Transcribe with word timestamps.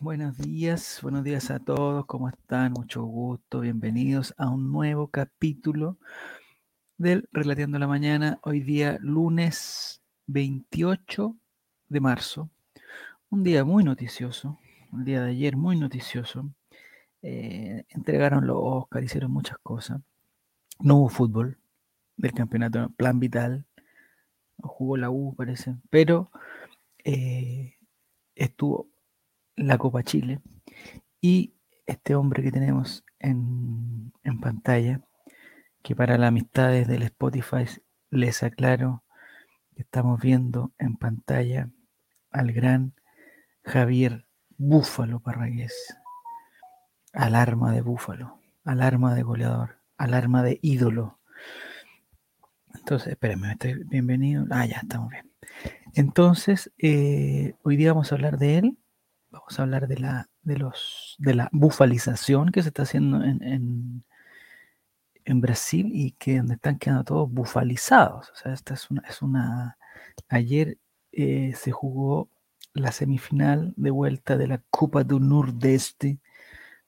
buenos 0.00 0.38
días, 0.38 1.00
buenos 1.02 1.24
días 1.24 1.50
a 1.50 1.58
todos, 1.58 2.06
¿cómo 2.06 2.28
están? 2.28 2.70
Mucho 2.70 3.02
gusto, 3.02 3.58
bienvenidos 3.58 4.32
a 4.38 4.48
un 4.48 4.70
nuevo 4.70 5.08
capítulo 5.08 5.98
del 6.96 7.28
Relateando 7.32 7.80
la 7.80 7.88
Mañana, 7.88 8.38
hoy 8.44 8.60
día 8.60 8.96
lunes 9.00 10.02
28 10.28 11.34
de 11.88 12.00
marzo, 12.00 12.48
un 13.28 13.42
día 13.42 13.64
muy 13.64 13.82
noticioso, 13.82 14.56
un 14.92 15.04
día 15.04 15.20
de 15.20 15.30
ayer 15.30 15.56
muy 15.56 15.76
noticioso, 15.76 16.48
eh, 17.22 17.86
entregaron 17.88 18.46
los 18.46 18.56
Oscar, 18.60 19.02
hicieron 19.02 19.32
muchas 19.32 19.58
cosas, 19.64 20.00
no 20.78 20.98
hubo 20.98 21.08
fútbol 21.08 21.58
del 22.16 22.32
campeonato, 22.32 22.88
plan 22.90 23.18
vital, 23.18 23.64
jugó 24.62 24.96
la 24.96 25.10
U 25.10 25.34
parece, 25.34 25.74
pero 25.90 26.30
eh, 27.02 27.75
estuvo 28.36 28.88
la 29.56 29.78
Copa 29.78 30.02
Chile. 30.04 30.40
Y 31.20 31.54
este 31.86 32.14
hombre 32.14 32.42
que 32.42 32.52
tenemos 32.52 33.04
en, 33.18 34.12
pantalla, 34.40 35.00
que 35.82 35.96
para 35.96 36.18
las 36.18 36.28
amistades 36.28 36.86
del 36.86 37.02
Spotify 37.02 37.64
les 38.10 38.42
aclaro 38.42 39.02
que 39.74 39.82
estamos 39.82 40.20
viendo 40.20 40.72
en 40.78 40.96
pantalla 40.96 41.70
al 42.30 42.52
gran 42.52 42.94
Javier 43.64 44.26
Búfalo 44.58 45.20
Parragués, 45.20 45.96
alarma 47.12 47.72
de 47.72 47.80
Búfalo, 47.80 48.40
alarma 48.64 49.14
de 49.14 49.22
goleador, 49.22 49.80
alarma 49.96 50.42
de 50.42 50.58
ídolo. 50.62 51.18
Entonces, 52.74 53.08
espérenme, 53.08 53.52
estoy 53.52 53.84
bienvenido. 53.84 54.46
Ah, 54.50 54.66
ya 54.66 54.78
estamos 54.78 55.10
bien. 55.10 55.35
Entonces, 55.94 56.72
eh, 56.78 57.54
hoy 57.62 57.76
día 57.76 57.92
vamos 57.92 58.12
a 58.12 58.14
hablar 58.16 58.38
de 58.38 58.58
él 58.58 58.78
vamos 59.36 59.58
a 59.58 59.62
hablar 59.62 59.88
de 59.88 59.98
la, 59.98 60.28
de 60.42 60.56
los, 60.56 61.16
de 61.18 61.34
la 61.34 61.48
bufalización 61.52 62.50
que 62.50 62.62
se 62.62 62.68
está 62.68 62.82
haciendo 62.82 63.22
en, 63.22 63.42
en, 63.42 65.40
Brasil 65.40 65.90
y 65.92 66.12
que 66.12 66.38
donde 66.38 66.54
están 66.54 66.78
quedando 66.78 67.04
todos 67.04 67.30
bufalizados. 67.30 68.30
O 68.30 68.36
sea, 68.36 68.52
esta 68.52 68.74
es 68.74 68.90
una, 68.90 69.02
es 69.08 69.22
una 69.22 69.76
ayer 70.28 70.78
eh, 71.12 71.52
se 71.54 71.72
jugó 71.72 72.30
la 72.74 72.92
semifinal 72.92 73.74
de 73.76 73.90
vuelta 73.90 74.36
de 74.36 74.46
la 74.46 74.62
Copa 74.70 75.04
do 75.04 75.18
Nordeste 75.18 76.20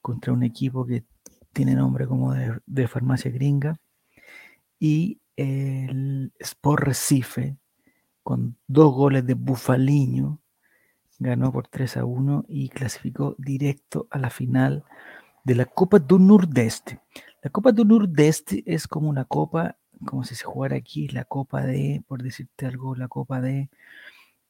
contra 0.01 0.33
un 0.33 0.43
equipo 0.43 0.85
que 0.85 1.05
tiene 1.53 1.75
nombre 1.75 2.07
como 2.07 2.33
de, 2.33 2.59
de 2.65 2.87
farmacia 2.87 3.31
gringa 3.31 3.77
y 4.79 5.19
el 5.35 6.31
Sport 6.39 6.83
Recife 6.83 7.57
con 8.23 8.57
dos 8.67 8.93
goles 8.93 9.25
de 9.25 9.33
Bufaliño 9.33 10.39
ganó 11.19 11.51
por 11.51 11.67
3 11.67 11.97
a 11.97 12.05
1 12.05 12.45
y 12.47 12.69
clasificó 12.69 13.35
directo 13.37 14.07
a 14.09 14.17
la 14.17 14.29
final 14.29 14.83
de 15.43 15.55
la 15.55 15.65
Copa 15.65 15.99
do 15.99 16.17
Nordeste. 16.17 17.01
La 17.43 17.49
Copa 17.49 17.71
do 17.71 17.83
Nordeste 17.83 18.63
es 18.65 18.87
como 18.87 19.09
una 19.09 19.25
copa, 19.25 19.77
como 20.05 20.23
si 20.23 20.35
se 20.35 20.45
jugara 20.45 20.77
aquí 20.77 21.07
la 21.09 21.25
Copa 21.25 21.65
de, 21.65 22.03
por 22.07 22.23
decirte 22.23 22.65
algo, 22.65 22.95
la 22.95 23.07
Copa 23.07 23.41
de 23.41 23.69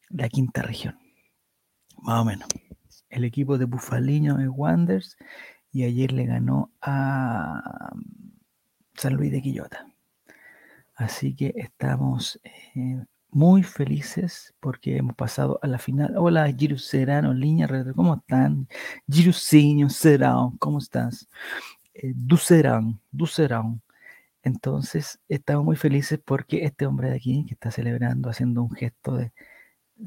la 0.10 0.30
quinta 0.30 0.62
región. 0.62 0.98
Más 2.02 2.22
o 2.22 2.26
menos. 2.26 2.48
El 3.10 3.26
equipo 3.26 3.58
de 3.58 3.66
Bufaliño 3.66 4.40
es 4.40 4.48
Wanders 4.50 5.18
y 5.72 5.84
ayer 5.84 6.12
le 6.12 6.26
ganó 6.26 6.72
a 6.82 7.92
San 8.94 9.16
Luis 9.16 9.32
de 9.32 9.42
Quillota. 9.42 9.88
Así 10.96 11.36
que 11.36 11.54
estamos 11.56 12.40
eh, 12.44 13.04
muy 13.32 13.64
felices 13.64 14.54
porque 14.60 14.98
hemos 14.98 15.16
pasado 15.16 15.60
a 15.62 15.68
la 15.68 15.78
final. 15.78 16.16
Hola, 16.18 16.52
Giru 16.52 16.78
Serano, 16.78 17.34
línea 17.34 17.68
¿cómo 17.96 18.16
están? 18.16 18.68
Girucinho, 19.10 19.90
Serão, 19.90 20.58
¿cómo 20.60 20.80
estás? 20.80 21.28
Eh, 21.94 22.14
Ducerán, 22.16 23.00
Ducerán. 23.12 23.82
Entonces, 24.44 25.20
estamos 25.28 25.66
muy 25.66 25.76
felices 25.76 26.20
porque 26.24 26.64
este 26.64 26.86
hombre 26.86 27.10
de 27.10 27.16
aquí, 27.18 27.46
que 27.46 27.54
está 27.54 27.72
celebrando, 27.72 28.30
haciendo 28.30 28.64
un 28.64 28.72
gesto 28.72 29.18
de... 29.18 29.32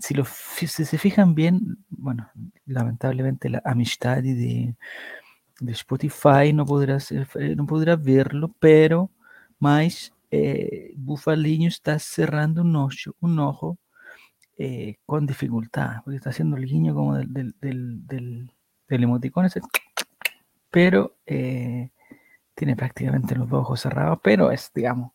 Si, 0.00 0.14
lo, 0.14 0.24
si 0.24 0.66
se 0.66 0.98
fijan 0.98 1.34
bien, 1.34 1.78
bueno, 1.90 2.30
lamentablemente 2.64 3.50
la 3.50 3.60
amistad 3.64 4.22
de, 4.22 4.74
de 5.60 5.72
Spotify 5.72 6.52
no 6.54 6.64
podrás, 6.64 7.12
eh, 7.12 7.26
no 7.56 7.66
podrás 7.66 8.02
verlo, 8.02 8.54
pero 8.58 9.10
más 9.58 10.12
eh, 10.32 10.94
Bufalinho 10.96 11.68
está 11.68 11.98
cerrando 11.98 12.62
un 12.62 12.74
ojo, 12.74 13.14
un 13.20 13.38
ojo 13.38 13.78
eh, 14.56 14.96
con 15.04 15.26
dificultad, 15.26 16.02
porque 16.04 16.16
está 16.16 16.30
haciendo 16.30 16.56
el 16.56 16.64
guiño 16.64 16.94
como 16.94 17.16
del, 17.16 17.54
del, 17.60 18.50
emoticón 18.88 19.48
pero 20.70 21.18
eh, 21.26 21.90
tiene 22.54 22.76
prácticamente 22.76 23.34
los 23.36 23.48
dos 23.48 23.60
ojos 23.60 23.80
cerrados, 23.80 24.20
pero 24.22 24.50
es, 24.50 24.70
digamos, 24.74 25.12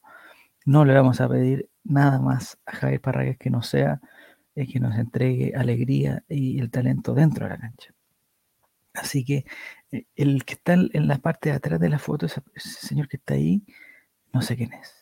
no 0.65 0.85
le 0.85 0.93
vamos 0.93 1.19
a 1.19 1.27
pedir 1.29 1.67
nada 1.83 2.19
más 2.19 2.59
a 2.67 2.73
Javier 2.73 3.01
Parragués 3.01 3.37
que 3.39 3.49
no 3.49 3.63
sea 3.63 3.99
es 4.53 4.71
que 4.71 4.79
nos 4.79 4.95
entregue 4.97 5.53
alegría 5.55 6.23
y 6.29 6.59
el 6.59 6.69
talento 6.69 7.13
dentro 7.15 7.45
de 7.45 7.51
la 7.51 7.57
cancha. 7.57 7.93
Así 8.93 9.23
que 9.25 9.45
el 10.15 10.45
que 10.45 10.53
está 10.55 10.73
en 10.73 11.07
la 11.07 11.17
parte 11.19 11.49
de 11.49 11.55
atrás 11.55 11.79
de 11.79 11.89
la 11.89 11.99
foto, 11.99 12.27
ese 12.27 12.41
señor 12.55 13.07
que 13.07 13.17
está 13.17 13.35
ahí, 13.35 13.63
no 14.33 14.41
sé 14.41 14.55
quién 14.57 14.73
es. 14.73 14.96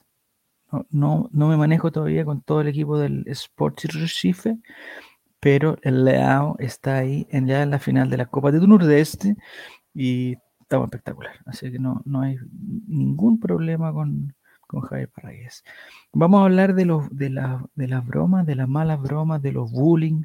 No, 0.90 1.30
no, 1.32 1.48
me 1.48 1.58
manejo 1.58 1.92
todavía 1.92 2.26
con 2.26 2.42
todo 2.42 2.62
el 2.62 2.68
equipo 2.68 2.98
del 2.98 3.24
Sports 3.28 3.86
Recife, 3.94 4.58
pero 5.40 5.78
el 5.84 6.06
Leao 6.06 6.56
está 6.60 6.98
ahí 6.98 7.28
en, 7.30 7.48
ya 7.48 7.64
en 7.64 7.72
la 7.72 7.80
final 7.80 8.10
de 8.10 8.18
la 8.18 8.26
Copa 8.26 8.52
de 8.52 8.66
Nordeste 8.66 9.36
y 9.94 10.38
estaba 10.60 10.86
espectacular. 10.86 11.36
Así 11.46 11.72
que 11.72 11.80
no, 11.80 12.02
no 12.06 12.22
hay 12.22 12.38
ningún 12.88 13.40
problema 13.40 13.94
con, 13.94 14.36
con 14.68 14.82
Javier 14.82 15.10
Parragués. 15.10 15.64
Vamos 16.12 16.42
a 16.42 16.46
hablar 16.46 16.74
de, 16.76 16.86
los, 16.86 17.16
de, 17.16 17.30
la, 17.30 17.66
de 17.76 17.88
las 17.88 18.06
bromas, 18.06 18.46
de 18.46 18.56
las 18.56 18.68
malas 18.68 19.02
bromas, 19.02 19.42
de 19.42 19.52
los 19.52 19.72
bullying. 19.72 20.24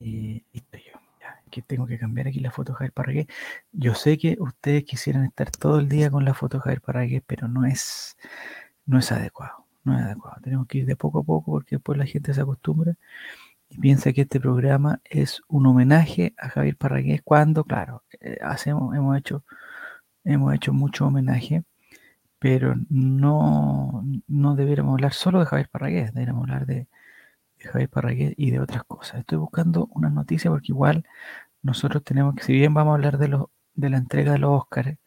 Y, 0.00 0.44
y 0.52 0.60
yo 0.60 0.87
tengo 1.62 1.86
que 1.86 1.98
cambiar 1.98 2.28
aquí 2.28 2.40
la 2.40 2.50
foto 2.50 2.72
de 2.72 2.78
Javier 2.78 2.92
Parragués. 2.92 3.26
Yo 3.72 3.94
sé 3.94 4.18
que 4.18 4.36
ustedes 4.40 4.84
quisieran 4.84 5.24
estar 5.24 5.50
todo 5.50 5.78
el 5.80 5.88
día 5.88 6.10
con 6.10 6.24
la 6.24 6.34
foto 6.34 6.58
de 6.58 6.62
Javier 6.62 6.80
Parragués, 6.82 7.22
pero 7.26 7.48
no 7.48 7.64
es, 7.66 8.16
no 8.86 8.98
es 8.98 9.12
adecuado. 9.12 9.66
No 9.84 9.96
es 9.98 10.04
adecuado. 10.04 10.40
Tenemos 10.42 10.66
que 10.66 10.78
ir 10.78 10.86
de 10.86 10.96
poco 10.96 11.20
a 11.20 11.22
poco 11.24 11.52
porque 11.52 11.76
después 11.76 11.98
la 11.98 12.06
gente 12.06 12.34
se 12.34 12.40
acostumbra 12.40 12.96
y 13.70 13.78
piensa 13.78 14.12
que 14.12 14.22
este 14.22 14.40
programa 14.40 15.00
es 15.04 15.42
un 15.48 15.66
homenaje 15.66 16.34
a 16.38 16.48
Javier 16.48 16.76
Parragués 16.76 17.22
cuando, 17.22 17.64
claro, 17.64 18.04
eh, 18.20 18.38
hacemos, 18.42 18.94
hemos 18.96 19.16
hecho, 19.16 19.44
hemos 20.24 20.54
hecho 20.54 20.72
mucho 20.72 21.06
homenaje, 21.06 21.64
pero 22.38 22.74
no, 22.90 24.04
no 24.28 24.56
debiéramos 24.56 24.94
hablar 24.94 25.12
solo 25.12 25.40
de 25.40 25.46
Javier 25.46 25.68
Parragués, 25.70 26.14
debiéramos 26.14 26.42
hablar 26.44 26.66
de, 26.66 26.88
de 27.58 27.64
Javier 27.68 27.90
Parragués 27.90 28.34
y 28.36 28.50
de 28.50 28.60
otras 28.60 28.84
cosas. 28.84 29.20
Estoy 29.20 29.38
buscando 29.38 29.86
una 29.92 30.10
noticia 30.10 30.50
porque 30.50 30.72
igual 30.72 31.04
nosotros 31.62 32.02
tenemos 32.04 32.34
que, 32.34 32.42
si 32.44 32.52
bien 32.52 32.74
vamos 32.74 32.92
a 32.92 32.94
hablar 32.94 33.18
de, 33.18 33.28
lo, 33.28 33.50
de 33.74 33.90
la 33.90 33.98
entrega 33.98 34.32
de 34.32 34.38
los 34.38 34.62
Oscars, 34.62 34.98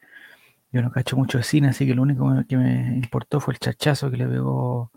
yo 0.72 0.82
no 0.82 0.90
cacho 0.90 1.16
mucho 1.16 1.38
de 1.38 1.44
cine, 1.44 1.68
así 1.68 1.86
que 1.86 1.94
lo 1.94 2.02
único 2.02 2.26
que 2.48 2.56
me 2.56 2.96
importó 2.96 3.40
fue 3.40 3.54
el 3.54 3.60
chachazo 3.60 4.10
que 4.10 4.16
le 4.16 4.26
pegó, 4.26 4.90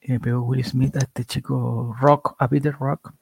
eh, 0.00 0.18
pegó 0.18 0.42
Will 0.42 0.64
Smith 0.64 0.96
a 0.96 1.00
este 1.00 1.24
chico 1.24 1.94
Rock, 2.00 2.34
a 2.38 2.48
Peter 2.48 2.74
Rock. 2.74 3.12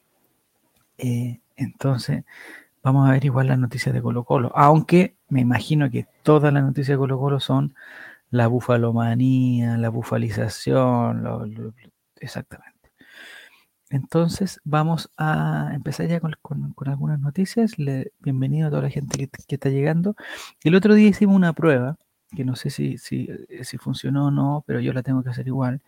Eh, 0.96 1.40
entonces, 1.56 2.24
vamos 2.82 3.08
a 3.08 3.12
ver 3.12 3.24
igual 3.24 3.48
las 3.48 3.58
noticias 3.58 3.94
de 3.94 4.02
Colo 4.02 4.24
Colo, 4.24 4.50
aunque 4.54 5.16
me 5.28 5.40
imagino 5.40 5.90
que 5.90 6.06
todas 6.22 6.52
las 6.52 6.62
noticias 6.64 6.96
de 6.96 6.98
Colo 6.98 7.18
Colo 7.18 7.40
son 7.40 7.74
la 8.30 8.46
bufalomanía, 8.46 9.76
la 9.76 9.90
bufalización, 9.90 11.74
exactamente. 12.16 12.77
Entonces 13.90 14.60
vamos 14.64 15.10
a 15.16 15.70
empezar 15.74 16.06
ya 16.08 16.20
con, 16.20 16.36
algunas 16.86 17.20
noticias. 17.20 17.72
bienvenido 18.18 18.68
a 18.68 18.70
toda 18.70 18.82
la 18.82 18.90
gente 18.90 19.28
que, 19.28 19.54
está 19.54 19.70
llegando. 19.70 20.14
El 20.62 20.74
otro 20.74 20.94
día 20.94 21.08
hicimos 21.08 21.36
una 21.36 21.54
prueba, 21.54 21.96
que 22.36 22.44
no 22.44 22.56
sé 22.56 22.70
si, 22.70 22.98
si, 22.98 23.28
si, 23.62 23.78
funcionó 23.78 24.26
o 24.26 24.30
no, 24.30 24.64
pero 24.66 24.80
yo 24.80 24.92
la 24.92 25.02
tengo 25.02 25.22
que 25.22 25.30
hacer 25.30 25.46
igual, 25.46 25.80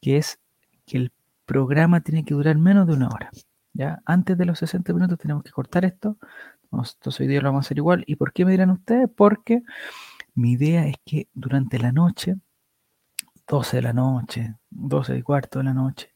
que 0.00 0.18
es 0.18 0.38
que 0.86 0.98
el 0.98 1.12
programa 1.46 2.00
tiene 2.00 2.24
que 2.24 2.34
durar 2.34 2.56
menos 2.58 2.86
de 2.86 2.94
una 2.94 3.08
hora. 3.08 3.30
¿ya? 3.72 4.02
Antes 4.06 4.38
de 4.38 4.46
los 4.46 4.58
60 4.60 4.92
minutos 4.92 5.18
tenemos 5.18 5.42
que 5.42 5.50
cortar 5.50 5.84
esto. 5.84 6.18
Entonces 6.72 7.20
hoy 7.20 7.26
día 7.26 7.40
lo 7.40 7.48
vamos 7.48 7.66
a 7.66 7.66
hacer 7.66 7.78
igual. 7.78 8.04
¿Y 8.06 8.16
por 8.16 8.32
qué 8.32 8.44
me 8.44 8.52
dirán 8.52 8.70
ustedes? 8.70 9.08
Porque 9.14 9.62
mi 10.34 10.52
idea 10.52 10.86
es 10.86 10.96
que 11.04 11.28
durante 11.34 11.78
la 11.78 11.92
noche, 11.92 12.36
12 13.48 13.78
de 13.78 13.82
la 13.82 13.92
noche, 13.92 14.54
12 14.70 15.18
y 15.18 15.22
cuarto 15.22 15.58
de 15.58 15.64
la 15.66 15.74
noche, 15.74 16.11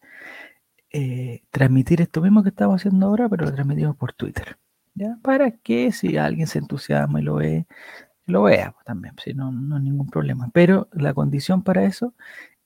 eh, 0.91 1.43
transmitir 1.51 2.01
esto 2.01 2.21
mismo 2.21 2.43
que 2.43 2.51
estamos 2.51 2.77
haciendo 2.77 3.07
ahora, 3.07 3.29
pero 3.29 3.47
lo 3.47 3.53
transmitimos 3.53 3.97
por 3.97 4.13
Twitter. 4.13 4.57
¿ya? 4.95 5.19
Para 5.23 5.51
que 5.51 5.93
si 5.93 6.17
alguien 6.17 6.47
se 6.47 6.59
entusiasma 6.59 7.21
y 7.21 7.25
lo 7.25 7.37
ve, 7.37 7.67
lo 8.27 8.43
vea 8.45 8.73
pues, 8.73 8.85
también, 8.85 9.15
si 9.23 9.35
no, 9.35 9.53
no 9.53 9.79
ningún 9.79 10.09
problema. 10.09 10.51
Pero 10.53 10.89
la 10.93 11.15
condición 11.15 11.63
para 11.63 11.85
eso 11.85 12.15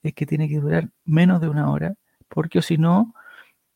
es 0.03 0.13
que 0.13 0.25
tiene 0.25 0.49
que 0.49 0.59
durar 0.59 0.89
menos 1.05 1.41
de 1.41 1.49
una 1.49 1.69
hora, 1.71 1.95
porque 2.29 2.61
si 2.61 2.77
no, 2.77 3.13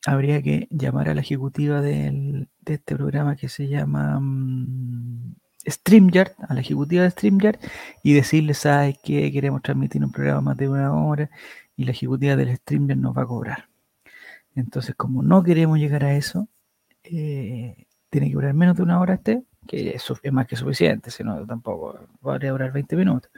habría 0.06 0.42
que 0.42 0.68
llamar 0.72 1.10
a 1.10 1.16
la 1.16 1.22
ejecutiva 1.22 1.82
de 1.82 2.48
este 2.66 2.96
programa 2.96 3.36
que 3.36 3.50
se 3.50 3.68
llama 3.68 4.18
um, 4.18 5.36
StreamYard, 5.68 6.34
a 6.48 6.54
la 6.54 6.62
ejecutiva 6.62 7.04
de 7.04 7.12
StreamYard, 7.12 7.60
y 8.04 8.14
decirle, 8.14 8.54
¿sabes 8.54 8.98
qué? 9.04 9.32
Queremos 9.32 9.62
transmitir 9.62 10.04
un 10.04 10.12
programa 10.12 10.42
más 10.42 10.58
de 10.58 10.70
una 10.70 10.94
hora 10.94 11.30
y 11.76 11.86
la 11.86 11.92
ejecutiva 11.92 12.36
del 12.36 12.56
StreamYard 12.56 13.00
nos 13.00 13.18
va 13.18 13.24
a 13.24 13.28
cobrar. 13.28 13.75
Entonces, 14.56 14.96
como 14.96 15.22
no 15.22 15.44
queremos 15.44 15.78
llegar 15.80 16.04
a 16.06 16.16
eso, 16.16 16.48
eh, 17.04 17.88
tiene 18.10 18.28
que 18.30 18.34
durar 18.34 18.54
menos 18.54 18.78
de 18.78 18.84
una 18.84 19.00
hora 19.00 19.16
este, 19.16 19.44
que 19.68 19.92
es, 19.92 20.06
es 20.24 20.34
más 20.34 20.48
que 20.48 20.56
suficiente, 20.56 21.12
si 21.12 21.24
no 21.24 21.46
tampoco 21.46 22.00
podría 22.22 22.52
durar 22.52 22.72
20 22.72 22.96
minutos. 22.96 23.32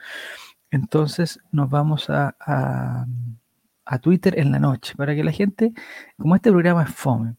Entonces 0.71 1.39
nos 1.51 1.69
vamos 1.69 2.09
a, 2.09 2.35
a, 2.39 3.99
Twitter 3.99 4.37
en 4.39 4.51
la 4.51 4.59
noche, 4.59 4.93
para 4.95 5.15
que 5.15 5.23
la 5.23 5.31
gente, 5.31 5.73
como 6.17 6.35
este 6.35 6.51
programa 6.51 6.83
es 6.83 6.93
fome, 6.93 7.35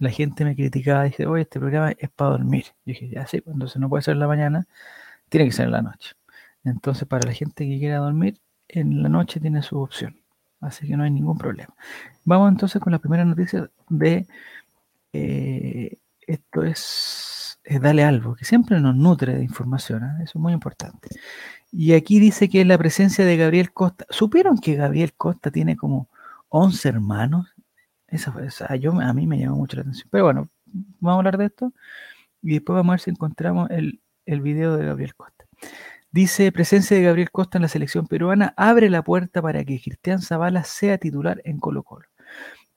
la 0.00 0.10
gente 0.10 0.44
me 0.44 0.54
criticaba, 0.54 1.04
dice, 1.04 1.26
oye, 1.26 1.42
este 1.42 1.58
programa 1.60 1.92
es 1.92 2.10
para 2.10 2.30
dormir. 2.32 2.64
Yo 2.86 2.92
dije, 2.92 3.08
ya 3.08 3.26
sí, 3.26 3.40
pues, 3.40 3.54
entonces 3.54 3.80
no 3.80 3.88
puede 3.88 4.02
ser 4.02 4.12
en 4.14 4.20
la 4.20 4.28
mañana, 4.28 4.66
tiene 5.28 5.46
que 5.46 5.52
ser 5.52 5.66
en 5.66 5.72
la 5.72 5.82
noche. 5.82 6.14
Entonces, 6.64 7.06
para 7.08 7.26
la 7.26 7.34
gente 7.34 7.66
que 7.66 7.78
quiera 7.78 7.98
dormir, 7.98 8.40
en 8.68 9.02
la 9.02 9.08
noche 9.08 9.40
tiene 9.40 9.62
su 9.62 9.80
opción. 9.80 10.21
Así 10.62 10.86
que 10.86 10.96
no 10.96 11.02
hay 11.02 11.10
ningún 11.10 11.36
problema. 11.36 11.74
Vamos 12.24 12.50
entonces 12.50 12.80
con 12.80 12.92
la 12.92 12.98
primera 12.98 13.24
noticia 13.24 13.68
de 13.88 14.26
eh, 15.12 15.98
esto 16.26 16.62
es, 16.62 17.58
Dale 17.64 18.04
Algo, 18.04 18.34
que 18.34 18.44
siempre 18.44 18.80
nos 18.80 18.96
nutre 18.96 19.34
de 19.34 19.42
información, 19.42 20.04
¿eh? 20.04 20.24
eso 20.24 20.38
es 20.38 20.42
muy 20.42 20.52
importante. 20.52 21.08
Y 21.70 21.94
aquí 21.94 22.18
dice 22.20 22.48
que 22.48 22.64
la 22.64 22.78
presencia 22.78 23.24
de 23.24 23.36
Gabriel 23.36 23.72
Costa, 23.72 24.06
¿supieron 24.10 24.58
que 24.58 24.74
Gabriel 24.74 25.12
Costa 25.14 25.50
tiene 25.50 25.76
como 25.76 26.08
11 26.48 26.88
hermanos? 26.88 27.48
Esa, 28.08 28.34
esa 28.44 28.76
yo, 28.76 28.92
a 29.00 29.12
mí 29.12 29.26
me 29.26 29.38
llamó 29.38 29.56
mucho 29.56 29.76
la 29.76 29.82
atención. 29.82 30.08
Pero 30.10 30.24
bueno, 30.24 30.48
vamos 31.00 31.16
a 31.16 31.18
hablar 31.18 31.38
de 31.38 31.46
esto 31.46 31.72
y 32.42 32.54
después 32.54 32.74
vamos 32.76 32.90
a 32.90 32.94
ver 32.94 33.00
si 33.00 33.10
encontramos 33.10 33.70
el, 33.70 34.00
el 34.26 34.40
video 34.40 34.76
de 34.76 34.86
Gabriel 34.86 35.14
Costa. 35.14 35.44
Dice, 36.12 36.52
presencia 36.52 36.94
de 36.94 37.04
Gabriel 37.04 37.30
Costa 37.30 37.56
en 37.56 37.62
la 37.62 37.68
selección 37.68 38.06
peruana 38.06 38.52
abre 38.58 38.90
la 38.90 39.02
puerta 39.02 39.40
para 39.40 39.64
que 39.64 39.80
Cristian 39.80 40.20
Zavala 40.20 40.62
sea 40.62 40.98
titular 40.98 41.40
en 41.44 41.58
Colo 41.58 41.82
Colo. 41.84 42.06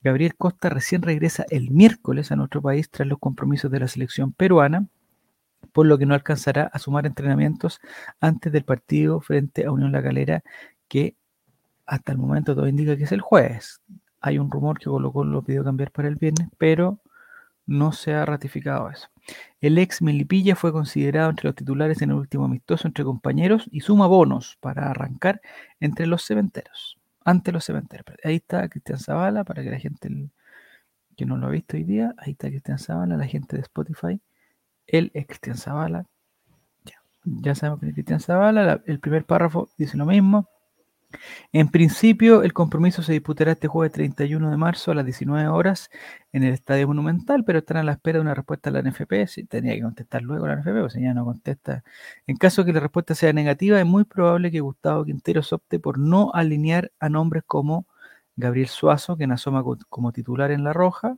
Gabriel 0.01 0.35
Costa 0.37 0.69
recién 0.69 1.01
regresa 1.01 1.45
el 1.49 1.69
miércoles 1.69 2.31
a 2.31 2.37
nuestro 2.37 2.61
país 2.61 2.89
tras 2.89 3.09
los 3.09 3.19
compromisos 3.19 3.69
de 3.69 3.81
la 3.81 3.89
selección 3.89 4.31
peruana, 4.31 4.87
por 5.73 5.85
lo 5.85 5.97
que 5.97 6.05
no 6.05 6.13
alcanzará 6.13 6.71
a 6.71 6.79
sumar 6.79 7.05
entrenamientos 7.05 7.81
antes 8.21 8.53
del 8.53 8.63
partido 8.63 9.19
frente 9.19 9.65
a 9.65 9.71
Unión 9.71 9.91
La 9.91 10.01
Calera, 10.01 10.41
que 10.87 11.17
hasta 11.85 12.13
el 12.13 12.17
momento 12.17 12.55
todo 12.55 12.69
indica 12.69 12.95
que 12.95 13.03
es 13.03 13.11
el 13.11 13.19
jueves. 13.19 13.81
Hay 14.21 14.37
un 14.39 14.49
rumor 14.49 14.79
que 14.79 14.85
Colo 14.85 15.11
Colo 15.11 15.31
lo 15.31 15.41
pidió 15.43 15.61
cambiar 15.61 15.91
para 15.91 16.07
el 16.07 16.15
viernes, 16.15 16.47
pero 16.57 17.01
no 17.65 17.91
se 17.91 18.13
ha 18.13 18.25
ratificado 18.25 18.89
eso. 18.89 19.09
El 19.59 19.77
ex 19.77 20.01
Melipilla 20.01 20.55
fue 20.55 20.71
considerado 20.71 21.29
entre 21.29 21.47
los 21.47 21.55
titulares 21.55 22.01
en 22.01 22.11
el 22.11 22.17
último 22.17 22.45
amistoso 22.45 22.87
entre 22.87 23.03
compañeros 23.03 23.67
y 23.71 23.81
suma 23.81 24.07
bonos 24.07 24.57
para 24.61 24.89
arrancar 24.89 25.41
entre 25.79 26.05
los 26.05 26.23
cementeros 26.23 26.99
ante 27.25 27.51
los 27.51 27.65
cementerios. 27.65 28.05
Ahí 28.23 28.35
está 28.35 28.69
Cristian 28.69 28.99
Zavala, 28.99 29.43
para 29.43 29.63
que 29.63 29.71
la 29.71 29.79
gente 29.79 30.09
que 31.17 31.25
no 31.25 31.37
lo 31.37 31.47
ha 31.47 31.49
visto 31.49 31.75
hoy 31.75 31.83
día, 31.83 32.13
ahí 32.17 32.33
está 32.33 32.49
Cristian 32.49 32.77
Zavala, 32.77 33.17
la 33.17 33.25
gente 33.25 33.57
de 33.57 33.63
Spotify. 33.63 34.21
Él 34.85 35.11
es 35.13 35.25
Cristian 35.25 35.57
Zavala. 35.57 36.05
Ya, 36.85 37.01
ya 37.23 37.55
sabemos 37.55 37.79
que 37.79 37.87
es 37.87 37.93
Cristian 37.93 38.19
Zavala. 38.19 38.81
el 38.85 38.99
primer 38.99 39.25
párrafo 39.25 39.69
dice 39.77 39.97
lo 39.97 40.05
mismo. 40.05 40.47
En 41.51 41.69
principio, 41.69 42.43
el 42.43 42.53
compromiso 42.53 43.01
se 43.01 43.13
disputará 43.13 43.53
este 43.53 43.67
jueves 43.67 43.91
31 43.93 44.51
de 44.51 44.57
marzo 44.57 44.91
a 44.91 44.95
las 44.95 45.05
19 45.05 45.47
horas 45.47 45.89
en 46.31 46.43
el 46.43 46.53
Estadio 46.53 46.87
Monumental, 46.87 47.43
pero 47.45 47.59
están 47.59 47.77
a 47.77 47.83
la 47.83 47.93
espera 47.93 48.17
de 48.17 48.21
una 48.21 48.33
respuesta 48.33 48.71
de 48.71 48.81
la 48.81 48.89
NFP. 48.89 49.27
Si 49.27 49.43
tenía 49.45 49.73
que 49.73 49.81
contestar 49.81 50.21
luego 50.21 50.47
la 50.47 50.55
NFP, 50.57 50.83
o 50.83 50.89
si 50.89 51.01
ya 51.01 51.13
no 51.13 51.25
contesta. 51.25 51.83
En 52.27 52.37
caso 52.37 52.63
de 52.63 52.67
que 52.67 52.73
la 52.73 52.79
respuesta 52.81 53.15
sea 53.15 53.33
negativa, 53.33 53.79
es 53.79 53.85
muy 53.85 54.03
probable 54.03 54.51
que 54.51 54.59
Gustavo 54.59 55.05
Quinteros 55.05 55.53
opte 55.53 55.79
por 55.79 55.97
no 55.99 56.31
alinear 56.33 56.91
a 56.99 57.09
nombres 57.09 57.43
como 57.45 57.87
Gabriel 58.35 58.67
Suazo, 58.67 59.17
quien 59.17 59.31
asoma 59.31 59.63
como 59.89 60.11
titular 60.11 60.51
en 60.51 60.63
La 60.63 60.73
Roja 60.73 61.17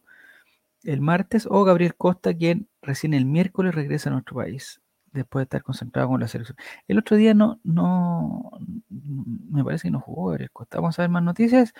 el 0.83 1.01
martes, 1.01 1.47
o 1.49 1.63
Gabriel 1.63 1.95
Costa, 1.95 2.33
quien 2.33 2.69
recién 2.81 3.13
el 3.13 3.25
miércoles 3.25 3.75
regresa 3.75 4.09
a 4.09 4.13
nuestro 4.13 4.37
país 4.37 4.81
después 5.17 5.41
de 5.41 5.43
estar 5.43 5.63
concentrado 5.63 6.09
con 6.09 6.19
la 6.19 6.27
selección. 6.27 6.57
El 6.87 6.99
otro 6.99 7.17
día 7.17 7.33
no, 7.33 7.59
no, 7.63 8.51
me 8.89 9.63
parece 9.63 9.87
que 9.87 9.91
no 9.91 9.99
jugó 9.99 10.29
Gabriel 10.29 10.51
Costa. 10.51 10.79
Vamos 10.79 10.97
a 10.99 11.03
ver 11.03 11.09
más 11.09 11.23
noticias. 11.23 11.73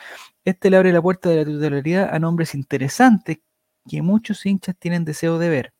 Este 0.45 0.69
le 0.69 0.77
abre 0.77 0.91
la 0.91 1.01
puerta 1.01 1.29
de 1.29 1.37
la 1.37 1.45
titularidad 1.45 2.13
a 2.13 2.19
nombres 2.19 2.55
interesantes 2.55 3.39
que 3.87 4.01
muchos 4.01 4.45
hinchas 4.45 4.75
tienen 4.77 5.05
deseo 5.05 5.39
de 5.39 5.49
ver. 5.49 5.73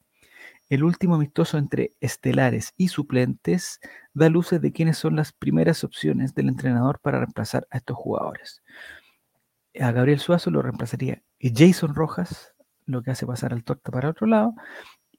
El 0.70 0.84
último 0.84 1.16
amistoso 1.16 1.58
entre 1.58 1.94
estelares 2.02 2.74
y 2.76 2.90
suplentes 2.90 3.80
da 4.14 4.30
luces 4.30 4.62
de 4.62 4.74
quiénes 4.74 4.98
son 4.98 5.16
las 5.16 5.32
primeras 5.32 5.84
opciones 5.84 6.36
del 6.36 6.50
entrenador 6.50 7.00
para 7.00 7.20
reemplazar 7.20 7.68
a 7.72 7.78
estos 7.78 7.96
jugadores. 7.96 8.64
A 9.80 9.92
Gabriel 9.92 10.20
Suazo 10.20 10.52
lo 10.52 10.62
reemplazaría 10.62 11.22
Jason 11.40 11.96
Rojas, 11.96 12.54
lo 12.86 13.02
que 13.02 13.12
hace 13.12 13.26
pasar 13.26 13.54
al 13.54 13.64
torta 13.64 13.92
para 13.92 14.10
otro 14.10 14.28
lado, 14.28 14.56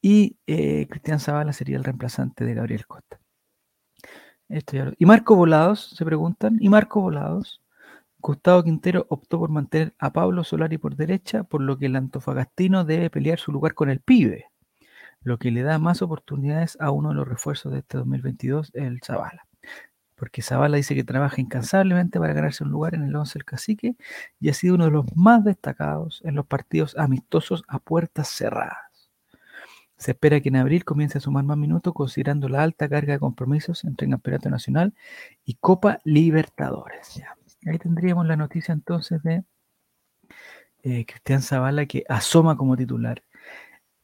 y 0.01 0.37
eh, 0.47 0.87
Cristian 0.89 1.19
Zavala 1.19 1.53
sería 1.53 1.77
el 1.77 1.83
reemplazante 1.83 2.45
de 2.45 2.53
Gabriel 2.53 2.85
Costa. 2.87 3.19
Esto 4.49 4.77
Y 4.97 5.05
Marco 5.05 5.35
Volados, 5.35 5.91
se 5.95 6.03
preguntan, 6.05 6.57
¿y 6.59 6.69
Marco 6.69 7.01
Volados? 7.01 7.61
Gustavo 8.21 8.63
Quintero 8.63 9.05
optó 9.09 9.39
por 9.39 9.49
mantener 9.49 9.93
a 9.99 10.11
Pablo 10.11 10.43
Solari 10.43 10.77
por 10.77 10.95
derecha, 10.95 11.43
por 11.43 11.61
lo 11.61 11.77
que 11.77 11.85
el 11.85 11.95
antofagastino 11.95 12.83
debe 12.83 13.09
pelear 13.09 13.39
su 13.39 13.51
lugar 13.51 13.75
con 13.75 13.89
el 13.89 14.01
pibe, 14.01 14.47
lo 15.21 15.37
que 15.37 15.51
le 15.51 15.63
da 15.63 15.79
más 15.79 16.01
oportunidades 16.01 16.77
a 16.81 16.91
uno 16.91 17.09
de 17.09 17.15
los 17.15 17.27
refuerzos 17.27 17.71
de 17.71 17.79
este 17.79 17.97
2022, 17.97 18.71
el 18.73 18.99
Zavala. 19.03 19.45
Porque 20.15 20.41
Zavala 20.41 20.77
dice 20.77 20.95
que 20.95 21.05
trabaja 21.05 21.39
incansablemente 21.39 22.19
para 22.19 22.33
ganarse 22.33 22.63
un 22.65 22.71
lugar 22.71 22.95
en 22.95 23.03
el 23.03 23.15
11 23.15 23.39
del 23.39 23.45
cacique 23.45 23.95
y 24.39 24.49
ha 24.49 24.53
sido 24.53 24.75
uno 24.75 24.85
de 24.85 24.91
los 24.91 25.05
más 25.15 25.43
destacados 25.45 26.21
en 26.25 26.35
los 26.35 26.45
partidos 26.45 26.97
amistosos 26.97 27.63
a 27.67 27.79
puertas 27.79 28.27
cerradas. 28.29 28.88
Se 29.99 30.11
espera 30.11 30.39
que 30.39 30.49
en 30.49 30.55
abril 30.55 30.83
comience 30.85 31.19
a 31.19 31.21
sumar 31.21 31.43
más 31.43 31.57
minutos 31.57 31.93
considerando 31.93 32.49
la 32.49 32.63
alta 32.63 32.89
carga 32.89 33.13
de 33.13 33.19
compromisos 33.19 33.83
entre 33.83 34.09
Campeonato 34.09 34.49
Nacional 34.49 34.95
y 35.45 35.55
Copa 35.55 35.99
Libertadores. 36.03 37.21
Ahí 37.67 37.77
tendríamos 37.77 38.25
la 38.25 38.35
noticia 38.35 38.73
entonces 38.73 39.21
de 39.21 39.43
eh, 40.83 41.05
Cristian 41.05 41.41
Zavala 41.41 41.85
que 41.85 42.03
asoma 42.09 42.57
como 42.57 42.75
titular. 42.75 43.21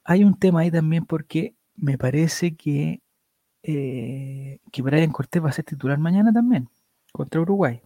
Hay 0.03 0.23
un 0.23 0.37
tema 0.37 0.61
ahí 0.61 0.69
también 0.69 1.05
porque 1.05 1.55
me 1.75 1.97
parece 1.97 2.55
que, 2.55 3.01
eh, 3.63 4.59
que 4.71 4.81
Brian 4.83 5.11
Cortés 5.11 5.43
va 5.43 5.49
a 5.49 5.53
ser 5.53 5.65
titular 5.65 5.97
mañana 5.97 6.31
también 6.31 6.69
contra 7.11 7.41
Uruguay. 7.41 7.81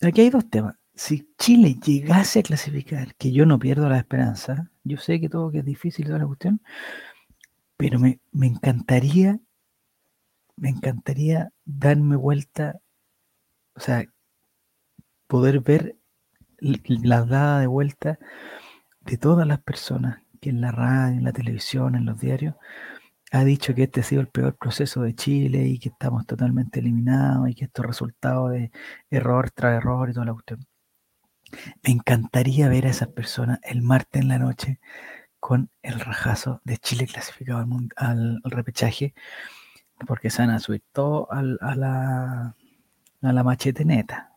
Aquí 0.00 0.22
hay 0.22 0.30
dos 0.30 0.48
temas 0.48 0.80
si 1.00 1.32
Chile 1.38 1.76
llegase 1.82 2.40
a 2.40 2.42
clasificar, 2.42 3.14
que 3.14 3.32
yo 3.32 3.46
no 3.46 3.58
pierdo 3.58 3.88
la 3.88 3.96
esperanza, 3.96 4.69
yo 4.84 4.96
sé 4.98 5.20
que 5.20 5.28
todo 5.28 5.50
que 5.50 5.58
es 5.58 5.64
difícil 5.64 6.06
toda 6.06 6.18
la 6.18 6.26
cuestión, 6.26 6.60
pero 7.76 7.98
me, 7.98 8.20
encantaría, 8.32 9.40
me 10.56 10.68
encantaría 10.70 11.52
darme 11.64 12.16
vuelta, 12.16 12.80
o 13.74 13.80
sea, 13.80 14.04
poder 15.26 15.60
ver 15.60 15.96
la 16.60 17.24
dada 17.24 17.60
de 17.60 17.66
vuelta 17.66 18.18
de 19.00 19.16
todas 19.16 19.46
las 19.46 19.60
personas 19.60 20.22
que 20.40 20.50
en 20.50 20.60
la 20.60 20.72
radio, 20.72 21.18
en 21.18 21.24
la 21.24 21.32
televisión, 21.32 21.94
en 21.94 22.06
los 22.06 22.20
diarios, 22.20 22.54
ha 23.32 23.44
dicho 23.44 23.74
que 23.74 23.84
este 23.84 24.00
ha 24.00 24.04
sido 24.04 24.20
el 24.22 24.28
peor 24.28 24.56
proceso 24.56 25.02
de 25.02 25.14
Chile 25.14 25.64
y 25.66 25.78
que 25.78 25.90
estamos 25.90 26.26
totalmente 26.26 26.80
eliminados 26.80 27.48
y 27.48 27.54
que 27.54 27.66
esto 27.66 27.82
es 27.82 27.88
resultado 27.88 28.48
de 28.48 28.70
error 29.10 29.50
tras 29.50 29.76
error 29.78 30.10
y 30.10 30.14
toda 30.14 30.26
la 30.26 30.32
cuestión. 30.34 30.66
Me 31.82 31.92
encantaría 31.92 32.68
ver 32.68 32.86
a 32.86 32.90
esas 32.90 33.08
personas 33.08 33.60
el 33.62 33.82
martes 33.82 34.22
en 34.22 34.28
la 34.28 34.38
noche 34.38 34.80
con 35.40 35.70
el 35.82 35.98
rajazo 36.00 36.60
de 36.64 36.78
Chile 36.78 37.06
clasificado 37.06 37.66
al, 37.96 38.40
repechaje, 38.44 39.14
porque 40.06 40.30
se 40.30 40.42
van 40.42 40.50
a 40.50 40.60
subir 40.60 40.82
todo 40.92 41.30
a, 41.32 41.42
la, 41.42 42.54
a 43.22 43.32
la 43.32 43.44
machete 43.44 43.84
neta. 43.84 44.36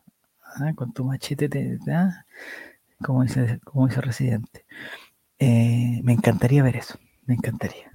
¿ah? 0.56 0.72
Con 0.74 0.92
tu 0.92 1.04
machete, 1.04 1.78
¿ah? 1.92 2.24
como, 3.02 3.22
dice, 3.22 3.60
como 3.64 3.86
Residente. 3.86 4.64
Eh, 5.38 6.00
me 6.02 6.12
encantaría 6.12 6.62
ver 6.62 6.76
eso, 6.76 6.98
me 7.26 7.34
encantaría. 7.34 7.90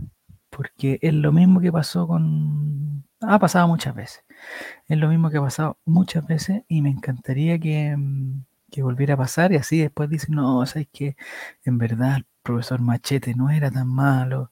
Porque 0.49 0.99
es 1.01 1.13
lo 1.13 1.31
mismo 1.31 1.59
que 1.59 1.71
pasó 1.71 2.07
con... 2.07 3.05
Ha 3.21 3.39
pasado 3.39 3.67
muchas 3.67 3.95
veces. 3.95 4.23
Es 4.88 4.97
lo 4.97 5.09
mismo 5.09 5.29
que 5.29 5.38
ha 5.38 5.41
pasado 5.41 5.77
muchas 5.85 6.25
veces 6.25 6.63
y 6.67 6.81
me 6.81 6.89
encantaría 6.89 7.59
que 7.59 7.95
mm, 7.97 8.45
que 8.69 8.83
volviera 8.83 9.15
a 9.15 9.17
pasar 9.17 9.51
y 9.51 9.57
así 9.57 9.79
después 9.79 10.09
dicen, 10.09 10.35
no, 10.35 10.65
sabes 10.65 10.88
que 10.91 11.15
en 11.63 11.77
verdad 11.77 12.17
el 12.17 12.25
profesor 12.43 12.81
Machete 12.81 13.35
no 13.35 13.49
era 13.49 13.71
tan 13.71 13.88
malo 13.88 14.51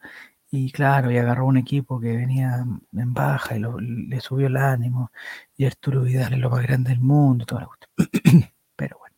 y 0.50 0.72
claro, 0.72 1.12
y 1.12 1.18
agarró 1.18 1.46
un 1.48 1.58
equipo 1.58 2.00
que 2.00 2.16
venía 2.16 2.66
en 2.94 3.14
baja 3.14 3.58
y 3.58 3.62
le 3.62 4.22
subió 4.22 4.48
el 4.48 4.58
ánimo 4.58 5.12
y 5.58 5.66
Arturo 5.66 6.04
Vidal 6.04 6.34
es 6.34 6.40
lo 6.40 6.50
más 6.50 6.64
grande 6.64 6.92
del 6.92 7.02
mundo, 7.02 7.46
toda 7.46 7.62
la 7.62 7.70
Pero 8.76 8.98
bueno, 9.00 9.16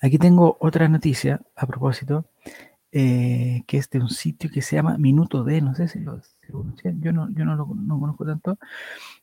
Aquí 0.00 0.18
tengo 0.18 0.56
otra 0.60 0.88
noticia 0.88 1.40
a 1.56 1.66
propósito, 1.66 2.26
eh, 2.92 3.62
que 3.66 3.78
es 3.78 3.90
de 3.90 4.00
un 4.00 4.10
sitio 4.10 4.50
que 4.50 4.62
se 4.62 4.76
llama 4.76 4.98
Minuto 4.98 5.44
D, 5.44 5.60
no 5.60 5.74
sé 5.74 5.88
si 5.88 6.00
lo, 6.00 6.20
yo 6.48 7.12
no, 7.12 7.30
yo 7.30 7.44
no 7.44 7.56
lo 7.56 7.66
no 7.74 8.00
conozco 8.00 8.24
tanto. 8.26 8.58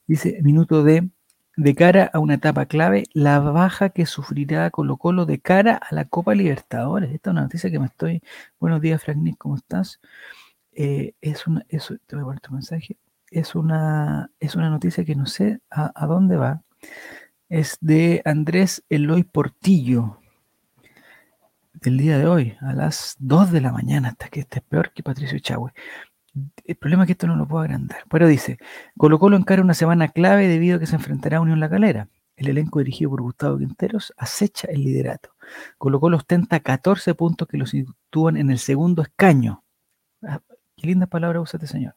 Dice 0.07 0.39
Minuto 0.41 0.83
D, 0.83 1.09
de 1.57 1.75
cara 1.75 2.09
a 2.13 2.19
una 2.19 2.35
etapa 2.35 2.65
clave, 2.65 3.03
la 3.13 3.39
baja 3.39 3.89
que 3.89 4.05
sufrirá 4.05 4.69
Colo 4.71 4.97
Colo 4.97 5.25
de 5.25 5.39
cara 5.39 5.75
a 5.75 5.93
la 5.93 6.05
Copa 6.05 6.33
Libertadores. 6.35 7.11
Esta 7.11 7.29
es 7.29 7.31
una 7.33 7.41
noticia 7.41 7.69
que 7.69 7.79
me 7.79 7.87
estoy... 7.87 8.21
Buenos 8.59 8.81
días, 8.81 9.03
Frank 9.03 9.17
Nick, 9.17 9.37
¿cómo 9.37 9.55
estás? 9.57 9.99
Eh, 10.71 11.13
es 11.21 11.47
una, 11.47 11.65
eso, 11.69 11.95
te 12.07 12.15
voy 12.15 12.23
a 12.23 12.25
poner 12.25 12.39
tu 12.41 12.53
mensaje. 12.53 12.97
Es 13.29 13.55
una, 13.55 14.31
es 14.39 14.55
una 14.55 14.69
noticia 14.69 15.03
que 15.05 15.15
no 15.15 15.25
sé 15.25 15.61
a, 15.69 15.91
a 15.95 16.07
dónde 16.07 16.37
va. 16.37 16.63
Es 17.49 17.77
de 17.81 18.21
Andrés 18.25 18.83
Eloy 18.89 19.23
Portillo, 19.23 20.17
del 21.73 21.97
día 21.97 22.17
de 22.17 22.27
hoy, 22.27 22.55
a 22.61 22.73
las 22.73 23.15
2 23.19 23.51
de 23.51 23.61
la 23.61 23.71
mañana, 23.71 24.09
hasta 24.09 24.29
que 24.29 24.41
este 24.41 24.59
es 24.59 24.65
peor 24.65 24.91
que 24.93 25.03
Patricio 25.03 25.39
Chagüe. 25.39 25.73
El 26.63 26.75
problema 26.77 27.03
es 27.03 27.07
que 27.07 27.13
esto 27.13 27.27
no 27.27 27.35
lo 27.35 27.47
puedo 27.47 27.63
agrandar. 27.63 27.99
Pero 28.09 28.27
dice, 28.27 28.57
Colo 28.97 29.19
Colo 29.19 29.37
encara 29.37 29.61
una 29.61 29.73
semana 29.73 30.07
clave 30.09 30.47
debido 30.47 30.77
a 30.77 30.79
que 30.79 30.87
se 30.87 30.95
enfrentará 30.95 31.37
a 31.37 31.41
Unión 31.41 31.59
La 31.59 31.69
Calera. 31.69 32.07
El 32.35 32.47
elenco 32.47 32.79
dirigido 32.79 33.11
por 33.11 33.21
Gustavo 33.21 33.57
Quinteros 33.57 34.13
acecha 34.17 34.67
el 34.69 34.83
liderato. 34.83 35.35
Colo 35.77 35.99
Colo 35.99 36.17
ostenta 36.17 36.59
14 36.59 37.13
puntos 37.15 37.47
que 37.47 37.57
lo 37.57 37.65
sitúan 37.65 38.37
en 38.37 38.49
el 38.49 38.59
segundo 38.59 39.01
escaño. 39.01 39.63
Ah, 40.23 40.41
qué 40.77 40.87
linda 40.87 41.07
palabra 41.07 41.41
usa 41.41 41.57
este 41.57 41.67
señor. 41.67 41.95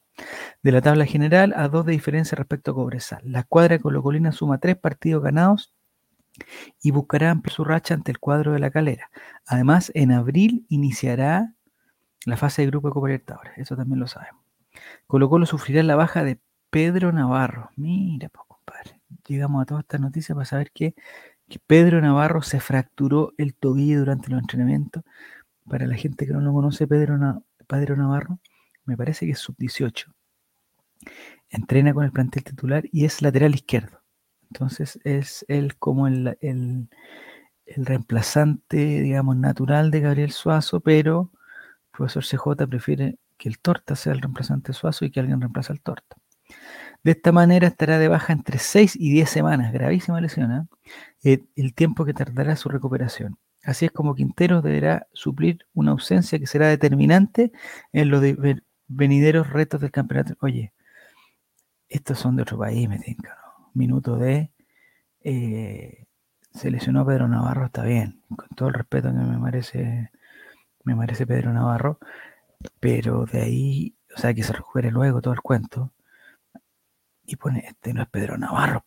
De 0.62 0.72
la 0.72 0.82
tabla 0.82 1.06
general 1.06 1.54
a 1.56 1.68
dos 1.68 1.86
de 1.86 1.92
diferencia 1.92 2.36
respecto 2.36 2.72
a 2.72 2.74
Cobresal. 2.74 3.22
La 3.24 3.40
escuadra 3.40 3.78
colocolina 3.78 4.32
suma 4.32 4.58
tres 4.58 4.76
partidos 4.76 5.22
ganados 5.22 5.72
y 6.82 6.90
buscará 6.90 7.30
ampliar 7.30 7.54
su 7.54 7.64
racha 7.64 7.94
ante 7.94 8.10
el 8.10 8.18
cuadro 8.18 8.52
de 8.52 8.58
la 8.58 8.70
calera. 8.70 9.10
Además, 9.46 9.92
en 9.94 10.12
abril 10.12 10.66
iniciará 10.68 11.54
la 12.26 12.36
fase 12.36 12.62
de 12.62 12.68
grupo 12.68 12.88
de 12.88 12.94
Copa 12.94 13.08
Libertadores. 13.08 13.52
Eso 13.56 13.76
también 13.76 14.00
lo 14.00 14.06
sabemos. 14.06 14.42
Colo 15.06 15.28
Colo 15.28 15.46
sufrirá 15.46 15.82
la 15.82 15.96
baja 15.96 16.24
de 16.24 16.40
Pedro 16.70 17.12
Navarro. 17.12 17.70
Mira, 17.76 18.28
pues, 18.28 18.46
compadre. 18.48 19.00
Llegamos 19.26 19.62
a 19.62 19.66
toda 19.66 19.80
esta 19.80 19.98
noticia 19.98 20.34
para 20.34 20.46
saber 20.46 20.72
que, 20.72 20.94
Pedro 21.66 22.00
Navarro 22.00 22.42
se 22.42 22.58
fracturó 22.58 23.32
el 23.36 23.54
tobillo 23.54 24.00
durante 24.00 24.28
los 24.30 24.40
entrenamientos. 24.40 25.04
Para 25.68 25.86
la 25.86 25.94
gente 25.94 26.26
que 26.26 26.32
no 26.32 26.40
lo 26.40 26.52
conoce, 26.52 26.88
Pedro, 26.88 27.44
Pedro 27.68 27.96
Navarro, 27.96 28.40
me 28.84 28.96
parece 28.96 29.26
que 29.26 29.32
es 29.32 29.38
sub-18. 29.38 30.12
Entrena 31.50 31.94
con 31.94 32.04
el 32.04 32.12
plantel 32.12 32.42
titular 32.42 32.84
y 32.90 33.04
es 33.04 33.22
lateral 33.22 33.54
izquierdo. 33.54 34.00
Entonces 34.50 34.98
es 35.04 35.44
él 35.48 35.76
como 35.76 36.08
el, 36.08 36.38
el, 36.40 36.88
reemplazante, 37.76 39.00
digamos, 39.00 39.36
natural 39.36 39.90
de 39.90 40.00
Gabriel 40.00 40.32
Suazo, 40.32 40.80
pero 40.80 41.30
el 41.30 41.43
profesor 41.96 42.24
CJ 42.24 42.66
prefiere 42.68 43.18
que 43.36 43.48
el 43.48 43.58
Torta 43.58 43.96
sea 43.96 44.12
el 44.12 44.20
reemplazante 44.20 44.72
Suazo 44.72 45.04
y 45.04 45.10
que 45.10 45.20
alguien 45.20 45.40
reemplace 45.40 45.72
al 45.72 45.80
Torta. 45.80 46.16
De 47.02 47.12
esta 47.12 47.32
manera 47.32 47.68
estará 47.68 47.98
de 47.98 48.08
baja 48.08 48.32
entre 48.32 48.58
6 48.58 48.96
y 48.96 49.12
10 49.12 49.28
semanas, 49.28 49.72
gravísima 49.72 50.20
lesión, 50.20 50.68
¿eh? 51.22 51.40
el, 51.54 51.74
tiempo 51.74 52.04
que 52.04 52.14
tardará 52.14 52.56
su 52.56 52.68
recuperación. 52.68 53.38
Así 53.62 53.86
es 53.86 53.92
como 53.92 54.14
Quintero 54.14 54.62
deberá 54.62 55.06
suplir 55.12 55.66
una 55.74 55.92
ausencia 55.92 56.38
que 56.38 56.46
será 56.46 56.68
determinante 56.68 57.52
en 57.92 58.10
los 58.10 58.22
venideros 58.88 59.50
retos 59.50 59.80
del 59.80 59.90
campeonato. 59.90 60.34
Oye, 60.40 60.72
estos 61.88 62.18
son 62.18 62.36
de 62.36 62.42
otro 62.42 62.58
país, 62.58 62.88
me 62.88 62.98
tengo, 62.98 63.28
minuto 63.74 64.16
de 64.16 64.50
eh, 65.22 66.06
se 66.52 66.70
lesionó 66.70 67.04
Pedro 67.04 67.28
Navarro, 67.28 67.66
está 67.66 67.82
bien, 67.82 68.22
con 68.36 68.48
todo 68.56 68.68
el 68.68 68.74
respeto 68.74 69.08
que 69.08 69.14
me 69.14 69.38
merece, 69.38 70.10
me 70.84 70.94
merece 70.94 71.26
Pedro 71.26 71.52
Navarro, 71.52 71.98
pero 72.80 73.24
de 73.26 73.42
ahí, 73.42 73.96
o 74.16 74.20
sea, 74.20 74.34
que 74.34 74.42
se 74.42 74.52
recupere 74.52 74.90
luego 74.90 75.20
todo 75.20 75.34
el 75.34 75.40
cuento, 75.40 75.92
y 77.26 77.36
pone, 77.36 77.64
este 77.66 77.94
no 77.94 78.02
es 78.02 78.08
Pedro 78.08 78.36
Navarro, 78.36 78.84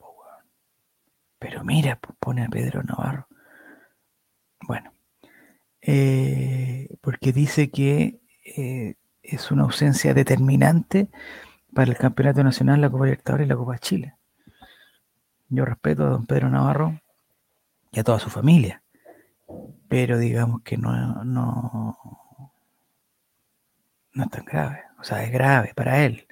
pero 1.40 1.64
mira, 1.64 2.00
pone 2.20 2.44
a 2.44 2.50
Pedro 2.50 2.84
Navarro. 2.84 3.28
Bueno, 4.62 4.92
eh, 5.82 6.90
porque 7.02 7.32
dice 7.32 7.70
que 7.70 8.20
eh, 8.44 8.96
es 9.22 9.52
una 9.52 9.64
ausencia 9.64 10.14
determinante 10.14 11.10
para 11.74 11.92
el 11.92 11.98
Campeonato 11.98 12.44
Nacional, 12.44 12.82
la 12.82 12.90
Copa 12.90 13.06
Libertadores 13.06 13.46
y 13.46 13.50
la 13.50 13.56
Copa 13.56 13.78
Chile. 13.78 14.16
Yo 15.50 15.64
respeto 15.66 16.06
a 16.06 16.10
don 16.10 16.26
Pedro 16.26 16.50
Navarro 16.50 17.00
y 17.92 18.00
a 18.00 18.04
toda 18.04 18.20
su 18.20 18.30
familia, 18.30 18.82
pero 19.88 20.18
digamos 20.18 20.62
que 20.64 20.78
no, 20.78 21.24
no, 21.24 21.98
no 24.14 24.24
es 24.24 24.30
tan 24.30 24.46
grave. 24.46 24.82
O 25.00 25.04
sea, 25.04 25.24
es 25.24 25.32
grave 25.32 25.74
para 25.76 26.04
él, 26.06 26.28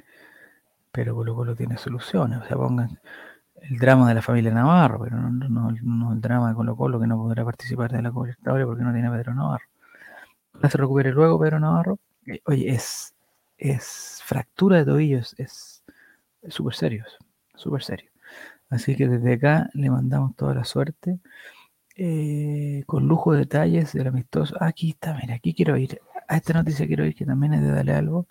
pero 0.91 1.15
Colo 1.15 1.35
Colo 1.35 1.55
tiene 1.55 1.77
soluciones. 1.77 2.39
O 2.41 2.45
sea, 2.45 2.57
pongan 2.57 2.99
el 3.61 3.77
drama 3.79 4.09
de 4.09 4.15
la 4.15 4.21
familia 4.21 4.53
Navarro, 4.53 4.99
pero 5.03 5.17
no, 5.17 5.69
el 6.13 6.21
drama 6.21 6.49
de 6.49 6.55
Colo 6.55 6.75
Colo 6.75 6.99
que 6.99 7.07
no 7.07 7.17
podrá 7.17 7.45
participar 7.45 7.91
de 7.91 8.01
la 8.01 8.11
cobertura 8.11 8.65
porque 8.65 8.83
no 8.83 8.93
tiene 8.93 9.07
a 9.07 9.11
Pedro 9.11 9.33
Navarro. 9.35 9.65
Ojalá 10.53 10.69
se 10.69 10.77
recupere 10.77 11.11
luego 11.11 11.39
Pedro 11.39 11.59
Navarro. 11.59 11.99
Eh, 12.27 12.41
oye, 12.45 12.69
es, 12.69 13.15
es 13.57 14.21
fractura 14.25 14.77
de 14.77 14.85
tobillos, 14.85 15.35
es 15.37 15.83
súper 16.49 16.75
serio, 16.75 17.05
súper 17.55 17.83
serio. 17.83 18.11
Así 18.69 18.95
que 18.95 19.07
desde 19.07 19.33
acá 19.33 19.69
le 19.73 19.89
mandamos 19.89 20.35
toda 20.35 20.55
la 20.55 20.65
suerte. 20.65 21.19
Eh, 21.97 22.83
con 22.87 23.07
lujo 23.07 23.31
de 23.31 23.39
detalles 23.39 23.93
del 23.93 24.07
amistoso. 24.07 24.55
Aquí 24.59 24.91
está, 24.91 25.17
mira, 25.21 25.35
aquí 25.35 25.53
quiero 25.53 25.77
ir. 25.77 26.01
A 26.27 26.37
esta 26.37 26.53
noticia 26.53 26.87
quiero 26.87 27.05
ir 27.05 27.15
que 27.15 27.25
también 27.25 27.53
es 27.53 27.61
de 27.61 27.71
darle 27.71 27.93
algo. 27.93 28.27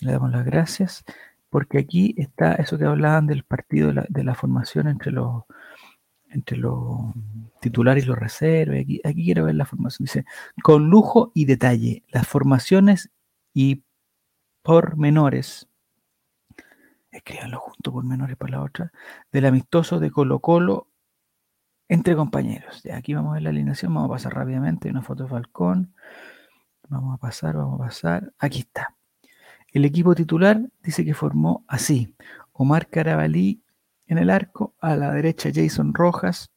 Le 0.00 0.12
damos 0.12 0.30
las 0.32 0.44
gracias. 0.44 1.04
Porque 1.50 1.78
aquí 1.78 2.14
está 2.18 2.54
eso 2.54 2.78
que 2.78 2.84
hablaban 2.84 3.26
del 3.26 3.44
partido 3.44 3.92
de 4.08 4.24
la, 4.24 4.34
formación 4.34 4.88
entre 4.88 5.12
los 5.12 5.44
entre 6.30 6.56
los 6.56 7.12
titulares 7.60 8.04
y 8.04 8.06
los 8.08 8.18
reservas. 8.18 8.80
Aquí, 8.80 9.24
quiero 9.24 9.44
ver 9.44 9.56
la 9.56 9.66
formación. 9.66 10.04
Dice, 10.06 10.24
con 10.62 10.90
lujo 10.90 11.32
y 11.34 11.44
detalle, 11.46 12.04
las 12.10 12.26
formaciones 12.26 13.10
y 13.54 13.82
pormenores 14.62 15.68
escríbanlo 17.12 17.58
junto 17.58 17.92
por 17.92 18.04
menores 18.04 18.36
por 18.36 18.50
la 18.50 18.62
otra, 18.62 18.92
del 19.32 19.46
amistoso 19.46 19.98
de 19.98 20.10
Colo 20.10 20.40
Colo 20.40 20.86
entre 21.90 22.14
compañeros. 22.14 22.82
Ya, 22.84 22.96
aquí 22.96 23.14
vamos 23.14 23.32
a 23.32 23.34
ver 23.34 23.42
la 23.42 23.50
alineación, 23.50 23.92
vamos 23.92 24.10
a 24.10 24.14
pasar 24.14 24.34
rápidamente, 24.34 24.88
una 24.88 25.02
foto 25.02 25.24
de 25.24 25.28
Falcón, 25.28 25.92
vamos 26.88 27.16
a 27.16 27.18
pasar, 27.18 27.56
vamos 27.56 27.80
a 27.80 27.84
pasar, 27.84 28.32
aquí 28.38 28.60
está. 28.60 28.94
El 29.72 29.84
equipo 29.84 30.14
titular 30.14 30.60
dice 30.84 31.04
que 31.04 31.14
formó 31.14 31.64
así, 31.66 32.14
Omar 32.52 32.88
Carabalí 32.88 33.64
en 34.06 34.18
el 34.18 34.30
arco, 34.30 34.74
a 34.80 34.94
la 34.94 35.12
derecha 35.12 35.50
Jason 35.52 35.92
Rojas, 35.92 36.52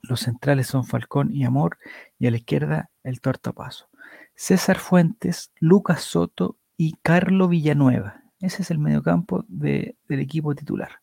los 0.00 0.20
centrales 0.20 0.68
son 0.68 0.86
Falcón 0.86 1.34
y 1.34 1.44
Amor, 1.44 1.76
y 2.18 2.26
a 2.26 2.30
la 2.30 2.38
izquierda 2.38 2.90
el 3.02 3.20
Tortapaso. 3.20 3.90
César 4.34 4.78
Fuentes, 4.78 5.52
Lucas 5.60 6.00
Soto 6.00 6.56
y 6.78 6.94
Carlo 7.02 7.48
Villanueva. 7.48 8.22
Ese 8.40 8.62
es 8.62 8.70
el 8.70 8.78
mediocampo 8.78 9.44
del 9.48 9.96
equipo 10.08 10.54
titular. 10.54 11.00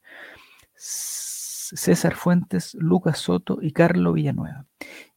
César 1.76 2.16
Fuentes, 2.16 2.76
Lucas 2.76 3.20
Soto 3.20 3.60
y 3.62 3.72
Carlos 3.72 4.14
Villanueva. 4.14 4.66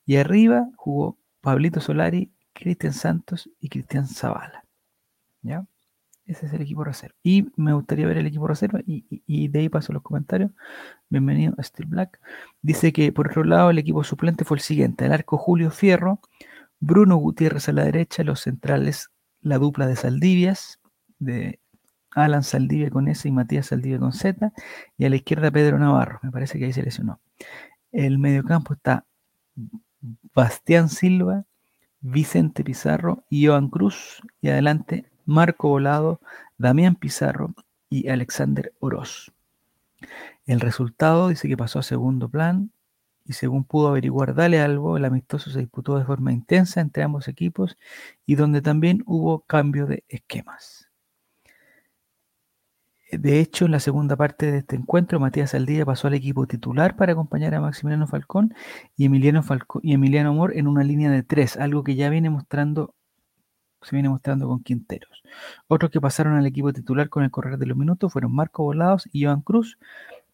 Y 0.04 0.16
arriba 0.16 0.68
jugó 0.76 1.18
Pablito 1.40 1.80
Solari, 1.80 2.32
Cristian 2.52 2.92
Santos 2.92 3.50
y 3.60 3.68
Cristian 3.68 4.06
Zavala. 4.06 4.64
¿Ya? 5.42 5.66
Ese 6.26 6.46
es 6.46 6.52
el 6.52 6.62
equipo 6.62 6.82
reserva. 6.82 7.14
Y 7.22 7.52
me 7.56 7.72
gustaría 7.72 8.06
ver 8.06 8.18
el 8.18 8.26
equipo 8.26 8.48
reserva 8.48 8.80
y, 8.84 9.48
de 9.48 9.58
ahí 9.60 9.68
paso 9.68 9.92
los 9.92 10.02
comentarios. 10.02 10.50
Bienvenido 11.08 11.54
a 11.56 11.62
Steel 11.62 11.88
Black. 11.88 12.20
Dice 12.62 12.92
que 12.92 13.12
por 13.12 13.28
otro 13.28 13.44
lado 13.44 13.70
el 13.70 13.78
equipo 13.78 14.02
suplente 14.02 14.44
fue 14.44 14.56
el 14.56 14.62
siguiente. 14.62 15.06
El 15.06 15.12
arco 15.12 15.38
Julio 15.38 15.70
Fierro, 15.70 16.20
Bruno 16.80 17.16
Gutiérrez 17.16 17.68
a 17.68 17.72
la 17.72 17.84
derecha, 17.84 18.24
los 18.24 18.40
centrales 18.40 19.10
la 19.40 19.58
dupla 19.58 19.86
de 19.86 19.94
Saldivias, 19.94 20.80
de 21.20 21.60
Alan 22.16 22.42
Saldivia 22.42 22.90
con 22.90 23.08
S 23.08 23.28
y 23.28 23.32
Matías 23.32 23.66
Saldivia 23.66 23.99
con 23.99 24.12
Z, 24.12 24.52
y 24.96 25.04
a 25.04 25.11
la 25.11 25.16
izquierda 25.16 25.50
Pedro 25.50 25.78
Navarro, 25.78 26.18
me 26.23 26.32
parece 26.32 26.58
que 26.58 26.64
ahí 26.64 26.73
se 26.73 26.82
lesionó. 26.82 27.20
El 27.92 28.18
mediocampo 28.18 28.73
está 28.73 29.04
Bastián 30.35 30.88
Silva, 30.88 31.44
Vicente 32.00 32.64
Pizarro 32.64 33.25
y 33.28 33.46
Joan 33.46 33.68
Cruz, 33.68 34.23
y 34.40 34.49
adelante 34.49 35.11
Marco 35.26 35.68
Volado, 35.68 36.20
Damián 36.56 36.96
Pizarro 36.96 37.54
y 37.90 38.08
Alexander 38.08 38.73
Oroz. 38.80 39.32
El 40.46 40.61
resultado 40.61 41.28
dice 41.28 41.49
que 41.49 41.56
pasó 41.56 41.80
a 41.80 41.82
segundo 41.82 42.30
plan 42.30 42.70
y 43.26 43.35
según 43.35 43.64
pudo 43.64 43.88
averiguar 43.88 44.35
Dale 44.35 44.61
Albo, 44.61 44.96
el 44.96 45.04
amistoso 45.04 45.50
se 45.50 45.58
disputó 45.58 45.99
de 45.99 46.04
forma 46.04 46.32
intensa 46.32 46.80
entre 46.80 47.02
ambos 47.02 47.28
equipos 47.28 47.76
y 48.25 48.37
donde 48.37 48.62
también 48.62 49.02
hubo 49.04 49.40
cambio 49.40 49.87
de 49.87 50.04
esquemas 50.08 50.86
De 53.18 53.40
hecho, 53.40 53.66
en 53.66 53.73
la 53.73 53.80
segunda 53.80 54.16
parte 54.16 54.50
de 54.50 54.58
este 54.58 54.76
encuentro, 54.76 55.20
Matías 55.20 55.54
Aldía 55.54 55.85
pasó 55.85 56.08
al 56.08 56.14
equipo 56.14 56.46
titular 56.46 56.96
para 56.96 57.12
acompañar 57.12 57.54
a 57.54 57.61
Maximiliano 57.61 58.06
Falcón 58.06 58.54
y 58.96 59.06
Emiliano, 59.06 59.42
Falcón, 59.42 59.82
y 59.85 59.94
Emiliano 59.94 60.30
Amor 60.30 60.56
en 60.56 60.66
una 60.66 60.85
línea 60.85 61.11
de 61.11 61.23
tres, 61.23 61.56
algo 61.56 61.85
que 61.85 61.94
ya 61.94 62.11
viene 62.11 62.30
mostrando, 62.30 62.94
se 63.82 63.96
viene 63.96 64.08
mostrando 64.08 64.49
con 64.49 64.62
Quinteros. 64.62 65.23
Otros 65.68 65.90
que 65.90 66.00
pasaron 66.00 66.35
al 66.35 66.46
equipo 66.46 66.73
titular 66.73 67.08
con 67.08 67.25
el 67.25 67.30
correr 67.30 67.58
de 67.58 67.66
los 67.66 67.76
minutos 67.76 68.12
fueron 68.12 68.35
Marco 68.35 68.64
Volados 68.64 69.08
y 69.12 69.25
Joan 69.25 69.40
Cruz, 69.42 69.78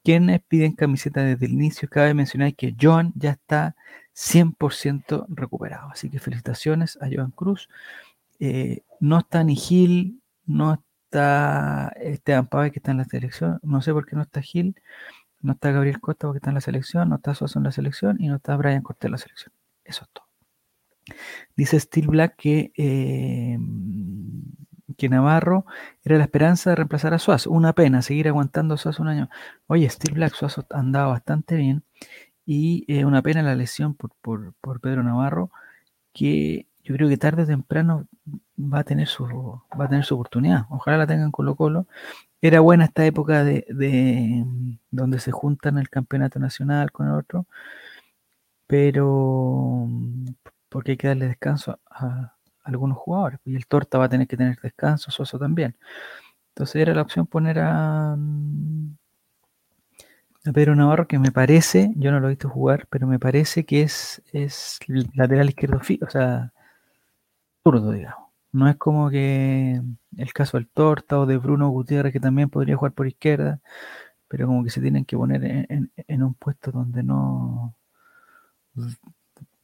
quienes 0.04 0.42
piden 0.42 0.72
camiseta 0.72 1.22
desde 1.22 1.46
el 1.46 1.52
inicio. 1.52 1.88
Cabe 1.88 2.14
mencionar 2.14 2.54
que 2.54 2.74
Joan 2.80 3.12
ya 3.14 3.30
está 3.30 3.76
100% 4.14 5.26
recuperado. 5.28 5.90
Así 5.90 6.10
que 6.10 6.18
felicitaciones 6.18 6.98
a 7.00 7.08
Joan 7.12 7.30
Cruz. 7.30 7.68
Eh, 8.40 8.82
no 9.00 9.18
está 9.18 9.44
ni 9.44 9.56
Gil, 9.56 10.20
no 10.46 10.82
está 11.12 11.92
Esteban 11.96 12.46
Pávez 12.46 12.72
que 12.72 12.78
está 12.78 12.92
en 12.92 12.98
la 12.98 13.04
selección. 13.04 13.60
No 13.62 13.82
sé 13.82 13.92
por 13.92 14.06
qué 14.06 14.16
no 14.16 14.22
está 14.22 14.40
Gil. 14.40 14.74
No 15.40 15.52
está 15.52 15.72
Gabriel 15.72 16.00
Costa 16.00 16.26
porque 16.26 16.38
está 16.38 16.50
en 16.50 16.54
la 16.54 16.60
selección. 16.62 17.08
No 17.10 17.16
está 17.16 17.34
Suazo 17.34 17.58
en 17.58 17.64
la 17.64 17.72
selección. 17.72 18.16
Y 18.20 18.28
no 18.28 18.36
está 18.36 18.56
Brian 18.56 18.82
Cortés 18.82 19.06
en 19.06 19.12
la 19.12 19.18
selección. 19.18 19.52
Eso 19.84 20.04
es 20.04 20.10
todo. 20.12 20.26
Dice 21.56 21.78
Steel 21.78 22.06
Black 22.08 22.36
que, 22.36 22.72
eh, 22.76 23.58
que 24.96 25.08
Navarro 25.08 25.66
era 26.04 26.16
la 26.16 26.24
esperanza 26.24 26.70
de 26.70 26.76
reemplazar 26.76 27.12
a 27.14 27.18
Suazo. 27.18 27.50
Una 27.50 27.74
pena 27.74 28.02
seguir 28.02 28.28
aguantando 28.28 28.76
Suazo 28.76 29.02
un 29.02 29.08
año. 29.08 29.28
Oye, 29.66 29.88
Steel 29.90 30.14
Black, 30.14 30.34
Suazo 30.34 30.64
ha 30.70 30.78
andado 30.78 31.10
bastante 31.10 31.56
bien. 31.56 31.84
Y 32.46 32.84
eh, 32.88 33.04
una 33.04 33.22
pena 33.22 33.42
la 33.42 33.54
lesión 33.54 33.94
por, 33.94 34.12
por, 34.60 34.80
Pedro 34.80 35.02
Navarro, 35.02 35.50
que 36.12 36.66
yo 36.84 36.94
creo 36.96 37.08
que 37.08 37.16
tarde 37.16 37.42
o 37.44 37.46
temprano 37.46 38.06
va 38.58 38.80
a 38.80 38.84
tener 38.84 39.08
su, 39.08 39.24
va 39.78 39.84
a 39.86 39.88
tener 39.88 40.04
su 40.04 40.14
oportunidad. 40.14 40.66
Ojalá 40.70 40.98
la 40.98 41.06
tengan 41.06 41.30
Colo 41.30 41.54
Colo. 41.56 41.86
Era 42.40 42.60
buena 42.60 42.86
esta 42.86 43.06
época 43.06 43.44
de, 43.44 43.66
de 43.68 44.44
donde 44.90 45.20
se 45.20 45.30
juntan 45.32 45.78
el 45.78 45.88
campeonato 45.90 46.38
nacional 46.40 46.90
con 46.92 47.06
el 47.08 47.14
otro, 47.14 47.46
pero 48.66 49.88
porque 50.68 50.92
hay 50.92 50.96
que 50.96 51.08
darle 51.08 51.28
descanso 51.28 51.78
a, 51.90 52.34
algunos 52.64 52.98
jugadores. 52.98 53.40
Y 53.44 53.56
el 53.56 53.66
Torta 53.66 53.98
va 53.98 54.06
a 54.06 54.08
tener 54.08 54.26
que 54.26 54.36
tener 54.36 54.58
descanso, 54.60 55.10
Soso 55.10 55.38
también. 55.38 55.76
Entonces 56.50 56.76
era 56.76 56.94
la 56.94 57.02
opción 57.02 57.26
poner 57.26 57.58
a, 57.60 58.14
a 58.14 58.18
Pedro 60.52 60.74
Navarro, 60.74 61.06
que 61.08 61.18
me 61.18 61.32
parece, 61.32 61.92
yo 61.96 62.10
no 62.12 62.20
lo 62.20 62.26
he 62.28 62.30
visto 62.30 62.48
jugar, 62.48 62.86
pero 62.90 63.06
me 63.06 63.18
parece 63.18 63.64
que 63.64 63.82
es, 63.82 64.22
es 64.32 64.78
lateral 65.14 65.48
izquierdo, 65.50 65.78
o 65.78 66.10
sea, 66.10 66.52
digamos. 67.64 68.30
No 68.52 68.68
es 68.68 68.76
como 68.76 69.08
que 69.10 69.80
el 70.16 70.32
caso 70.32 70.58
del 70.58 70.68
Torta 70.68 71.18
o 71.20 71.26
de 71.26 71.38
Bruno 71.38 71.68
Gutiérrez, 71.70 72.12
que 72.12 72.20
también 72.20 72.50
podría 72.50 72.76
jugar 72.76 72.92
por 72.92 73.06
izquierda, 73.06 73.60
pero 74.28 74.46
como 74.46 74.64
que 74.64 74.70
se 74.70 74.80
tienen 74.80 75.04
que 75.04 75.16
poner 75.16 75.44
en, 75.44 76.22
un 76.22 76.34
puesto 76.34 76.70
donde 76.70 77.02
no 77.02 77.74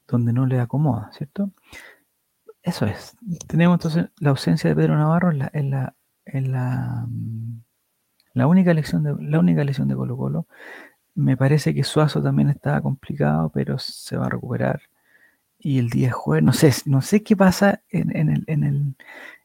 donde 0.07 0.33
no 0.33 0.47
le 0.47 0.61
acomoda, 0.61 1.11
¿cierto? 1.13 1.51
Eso 2.63 2.87
es. 2.87 3.17
Tenemos 3.47 3.77
entonces 3.77 4.07
la 4.21 4.31
ausencia 4.31 4.71
de 4.71 4.77
Pedro 4.77 4.97
Navarro 4.97 5.31
en 5.31 5.39
la, 5.39 5.51
en 5.53 5.71
la, 5.71 5.95
en 6.27 6.53
la 6.53 7.07
mm, 7.09 7.61
la 8.39 8.47
única 8.47 8.71
elección 8.71 9.03
de, 9.03 9.17
la 9.21 9.41
única 9.41 9.65
lesión 9.65 9.89
de 9.89 9.97
Colo 9.97 10.17
Colo. 10.17 10.47
Me 11.15 11.37
parece 11.37 11.75
que 11.75 11.85
Suazo 11.85 12.23
también 12.23 12.51
estaba 12.51 12.81
complicado, 12.83 13.51
pero 13.51 13.79
se 13.79 14.17
va 14.17 14.27
a 14.27 14.31
recuperar. 14.31 14.83
Y 15.59 15.79
el 15.79 15.91
día 15.91 16.13
jueves, 16.13 16.45
no 16.45 16.53
sé, 16.53 16.73
no 16.87 17.03
sé 17.03 17.23
qué 17.23 17.37
pasa 17.37 17.83
en, 17.91 18.15
el, 18.31 18.45
en, 18.47 18.65
el, 18.65 18.97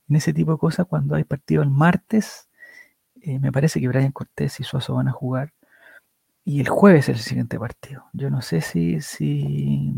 en 0.10 0.16
ese 0.16 0.34
tipo 0.34 0.54
de 0.54 0.58
cosas 0.60 0.86
cuando 0.88 1.16
hay 1.16 1.24
partido 1.24 1.64
el 1.64 1.70
martes. 1.70 2.50
Eh, 3.22 3.40
me 3.40 3.52
parece 3.52 3.80
que 3.82 3.88
Brian 3.88 4.12
Cortés 4.12 4.60
y 4.60 4.64
Suazo 4.64 4.96
van 4.96 5.08
a 5.08 5.12
jugar. 5.12 5.54
Y 6.46 6.60
el 6.62 6.70
jueves 6.70 7.10
es 7.10 7.18
el 7.18 7.24
siguiente 7.24 7.60
partido. 7.60 8.06
Yo 8.14 8.30
no 8.30 8.42
sé 8.42 8.62
si, 8.62 9.02
si 9.02 9.94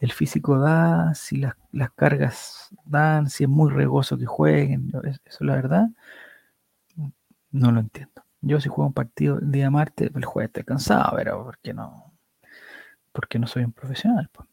el 0.00 0.12
físico 0.12 0.58
da, 0.58 1.14
si 1.14 1.36
las, 1.38 1.54
las 1.72 1.90
cargas 1.92 2.74
dan, 2.84 3.30
si 3.30 3.44
es 3.44 3.50
muy 3.50 3.70
regoso 3.70 4.18
que 4.18 4.26
jueguen. 4.26 4.90
Eso 5.04 5.20
es 5.24 5.40
la 5.40 5.54
verdad. 5.54 5.88
No 7.50 7.72
lo 7.72 7.80
entiendo. 7.80 8.22
Yo 8.40 8.60
si 8.60 8.68
juego 8.68 8.86
un 8.86 8.94
partido 8.94 9.38
el 9.38 9.50
día 9.50 9.70
martes, 9.70 10.10
el 10.14 10.24
jueves 10.24 10.48
estoy 10.50 10.64
cansado, 10.64 11.16
pero 11.16 11.44
porque 11.44 11.74
no, 11.74 12.12
porque 13.12 13.38
no 13.38 13.46
soy 13.46 13.64
un 13.64 13.72
profesional. 13.72 14.28
Pues. 14.32 14.48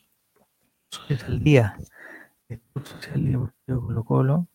El 1.28 1.44
día, 1.44 1.78
el 2.50 2.60
social 2.84 3.24
deportivo 3.26 3.82
Colo 3.82 4.04
Colo, 4.04 4.48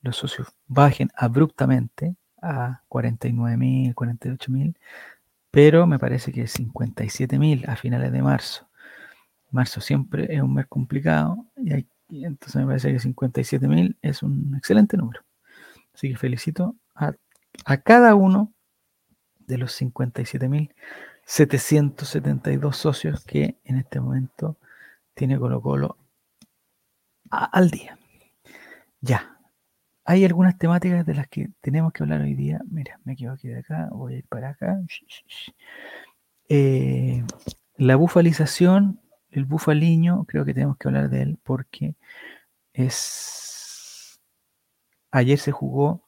los 0.02 0.16
socios 0.16 0.48
bajen 0.66 1.10
abruptamente 1.16 2.16
a 2.40 2.82
49.000, 2.88 3.94
48.000, 3.94 4.76
pero 5.50 5.86
me 5.86 5.98
parece 5.98 6.32
que 6.32 6.44
57.000 6.44 7.68
a 7.68 7.76
finales 7.76 8.12
de 8.12 8.22
marzo. 8.22 8.68
Marzo 9.50 9.80
siempre 9.80 10.34
es 10.34 10.42
un 10.42 10.54
mes 10.54 10.66
complicado 10.66 11.46
y, 11.56 11.86
entonces 12.24 12.56
me 12.56 12.66
parece 12.66 12.92
que 12.92 12.98
57.000 12.98 13.96
es 14.02 14.22
un 14.22 14.54
excelente 14.56 14.96
número. 14.96 15.22
Así 15.94 16.10
que 16.10 16.16
felicito 16.16 16.76
a, 16.94 17.12
a 17.64 17.76
cada 17.78 18.14
uno 18.14 18.52
de 19.46 19.58
los 19.58 19.80
57.000 19.80 20.72
772 21.24 22.76
socios 22.76 23.24
que 23.24 23.56
en 23.64 23.78
este 23.78 24.00
momento 24.00 24.58
tiene 25.14 25.38
Colo 25.38 25.62
Colo 25.62 25.96
al 27.30 27.70
día. 27.70 27.98
Ya. 29.00 29.31
Hay 30.04 30.24
algunas 30.24 30.58
temáticas 30.58 31.06
de 31.06 31.14
las 31.14 31.28
que 31.28 31.50
tenemos 31.60 31.92
que 31.92 32.02
hablar 32.02 32.20
hoy 32.22 32.34
día. 32.34 32.60
Mira, 32.68 32.98
me 33.04 33.12
equivoqué 33.12 33.48
de 33.48 33.58
acá, 33.60 33.88
voy 33.92 34.14
a 34.14 34.16
ir 34.18 34.26
para 34.26 34.50
acá. 34.50 34.80
Eh, 36.48 37.24
la 37.76 37.96
bufalización, 37.96 39.00
el 39.30 39.44
bufaliño, 39.44 40.24
creo 40.24 40.44
que 40.44 40.54
tenemos 40.54 40.76
que 40.76 40.88
hablar 40.88 41.08
de 41.08 41.22
él 41.22 41.38
porque 41.42 41.94
es... 42.72 44.20
Ayer 45.10 45.38
se 45.38 45.52
jugó 45.52 46.04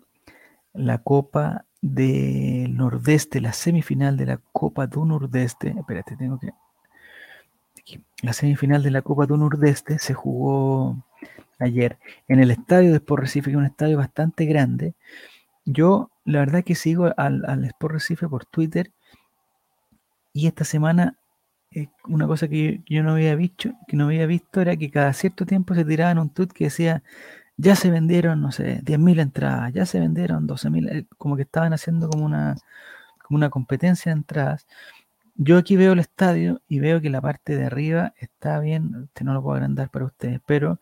la 0.73 0.99
Copa 0.99 1.67
del 1.81 2.75
Nordeste, 2.77 3.41
la 3.41 3.53
semifinal 3.53 4.17
de 4.17 4.27
la 4.27 4.39
Copa 4.53 4.87
do 4.87 5.05
Nordeste. 5.05 5.75
Espérate, 5.79 6.17
tengo 6.17 6.39
que. 6.39 6.51
La 8.23 8.33
semifinal 8.33 8.83
de 8.83 8.91
la 8.91 9.03
Copa 9.03 9.27
do 9.27 9.37
Nordeste 9.37 9.99
se 9.99 10.15
jugó 10.15 10.97
ayer 11.59 11.99
en 12.29 12.41
el 12.41 12.51
estadio 12.51 12.91
de 12.91 12.97
Sport 12.97 13.23
Recife, 13.23 13.47
que 13.47 13.53
es 13.53 13.59
un 13.59 13.67
estadio 13.67 13.99
bastante 13.99 14.47
grande. 14.47 14.95
Yo, 15.65 16.11
la 16.25 16.41
verdad, 16.41 16.65
que 16.65 16.75
sigo 16.75 17.13
al, 17.17 17.45
al 17.47 17.65
Sport 17.65 17.95
Recife 17.95 18.29
por 18.29 18.45
Twitter 18.47 18.93
y 20.33 20.47
esta 20.47 20.65
semana 20.65 21.17
eh, 21.75 21.89
una 22.07 22.27
cosa 22.27 22.49
que 22.49 22.83
yo, 22.89 23.03
no 23.03 23.13
había 23.13 23.35
visto, 23.35 23.71
que 23.89 23.97
no 23.97 24.05
había 24.07 24.27
visto 24.27 24.61
era 24.61 24.77
que 24.77 24.91
cada 24.91 25.13
cierto 25.13 25.45
tiempo 25.45 25.75
se 25.75 25.85
tiraban 25.85 26.19
un 26.19 26.31
tweet 26.31 26.49
que 26.49 26.65
decía 26.65 27.03
ya 27.57 27.77
se 27.77 27.91
vendieron, 27.91 28.41
no 28.43 28.53
sé, 28.53 28.81
10.000 28.85 29.21
entradas, 29.21 29.73
ya 29.73 29.87
se 29.87 30.01
vendieron 30.01 30.47
12.000, 30.49 30.89
eh, 30.91 31.07
como 31.19 31.37
que 31.37 31.43
estaban 31.43 31.73
haciendo 31.73 32.09
como 32.11 32.25
una, 32.27 32.57
como 33.23 33.37
una 33.39 33.51
competencia 33.51 34.13
de 34.13 34.19
entradas. 34.19 34.67
Yo 35.37 35.59
aquí 35.59 35.77
veo 35.77 35.93
el 35.93 35.99
estadio 35.99 36.63
y 36.69 36.79
veo 36.81 37.01
que 37.01 37.11
la 37.11 37.21
parte 37.21 37.57
de 37.57 37.65
arriba 37.65 38.15
está 38.19 38.61
bien, 38.61 39.05
este 39.07 39.25
no 39.25 39.35
lo 39.35 39.43
puedo 39.43 39.57
agrandar 39.57 39.91
para 39.91 40.05
ustedes, 40.07 40.41
pero 40.47 40.81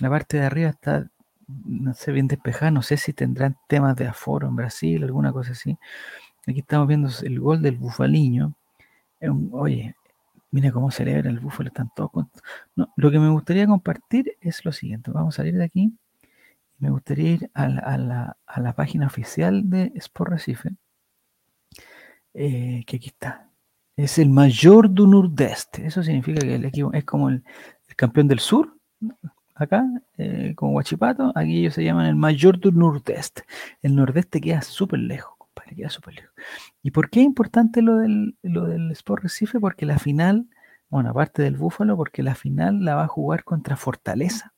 la 0.00 0.10
parte 0.10 0.38
de 0.38 0.44
arriba 0.46 0.70
está, 0.70 1.10
no 1.46 1.94
sé, 1.94 2.12
bien 2.12 2.28
despejada, 2.28 2.70
no 2.70 2.82
sé 2.82 2.96
si 2.98 3.12
tendrán 3.12 3.56
temas 3.68 3.96
de 3.96 4.06
aforo 4.08 4.48
en 4.48 4.56
Brasil, 4.56 5.02
alguna 5.04 5.32
cosa 5.32 5.52
así. 5.52 5.78
Aquí 6.46 6.60
estamos 6.60 6.88
viendo 6.88 7.10
el 7.24 7.40
gol 7.40 7.62
del 7.62 7.76
Bufaliño. 7.76 8.54
oye, 9.52 9.96
mira 10.50 10.72
cómo 10.72 10.90
celebra 10.90 11.30
el 11.30 11.40
Búfalo, 11.40 11.68
están 11.68 11.90
todos. 11.96 12.26
No, 12.76 12.92
lo 12.96 13.10
que 13.10 13.18
me 13.18 13.30
gustaría 13.30 13.66
compartir 13.66 14.36
es 14.40 14.64
lo 14.64 14.72
siguiente, 14.72 15.10
vamos 15.12 15.36
a 15.36 15.38
salir 15.38 15.56
de 15.56 15.64
aquí 15.64 15.92
me 16.78 16.90
gustaría 16.90 17.32
ir 17.32 17.50
a 17.54 17.68
la, 17.68 18.72
página 18.74 19.06
oficial 19.06 19.68
de 19.70 19.92
Sport 19.96 20.32
Recife, 20.32 20.70
eh, 22.34 22.82
que 22.86 22.96
aquí 22.96 23.08
está. 23.08 23.45
Es 23.96 24.18
el 24.18 24.30
mayor 24.30 24.92
du 24.92 25.06
Nordeste. 25.06 25.86
Eso 25.86 26.02
significa 26.02 26.40
que 26.40 26.54
el 26.54 26.64
equipo 26.66 26.92
es 26.92 27.04
como 27.04 27.30
el, 27.30 27.42
campeón 27.96 28.28
del 28.28 28.40
sur, 28.40 28.76
acá, 29.54 29.84
eh, 30.18 30.52
como 30.54 30.72
Guachipato. 30.72 31.32
Aquí 31.34 31.60
ellos 31.60 31.74
se 31.74 31.84
llaman 31.84 32.06
el 32.06 32.16
mayor 32.16 32.60
du 32.60 32.72
Nordeste. 32.72 33.42
El 33.80 33.96
nordeste 33.96 34.40
queda 34.40 34.60
súper 34.60 35.00
lejos, 35.00 35.34
compadre, 35.38 35.76
queda 35.76 35.88
súper 35.88 36.14
lejos. 36.14 36.32
¿Y 36.82 36.90
por 36.90 37.08
qué 37.08 37.20
es 37.20 37.26
importante 37.26 37.80
lo 37.80 37.96
del, 37.96 38.36
lo 38.42 38.66
del 38.66 38.90
Sport 38.92 39.22
Recife? 39.22 39.58
Porque 39.58 39.86
la 39.86 39.98
final 39.98 40.46
bueno, 40.88 41.10
aparte 41.10 41.42
del 41.42 41.56
Búfalo, 41.56 41.96
porque 41.96 42.22
la 42.22 42.34
final 42.34 42.84
la 42.84 42.94
va 42.94 43.04
a 43.04 43.08
jugar 43.08 43.44
contra 43.44 43.76
Fortaleza. 43.76 44.54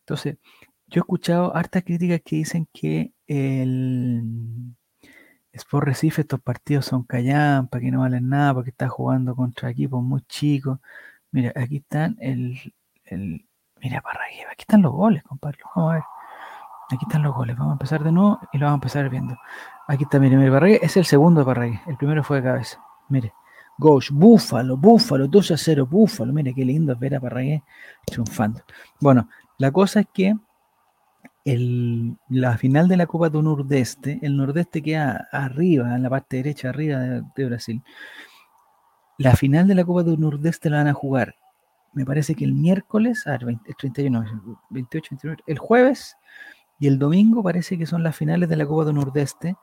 Entonces, 0.00 0.38
yo 0.86 1.00
he 1.00 1.02
escuchado 1.02 1.54
hartas 1.56 1.84
críticas 1.84 2.20
que 2.24 2.36
dicen 2.36 2.68
que 2.72 3.12
el 3.26 4.74
Sport 5.52 5.86
Recife, 5.86 6.22
estos 6.22 6.40
partidos 6.40 6.86
son 6.86 7.02
callampa, 7.04 7.80
que 7.80 7.90
no 7.90 8.00
valen 8.00 8.28
nada, 8.28 8.54
porque 8.54 8.70
está 8.70 8.88
jugando 8.88 9.34
contra 9.34 9.70
equipos 9.70 10.02
muy 10.02 10.22
chicos. 10.22 10.78
Mira, 11.32 11.52
aquí 11.56 11.78
están 11.78 12.16
el, 12.20 12.74
el 13.04 13.46
mira 13.80 14.00
Parragués, 14.00 14.46
aquí 14.50 14.62
están 14.62 14.82
los 14.82 14.92
goles, 14.92 15.22
compadre. 15.22 15.58
Vamos 15.74 15.90
a 15.90 15.94
ver. 15.94 16.04
Aquí 16.92 17.04
están 17.06 17.22
los 17.22 17.34
goles. 17.34 17.56
Vamos 17.56 17.72
a 17.72 17.74
empezar 17.74 18.02
de 18.02 18.12
nuevo 18.12 18.40
y 18.52 18.58
lo 18.58 18.66
vamos 18.66 18.78
a 18.78 18.80
empezar 18.82 19.08
viendo. 19.08 19.36
Aquí 19.86 20.04
está, 20.04 20.18
mire, 20.18 20.36
mire, 20.36 20.50
Parragués 20.50 20.80
es 20.82 20.96
el 20.96 21.04
segundo 21.04 21.40
de 21.40 21.46
Parragués. 21.46 21.80
El 21.86 21.96
primero 21.96 22.24
fue 22.24 22.38
de 22.38 22.48
cabeza. 22.48 22.80
Mire. 23.08 23.32
Ghost, 23.78 24.10
Búfalo, 24.12 24.76
Búfalo, 24.76 25.26
2 25.26 25.52
a 25.52 25.56
0, 25.56 25.86
Búfalo. 25.86 26.32
Mire 26.34 26.52
qué 26.52 26.64
lindo 26.64 26.94
ver 26.96 27.14
a 27.14 27.20
Parragués 27.20 27.62
triunfando. 28.04 28.60
Bueno, 29.00 29.28
la 29.56 29.70
cosa 29.70 30.00
es 30.00 30.06
que 30.12 30.34
la 31.44 32.58
final 32.58 32.88
de 32.88 32.96
la 32.96 33.06
Copa 33.06 33.30
del 33.30 33.44
Nordeste, 33.44 34.18
el 34.22 34.36
Nordeste 34.36 34.82
queda 34.82 35.28
arriba, 35.32 35.94
en 35.94 36.02
la 36.02 36.10
parte 36.10 36.36
derecha 36.36 36.68
arriba 36.68 36.98
de, 36.98 37.44
Brasil. 37.46 37.82
La 39.18 39.36
final 39.36 39.66
de 39.68 39.74
la 39.74 39.84
Copa 39.84 40.02
del 40.02 40.20
Nordeste 40.20 40.70
la 40.70 40.78
van 40.78 40.88
a 40.88 40.94
jugar, 40.94 41.36
me 41.92 42.04
parece 42.04 42.34
que 42.34 42.44
el 42.44 42.52
miércoles, 42.52 43.26
a 43.26 43.38
ver, 43.38 43.58
31, 43.78 44.24
28, 44.70 45.08
29, 45.10 45.42
el 45.46 45.58
jueves 45.58 46.16
y 46.78 46.86
el 46.86 46.98
domingo 46.98 47.42
parece 47.42 47.76
que 47.76 47.86
son 47.86 48.02
las 48.02 48.16
finales 48.16 48.48
de 48.48 48.56
la 48.56 48.66
Copa 48.66 48.84
del 48.84 48.94
Nordeste, 48.94 49.56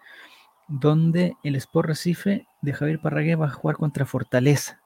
donde 0.67 1.35
el 1.43 1.55
Sport 1.55 1.89
Recife 1.89 2.47
de 2.61 2.73
Javier 2.73 2.99
Parragué 2.99 3.35
va 3.35 3.45
a 3.47 3.51
jugar 3.51 3.77
contra 3.77 4.05
Fortaleza. 4.05 4.81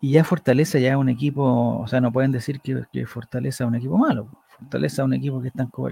Y 0.00 0.12
ya 0.12 0.24
Fortaleza 0.24 0.78
ya 0.78 0.90
es 0.90 0.96
un 0.96 1.08
equipo, 1.08 1.78
o 1.78 1.86
sea, 1.88 2.00
no 2.00 2.12
pueden 2.12 2.32
decir 2.32 2.60
que, 2.60 2.84
que 2.92 3.06
Fortaleza 3.06 3.64
es 3.64 3.68
un 3.68 3.76
equipo 3.76 3.96
malo. 3.96 4.28
Fortaleza 4.58 5.02
es 5.02 5.06
un 5.06 5.14
equipo 5.14 5.40
que 5.40 5.48
está 5.48 5.62
en 5.62 5.70
Copa 5.70 5.90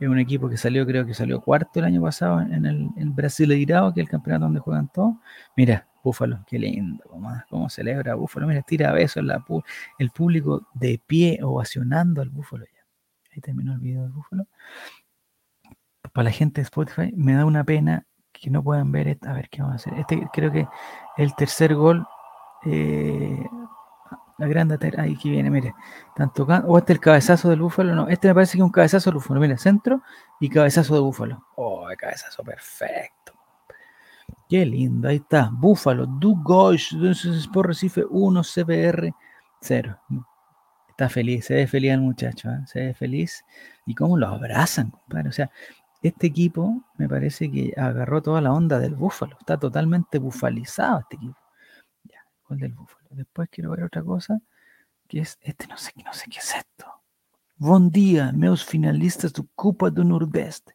es 0.00 0.08
un 0.08 0.18
equipo 0.18 0.48
que 0.48 0.56
salió, 0.56 0.86
creo 0.86 1.04
que 1.04 1.14
salió 1.14 1.40
cuarto 1.40 1.80
el 1.80 1.86
año 1.86 2.02
pasado 2.02 2.40
en 2.40 2.66
el 2.66 2.88
en 2.96 3.14
Brasileirao, 3.14 3.92
que 3.92 4.00
es 4.00 4.06
el 4.06 4.10
campeonato 4.10 4.44
donde 4.44 4.60
juegan 4.60 4.88
todos. 4.92 5.14
Mira, 5.56 5.88
Búfalo, 6.04 6.44
qué 6.46 6.58
lindo, 6.58 7.04
cómo, 7.50 7.68
celebra 7.68 8.14
Búfalo. 8.14 8.46
Mira, 8.46 8.62
tira 8.62 8.92
besos 8.92 9.24
el 9.98 10.10
público 10.10 10.68
de 10.74 11.00
pie 11.04 11.40
ovacionando 11.42 12.22
al 12.22 12.30
Búfalo 12.30 12.64
ya. 12.64 12.86
Ahí 13.32 13.40
terminó 13.40 13.72
el 13.72 13.80
video 13.80 14.02
del 14.02 14.12
Búfalo. 14.12 14.46
Para 16.12 16.24
la 16.24 16.30
gente 16.30 16.60
de 16.60 16.64
Spotify, 16.64 17.12
me 17.16 17.34
da 17.34 17.44
una 17.44 17.64
pena 17.64 18.06
que 18.32 18.50
no 18.50 18.62
puedan 18.62 18.92
ver. 18.92 19.18
A 19.22 19.32
ver 19.32 19.48
qué 19.50 19.62
vamos 19.62 19.72
a 19.72 19.76
hacer. 19.76 19.98
Este 19.98 20.28
creo 20.32 20.52
que 20.52 20.68
el 21.16 21.34
tercer 21.34 21.74
gol 21.74 22.06
eh, 22.64 23.44
la 24.38 24.46
grande 24.46 24.78
ahí 24.96 25.16
que 25.16 25.30
viene, 25.30 25.50
mire. 25.50 25.74
Están 26.08 26.32
tocando. 26.32 26.68
O 26.68 26.78
este 26.78 26.92
el 26.92 27.00
cabezazo 27.00 27.50
del 27.50 27.60
búfalo. 27.60 27.94
No, 27.94 28.08
este 28.08 28.28
me 28.28 28.34
parece 28.34 28.52
que 28.52 28.58
es 28.58 28.64
un 28.64 28.70
cabezazo 28.70 29.10
del 29.10 29.16
búfalo. 29.16 29.40
Mire, 29.40 29.58
centro 29.58 30.02
y 30.40 30.48
cabezazo 30.48 30.94
de 30.94 31.00
búfalo. 31.00 31.44
Oh, 31.56 31.90
el 31.90 31.96
cabezazo 31.96 32.44
perfecto. 32.44 33.34
Qué 34.48 34.64
lindo. 34.64 35.08
Ahí 35.08 35.16
está. 35.16 35.50
Búfalo. 35.52 36.06
Du 36.06 36.40
Gosh. 36.42 36.94
Sport 36.94 37.68
Recife 37.68 38.04
1, 38.08 38.42
CPR 38.44 39.12
0. 39.60 39.98
Está 40.88 41.08
feliz. 41.08 41.46
Se 41.46 41.54
ve 41.54 41.66
feliz 41.66 41.92
el 41.92 42.00
muchacho. 42.00 42.48
¿eh? 42.48 42.62
Se 42.66 42.80
ve 42.80 42.94
feliz. 42.94 43.44
Y 43.86 43.94
cómo 43.94 44.16
lo 44.16 44.28
abrazan, 44.28 44.90
compadre. 44.90 45.30
O 45.30 45.32
sea, 45.32 45.50
este 46.00 46.28
equipo 46.28 46.84
me 46.96 47.08
parece 47.08 47.50
que 47.50 47.72
agarró 47.76 48.22
toda 48.22 48.40
la 48.40 48.52
onda 48.52 48.78
del 48.78 48.94
búfalo. 48.94 49.36
Está 49.40 49.58
totalmente 49.58 50.18
bufalizado 50.18 51.00
este 51.00 51.16
equipo. 51.16 51.38
Ya, 52.04 52.20
el 52.50 52.58
del 52.58 52.74
búfalo. 52.74 52.97
Después 53.10 53.48
quiero 53.50 53.70
ver 53.70 53.84
otra 53.84 54.02
cosa, 54.02 54.40
que 55.08 55.20
es 55.20 55.38
este, 55.40 55.66
no 55.66 55.76
sé, 55.76 55.92
no 56.04 56.12
sé 56.12 56.26
qué 56.30 56.38
es 56.38 56.54
esto. 56.54 56.86
Buen 57.56 57.90
día, 57.90 58.32
meus 58.32 58.64
finalistas 58.64 59.32
de 59.32 59.44
Copa 59.54 59.90
del 59.90 60.08
Nordeste. 60.08 60.74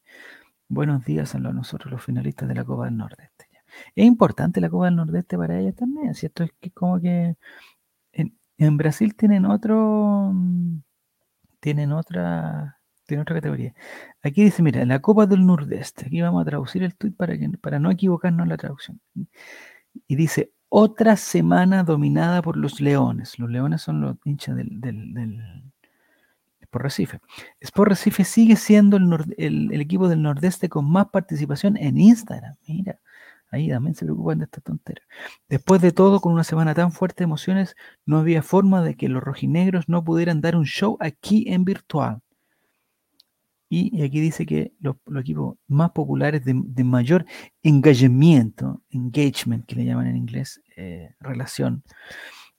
Buenos 0.67 1.05
días 1.05 1.35
a 1.35 1.39
nosotros, 1.39 1.91
los 1.91 2.03
finalistas 2.03 2.47
de 2.49 2.55
la 2.55 2.65
Copa 2.65 2.85
del 2.85 2.97
Nordeste. 2.97 3.47
Es 3.95 4.05
importante 4.05 4.61
la 4.61 4.69
Copa 4.69 4.85
del 4.85 4.95
Nordeste 4.95 5.37
para 5.37 5.59
ellos 5.59 5.75
también, 5.75 6.13
¿cierto? 6.15 6.43
Es 6.43 6.51
que 6.59 6.71
como 6.71 6.99
que 6.99 7.35
en, 8.11 8.77
Brasil 8.77 9.15
tienen 9.15 9.45
otro, 9.45 10.33
tienen 11.59 11.91
otra, 11.91 12.79
tienen 13.05 13.21
otra 13.23 13.35
categoría. 13.35 13.73
Aquí 14.21 14.43
dice, 14.43 14.63
mira, 14.63 14.85
la 14.85 14.99
Copa 14.99 15.25
del 15.25 15.45
Nordeste. 15.45 16.05
Aquí 16.07 16.21
vamos 16.21 16.41
a 16.41 16.45
traducir 16.45 16.83
el 16.83 16.95
tweet 16.95 17.13
para, 17.13 17.37
que, 17.37 17.49
para 17.61 17.79
no 17.79 17.91
equivocarnos 17.91 18.43
en 18.43 18.49
la 18.49 18.57
traducción. 18.57 19.01
Y 20.07 20.15
dice, 20.15 20.53
otra 20.75 21.17
semana 21.17 21.83
dominada 21.83 22.41
por 22.41 22.57
los 22.57 22.81
leones. 22.81 23.37
Los 23.37 23.47
leones 23.47 23.83
son 23.83 24.01
los 24.01 24.15
hinchas 24.25 24.55
del, 24.55 24.81
del, 24.81 25.71
Sport 26.61 26.83
Recife. 26.83 27.19
Sport 27.59 27.89
Recife 27.89 28.23
sigue 28.23 28.55
siendo 28.55 28.97
el, 28.97 29.79
equipo 29.79 30.09
del 30.09 30.23
Nordeste 30.23 30.69
con 30.69 30.89
más 30.89 31.09
participación 31.09 31.77
en 31.77 31.99
Instagram. 31.99 32.55
Mira, 32.67 32.99
ahí 33.51 33.69
también 33.69 33.93
se 33.93 34.05
preocupan 34.05 34.39
de 34.39 34.45
esta 34.45 34.61
tontera. 34.61 35.03
Después 35.47 35.79
de 35.79 35.91
todo, 35.91 36.19
con 36.19 36.33
una 36.33 36.43
semana 36.43 36.73
tan 36.73 36.91
fuerte 36.91 37.17
de 37.19 37.25
emociones, 37.25 37.75
no 38.07 38.17
había 38.17 38.41
forma 38.41 38.81
de 38.81 38.95
que 38.95 39.09
los 39.09 39.21
rojinegros 39.21 39.87
no 39.87 40.03
pudieran 40.03 40.41
dar 40.41 40.55
un 40.55 40.65
show 40.65 40.97
aquí 40.99 41.45
en 41.49 41.65
virtual. 41.65 42.23
Y, 43.75 44.03
aquí 44.03 44.19
dice 44.19 44.45
que 44.45 44.71
los, 44.79 44.97
equipos 45.19 45.57
más 45.67 45.89
populares 45.91 46.45
de, 46.45 46.83
mayor 46.83 47.25
engagement, 47.63 48.61
engagement 48.91 49.65
que 49.65 49.75
le 49.75 49.85
llaman 49.85 50.05
en 50.05 50.15
inglés, 50.15 50.61
eh, 50.77 51.15
relación, 51.19 51.83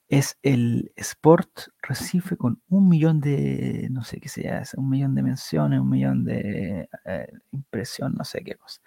es 0.09 0.37
el 0.43 0.93
Sport 0.97 1.69
Recife 1.83 2.37
con 2.37 2.61
un 2.69 2.89
millón 2.89 3.21
de, 3.21 3.87
no 3.93 4.03
sé 4.03 4.19
qué 4.19 4.29
sea, 4.29 4.65
un 4.77 4.91
millón 4.91 5.15
de 5.15 5.23
menciones, 5.23 5.79
un 5.81 5.89
millón 5.89 6.25
de 6.25 6.89
eh, 7.05 7.29
impresión, 7.53 8.15
no 8.15 8.25
sé 8.25 8.43
qué 8.43 8.57
cosa. 8.57 8.81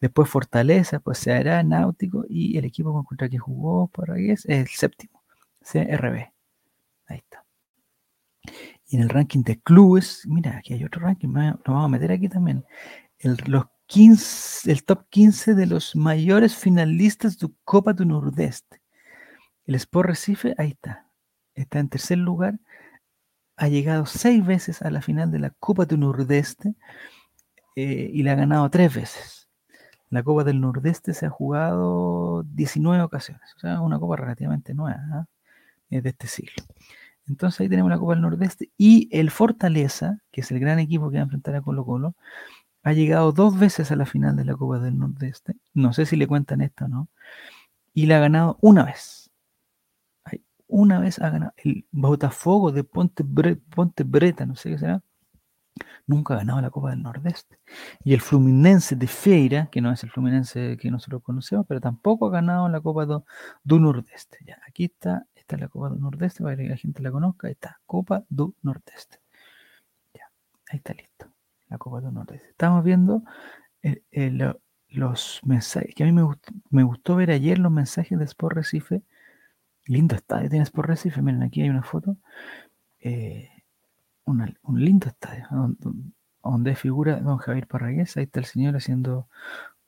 Después 0.00 0.30
Fortaleza, 0.30 1.00
pues 1.00 1.18
se 1.18 1.32
hará 1.34 1.62
Náutico 1.62 2.24
y 2.30 2.56
el 2.56 2.64
equipo 2.64 3.04
contra 3.04 3.28
que 3.28 3.38
jugó 3.38 3.88
por 3.88 4.10
ahí 4.10 4.30
es 4.30 4.46
el 4.46 4.68
séptimo, 4.68 5.22
CRB. 5.60 6.32
Ahí 7.08 7.18
está. 7.18 7.44
Y 8.88 8.96
en 8.96 9.02
el 9.02 9.08
ranking 9.10 9.42
de 9.42 9.60
clubes, 9.60 10.22
mira, 10.26 10.56
aquí 10.58 10.72
hay 10.74 10.84
otro 10.84 11.02
ranking, 11.02 11.28
nos 11.28 11.60
vamos 11.64 11.84
a 11.84 11.88
meter 11.88 12.10
aquí 12.10 12.28
también. 12.28 12.64
El, 13.18 13.36
los 13.46 13.66
15, 13.86 14.70
el 14.70 14.84
top 14.84 15.06
15 15.10 15.54
de 15.54 15.66
los 15.66 15.96
mayores 15.96 16.56
finalistas 16.56 17.38
de 17.38 17.48
Copa 17.64 17.92
do 17.92 18.04
Nordeste. 18.04 18.80
El 19.66 19.74
Sport 19.74 20.08
Recife, 20.08 20.54
ahí 20.58 20.70
está. 20.70 21.06
Está 21.54 21.78
en 21.78 21.88
tercer 21.88 22.18
lugar. 22.18 22.58
Ha 23.56 23.68
llegado 23.68 24.06
seis 24.06 24.44
veces 24.44 24.82
a 24.82 24.90
la 24.90 25.02
final 25.02 25.30
de 25.30 25.38
la 25.38 25.50
Copa 25.50 25.84
do 25.84 25.96
Nordeste 25.96 26.74
eh, 27.76 28.10
y 28.12 28.22
la 28.22 28.32
ha 28.32 28.36
ganado 28.36 28.70
tres 28.70 28.94
veces. 28.94 29.48
La 30.10 30.22
Copa 30.22 30.44
del 30.44 30.60
Nordeste 30.60 31.14
se 31.14 31.26
ha 31.26 31.30
jugado 31.30 32.42
19 32.42 33.02
ocasiones, 33.02 33.54
o 33.56 33.60
sea, 33.60 33.80
una 33.80 33.98
copa 33.98 34.16
relativamente 34.16 34.72
nueva, 34.72 35.28
es 35.90 36.02
de 36.02 36.08
este 36.08 36.26
siglo. 36.26 36.64
Entonces 37.28 37.60
ahí 37.60 37.68
tenemos 37.68 37.90
la 37.90 37.98
Copa 37.98 38.14
del 38.14 38.22
Nordeste 38.22 38.70
y 38.76 39.08
el 39.12 39.30
Fortaleza, 39.30 40.20
que 40.30 40.40
es 40.40 40.50
el 40.50 40.60
gran 40.60 40.78
equipo 40.78 41.10
que 41.10 41.16
va 41.16 41.22
a 41.22 41.24
enfrentar 41.24 41.54
a 41.54 41.62
Colo 41.62 41.84
Colo, 41.84 42.14
ha 42.82 42.92
llegado 42.92 43.32
dos 43.32 43.58
veces 43.58 43.90
a 43.90 43.96
la 43.96 44.06
final 44.06 44.36
de 44.36 44.44
la 44.44 44.54
Copa 44.54 44.78
del 44.78 44.98
Nordeste. 44.98 45.56
No 45.74 45.92
sé 45.92 46.06
si 46.06 46.16
le 46.16 46.26
cuentan 46.26 46.60
esto 46.60 46.86
o 46.86 46.88
no. 46.88 47.08
Y 47.94 48.06
la 48.06 48.16
ha 48.16 48.20
ganado 48.20 48.58
una 48.60 48.84
vez. 48.84 49.30
Una 50.68 50.98
vez 50.98 51.18
ha 51.18 51.30
ganado. 51.30 51.52
El 51.56 51.86
Botafogo 51.90 52.72
de 52.72 52.84
Ponte, 52.84 53.24
Ponte 53.24 54.04
Breta, 54.04 54.46
no 54.46 54.54
sé 54.54 54.70
qué 54.70 54.78
será, 54.78 55.02
nunca 56.06 56.34
ha 56.34 56.38
ganado 56.38 56.60
la 56.60 56.70
Copa 56.70 56.90
del 56.90 57.02
Nordeste. 57.02 57.58
Y 58.04 58.14
el 58.14 58.20
Fluminense 58.20 58.96
de 58.96 59.06
Feira, 59.06 59.68
que 59.70 59.80
no 59.80 59.92
es 59.92 60.02
el 60.04 60.10
Fluminense 60.10 60.76
que 60.78 60.90
nosotros 60.90 61.22
conocemos, 61.22 61.66
pero 61.66 61.80
tampoco 61.80 62.26
ha 62.26 62.30
ganado 62.30 62.68
la 62.68 62.80
Copa 62.80 63.06
del 63.06 63.82
Nordeste. 63.82 64.38
Ya, 64.46 64.58
aquí 64.66 64.84
está 64.84 65.26
está 65.48 65.56
la 65.56 65.68
Copa 65.68 65.88
del 65.88 66.00
Nordeste, 66.00 66.42
para 66.42 66.56
que 66.56 66.68
la 66.68 66.76
gente 66.76 67.02
la 67.02 67.10
conozca. 67.10 67.46
Ahí 67.46 67.54
está, 67.54 67.80
Copa 67.86 68.24
del 68.28 68.54
Nordeste. 68.62 69.18
Ya, 70.14 70.30
ahí 70.68 70.76
está 70.76 70.92
listo. 70.92 71.26
La 71.68 71.78
Copa 71.78 72.02
del 72.02 72.12
Nordeste. 72.12 72.50
Estamos 72.50 72.84
viendo 72.84 73.22
eh, 73.82 74.02
eh, 74.10 74.54
los 74.90 75.40
mensajes, 75.44 75.94
que 75.94 76.04
a 76.04 76.06
mí 76.06 76.12
me 76.12 76.82
gustó, 76.82 77.16
ver 77.16 77.30
ayer 77.30 77.58
los 77.58 77.72
mensajes 77.72 78.18
de 78.18 78.24
Sport 78.26 78.56
Recife. 78.56 79.02
Lindo 79.86 80.14
estadio 80.14 80.50
tiene 80.50 80.64
Sport 80.64 80.88
Recife. 80.88 81.22
Miren, 81.22 81.42
aquí 81.42 81.62
hay 81.62 81.70
una 81.70 81.82
foto. 81.82 82.18
Eh, 83.00 83.48
un 84.26 84.84
lindo 84.84 85.08
estadio, 85.08 85.46
donde, 86.42 86.74
figura 86.74 87.20
don 87.20 87.38
Javier 87.38 87.66
Parragués. 87.66 88.18
Ahí 88.18 88.24
está 88.24 88.40
el 88.40 88.44
señor 88.44 88.76
haciendo 88.76 89.28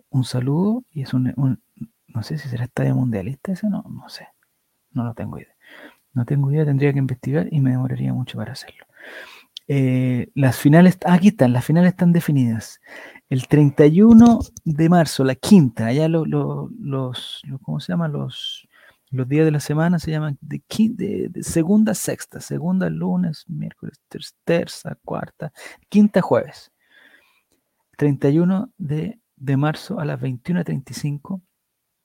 un 0.09 0.25
saludo 0.25 0.85
y 0.90 1.03
es 1.03 1.12
un 1.12 1.61
no 2.09 2.23
sé 2.23 2.38
si 2.38 2.49
será 2.49 2.64
estadio 2.64 2.94
mundialista 2.94 3.53
ese, 3.53 3.68
no, 3.68 3.85
no 3.88 4.09
sé. 4.09 4.27
No 4.92 5.05
lo 5.05 5.14
tengo 5.14 5.38
idea. 5.38 5.55
No 6.12 6.24
tengo 6.24 6.50
idea, 6.50 6.64
tendría 6.64 6.92
que 6.92 6.98
investigar 6.98 7.48
y 7.50 7.61
me 7.61 7.70
demoraría 7.70 8.12
mucho 8.12 8.37
para 8.37 8.53
hacerlo. 8.53 8.85
Eh, 9.68 10.33
las 10.35 10.59
finales, 10.59 10.98
aquí 11.07 11.29
están, 11.29 11.53
las 11.53 11.64
finales 11.64 11.90
están 11.92 12.12
definidas. 12.12 12.81
El 13.29 13.46
31 13.46 14.40
de 14.64 14.88
marzo, 14.88 15.22
la 15.22 15.37
quinta, 15.37 15.87
allá 15.87 16.09
los, 16.09 17.42
¿cómo 17.62 17.79
se 17.79 17.92
llama? 17.92 18.09
Los, 18.09 18.66
Los 19.11 19.29
días 19.29 19.44
de 19.44 19.53
la 19.53 19.61
semana 19.61 20.00
se 20.00 20.11
llaman 20.11 20.38
de, 20.40 20.61
de, 21.31 21.42
segunda, 21.44 21.94
sexta, 21.94 22.40
segunda, 22.40 22.90
lunes, 22.90 23.44
miércoles, 23.48 24.03
tercera, 24.09 24.98
cuarta, 25.05 25.53
quinta, 25.88 26.20
jueves. 26.20 26.72
31 27.96 28.72
de, 28.76 29.20
de 29.37 29.57
marzo 29.57 30.00
a 30.00 30.05
las 30.05 30.20
21.35 30.20 31.42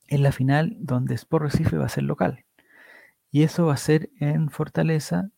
en 0.08 0.22
la 0.24 0.32
final 0.32 0.76
donde 0.80 1.16
Sport 1.16 1.46
Recife 1.46 1.78
va 1.78 1.86
a 1.86 1.90
ser 1.90 2.04
local. 2.04 2.45
Y 3.36 3.44
eso 3.44 3.66
va 3.66 3.74
a 3.74 3.78
ser 3.78 4.12
en 4.22 4.50
Fortaleza, 4.50 5.30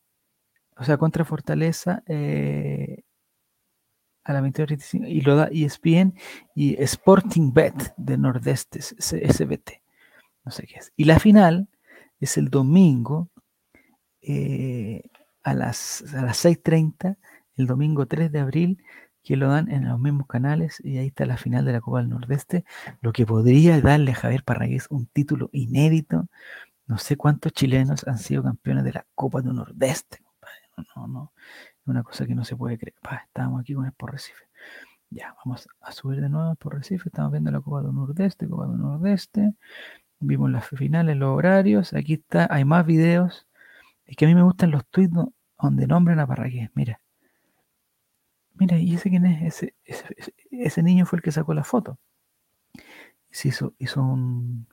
o 0.77 0.83
sea, 0.83 0.97
contra 0.97 1.25
Fortaleza 1.25 2.03
eh, 2.05 3.01
a 4.23 4.33
las 4.33 4.43
21.35 4.43 5.09
y 5.09 5.21
lo 5.21 5.35
da 5.35 5.49
ESPN 5.51 6.13
y 6.53 6.79
Sporting 6.83 7.51
Bet 7.53 7.95
de 7.97 8.19
Nordeste, 8.19 8.81
SBT 8.81 9.81
no 10.45 10.51
sé 10.51 10.67
qué 10.67 10.75
es. 10.75 10.93
Y 10.95 11.05
la 11.05 11.17
final 11.17 11.69
es 12.19 12.37
el 12.37 12.51
domingo 12.51 13.31
eh, 14.21 15.01
a 15.41 15.55
las, 15.55 16.03
a 16.13 16.21
las 16.21 16.45
6.30, 16.45 17.17
el 17.55 17.65
domingo 17.65 18.05
3 18.05 18.31
de 18.31 18.39
abril, 18.39 18.77
que 19.27 19.35
lo 19.35 19.49
dan 19.49 19.69
en 19.69 19.89
los 19.89 19.99
mismos 19.99 20.25
canales 20.25 20.79
y 20.85 20.99
ahí 20.99 21.07
está 21.07 21.25
la 21.25 21.35
final 21.35 21.65
de 21.65 21.73
la 21.73 21.81
Copa 21.81 21.97
del 21.97 22.09
Nordeste, 22.09 22.63
lo 23.01 23.11
que 23.11 23.25
podría 23.25 23.81
darle 23.81 24.11
a 24.11 24.15
Javier 24.15 24.43
Parragués 24.43 24.85
un 24.89 25.07
título 25.07 25.49
inédito. 25.51 26.27
No 26.87 26.97
sé 26.97 27.17
cuántos 27.17 27.51
chilenos 27.51 28.07
han 28.07 28.17
sido 28.17 28.43
campeones 28.43 28.85
de 28.85 28.93
la 28.93 29.05
Copa 29.13 29.41
del 29.41 29.53
Nordeste, 29.53 30.19
No, 30.77 30.85
no, 30.95 31.07
no. 31.07 31.33
Es 31.35 31.87
una 31.87 32.01
cosa 32.01 32.25
que 32.25 32.33
no 32.33 32.45
se 32.45 32.55
puede 32.55 32.77
creer. 32.77 32.95
estábamos 33.25 33.61
aquí 33.61 33.73
con 33.73 33.85
el 33.85 33.91
por 33.91 34.13
Recife. 34.13 34.45
Ya, 35.09 35.35
vamos 35.43 35.67
a 35.81 35.91
subir 35.91 36.21
de 36.21 36.29
nuevo 36.29 36.55
por 36.55 36.75
Recife. 36.75 37.09
Estamos 37.09 37.31
viendo 37.33 37.51
la 37.51 37.59
Copa 37.59 37.81
del 37.81 37.93
Nordeste, 37.93 38.47
Copa 38.47 38.67
del 38.67 38.77
Nordeste. 38.77 39.53
Vimos 40.19 40.49
las 40.49 40.65
finales, 40.67 41.17
los 41.17 41.37
horarios. 41.37 41.93
Aquí 41.93 42.13
está, 42.13 42.47
hay 42.49 42.63
más 42.63 42.85
videos. 42.85 43.47
Es 44.05 44.15
que 44.15 44.25
a 44.25 44.27
mí 44.29 44.35
me 44.35 44.43
gustan 44.43 44.71
los 44.71 44.85
tweets 44.87 45.13
donde 45.61 45.87
nombran 45.87 46.19
a 46.21 46.27
Parragués. 46.27 46.69
Mira. 46.73 47.01
Mira, 48.53 48.79
¿y 48.79 48.95
ese 48.95 49.09
quién 49.09 49.25
es? 49.25 49.65
Ese, 50.51 50.83
niño 50.83 51.05
fue 51.05 51.17
el 51.17 51.23
que 51.23 51.31
sacó 51.31 51.53
la 51.53 51.63
foto. 51.63 51.99
Se 53.29 53.49
hizo, 53.49 53.75
hizo 53.77 54.01
un 54.01 54.65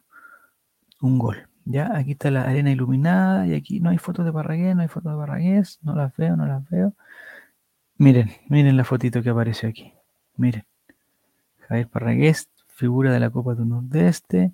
gol. 1.00 1.48
Ya, 1.66 1.96
aquí 1.96 2.12
está 2.12 2.30
la 2.30 2.42
arena 2.42 2.70
iluminada 2.70 3.46
y 3.46 3.54
aquí 3.54 3.80
no 3.80 3.90
hay 3.90 3.98
fotos 3.98 4.24
de 4.24 4.32
Parragués, 4.32 4.76
no 4.76 4.82
hay 4.82 4.88
fotos 4.88 5.12
de 5.12 5.18
Parragués, 5.18 5.78
no 5.82 5.94
las 5.94 6.14
veo, 6.16 6.36
no 6.36 6.46
las 6.46 6.68
veo. 6.68 6.94
Miren, 7.96 8.30
miren 8.48 8.76
la 8.76 8.84
fotito 8.84 9.22
que 9.22 9.30
apareció 9.30 9.68
aquí. 9.68 9.94
Miren. 10.36 10.64
Javier 11.68 11.88
Parragués, 11.88 12.48
figura 12.68 13.12
de 13.12 13.20
la 13.20 13.30
Copa 13.30 13.54
del 13.54 13.68
Nordeste. 13.68 14.52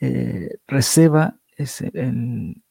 Eh, 0.00 0.58
Receba 0.66 1.36
es 1.56 1.82
el, 1.82 2.62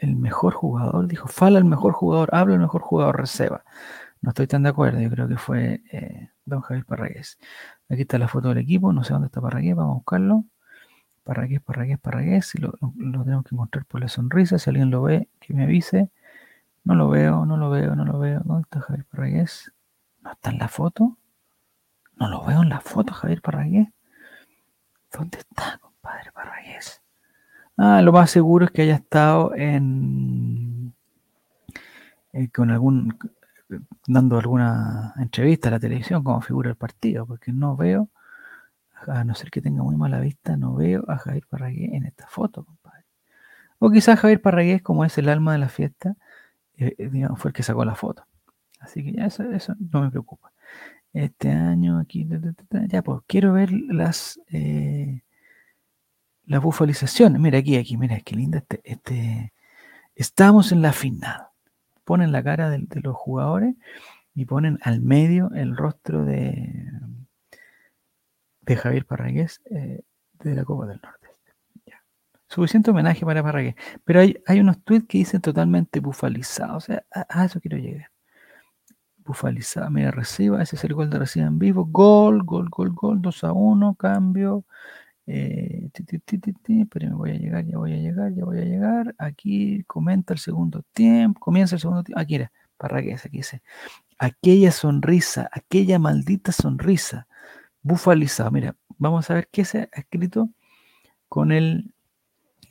mejor 0.00 0.54
jugador, 0.54 1.08
dijo, 1.08 1.28
fala 1.28 1.58
el 1.58 1.64
mejor 1.64 1.92
jugador, 1.94 2.30
habla 2.32 2.54
el 2.54 2.60
mejor 2.60 2.82
jugador, 2.82 3.18
Receba. 3.18 3.64
No 4.20 4.30
estoy 4.30 4.46
tan 4.46 4.62
de 4.62 4.70
acuerdo, 4.70 5.00
yo 5.00 5.10
creo 5.10 5.28
que 5.28 5.36
fue 5.36 5.82
eh, 5.92 6.30
Don 6.44 6.60
Javier 6.60 6.86
Parragués. 6.86 7.38
Aquí 7.88 8.02
está 8.02 8.18
la 8.18 8.28
foto 8.28 8.50
del 8.50 8.58
equipo, 8.58 8.92
no 8.92 9.04
sé 9.04 9.12
dónde 9.12 9.26
está 9.26 9.40
Parragués, 9.40 9.74
vamos 9.76 9.92
a 9.92 9.96
buscarlo. 9.96 10.44
Parragués, 11.26 11.60
Parragués, 11.60 11.98
Parragués, 11.98 12.46
si 12.46 12.58
lo, 12.58 12.72
tenemos 12.96 13.44
que 13.44 13.56
mostrar 13.56 13.84
por 13.84 14.00
la 14.00 14.06
sonrisa, 14.06 14.60
si 14.60 14.70
alguien 14.70 14.90
lo 14.90 15.02
ve, 15.02 15.28
que 15.40 15.54
me 15.54 15.64
avise. 15.64 16.10
No 16.84 16.94
lo 16.94 17.08
veo, 17.08 17.44
no 17.44 17.56
lo 17.56 17.68
veo, 17.68 17.96
no 17.96 18.04
lo 18.04 18.20
veo. 18.20 18.42
¿Dónde 18.44 18.62
está 18.62 18.80
Javier 18.80 19.04
Parragués? 19.06 19.72
¿No 20.22 20.30
está 20.30 20.50
en 20.50 20.58
la 20.58 20.68
foto? 20.68 21.18
No 22.14 22.28
lo 22.28 22.44
veo 22.44 22.62
en 22.62 22.68
la 22.68 22.80
foto, 22.80 23.12
Javier 23.12 23.42
Parragués. 23.42 23.88
¿Dónde 25.12 25.38
está? 25.38 25.80
Padre 26.00 26.30
Parragués. 26.32 27.02
Ah, 27.76 28.00
lo 28.02 28.12
más 28.12 28.30
seguro 28.30 28.66
es 28.66 28.70
que 28.70 28.82
haya 28.82 28.94
estado 28.94 29.52
en 29.56 30.94
eh, 32.32 32.48
con 32.50 32.70
algún 32.70 33.18
dando 34.06 34.38
alguna 34.38 35.12
entrevista 35.18 35.68
a 35.68 35.72
la 35.72 35.80
televisión 35.80 36.22
como 36.22 36.40
figura 36.40 36.68
del 36.68 36.76
partido, 36.76 37.26
porque 37.26 37.52
no 37.52 37.76
veo, 37.76 38.10
a 39.06 39.24
no 39.24 39.34
ser 39.34 39.50
que 39.50 39.60
tenga 39.60 39.82
muy 39.82 39.96
mala 39.96 40.20
vista, 40.20 40.56
no 40.56 40.74
veo 40.74 41.04
a 41.08 41.18
Javier 41.18 41.46
Parragués 41.48 41.92
en 41.92 42.04
esta 42.06 42.26
foto, 42.26 42.64
compadre. 42.64 43.04
O 43.78 43.90
quizás 43.90 44.18
Javier 44.18 44.40
Parragués, 44.40 44.82
como 44.82 45.04
es 45.04 45.16
el 45.18 45.28
alma 45.28 45.52
de 45.52 45.58
la 45.58 45.68
fiesta, 45.68 46.16
eh, 46.76 46.94
eh, 46.98 47.08
digamos, 47.10 47.40
fue 47.40 47.50
el 47.50 47.54
que 47.54 47.62
sacó 47.62 47.84
la 47.84 47.94
foto. 47.94 48.26
Así 48.80 49.04
que 49.04 49.12
ya 49.12 49.26
eso, 49.26 49.44
eso 49.50 49.74
no 49.92 50.02
me 50.02 50.10
preocupa. 50.10 50.52
Este 51.12 51.50
año 51.50 51.98
aquí, 51.98 52.28
ya 52.88 53.02
pues 53.02 53.22
quiero 53.26 53.54
ver 53.54 53.72
las 53.72 54.38
la 56.46 56.60
bufalización. 56.60 57.40
Mira 57.40 57.58
aquí, 57.58 57.76
aquí, 57.76 57.96
mira, 57.96 58.20
qué 58.20 58.36
linda 58.36 58.58
este, 58.58 58.80
este. 58.84 59.52
Estamos 60.14 60.72
en 60.72 60.80
la 60.80 60.92
final. 60.92 61.48
Ponen 62.04 62.32
la 62.32 62.42
cara 62.42 62.70
de, 62.70 62.86
los 63.02 63.16
jugadores 63.16 63.74
y 64.34 64.46
ponen 64.46 64.78
al 64.82 65.00
medio 65.00 65.50
el 65.54 65.76
rostro 65.76 66.24
de, 66.24 66.85
de 68.66 68.76
Javier 68.76 69.06
Parragués 69.06 69.62
eh, 69.70 70.02
de 70.34 70.54
la 70.54 70.64
Copa 70.64 70.86
del 70.86 71.00
Norte. 71.02 71.26
Suficiente 72.48 72.90
homenaje 72.90 73.24
para 73.26 73.42
Parragués. 73.42 73.74
Pero 74.04 74.20
hay, 74.20 74.36
hay 74.46 74.60
unos 74.60 74.82
tweets 74.84 75.06
que 75.08 75.18
dicen 75.18 75.40
totalmente 75.40 75.98
bufalizados. 75.98 76.76
O 76.76 76.86
sea, 76.86 77.04
a, 77.12 77.44
eso 77.44 77.60
quiero 77.60 77.76
llegar. 77.76 78.10
Bufalizado. 79.18 79.90
Mira, 79.90 80.12
reciba. 80.12 80.62
Ese 80.62 80.76
es 80.76 80.84
el 80.84 80.94
gol 80.94 81.10
de 81.10 81.18
reciba 81.18 81.46
en 81.46 81.58
vivo. 81.58 81.86
Gol, 81.86 82.44
gol, 82.44 82.68
gol, 82.68 82.92
gol. 82.92 83.20
2 83.20 83.44
a 83.44 83.52
1. 83.52 83.94
Cambio. 83.96 84.64
Eh, 85.26 85.90
pero 86.88 87.08
me 87.10 87.14
voy 87.16 87.30
a 87.32 87.34
llegar, 87.34 87.64
ya 87.64 87.78
voy 87.78 87.92
a 87.92 87.96
llegar, 87.96 88.32
ya 88.32 88.44
voy 88.44 88.58
a 88.58 88.64
llegar. 88.64 89.14
Aquí 89.18 89.82
comenta 89.84 90.32
el 90.34 90.38
segundo 90.38 90.82
tiempo, 90.92 91.40
comienza 91.40 91.74
el 91.74 91.80
segundo 91.80 92.04
tiempo. 92.04 92.20
Aquí 92.20 92.36
era, 92.36 92.52
Parragués, 92.76 93.24
aquí 93.26 93.38
dice. 93.38 93.62
Aquella 94.18 94.70
sonrisa, 94.70 95.48
aquella 95.52 95.98
maldita 95.98 96.52
sonrisa, 96.52 97.26
bufalizada. 97.86 98.50
Mira, 98.50 98.76
vamos 98.98 99.30
a 99.30 99.34
ver 99.34 99.48
qué 99.50 99.64
se 99.64 99.78
ha 99.92 100.00
escrito 100.00 100.50
con 101.28 101.52
el 101.52 101.94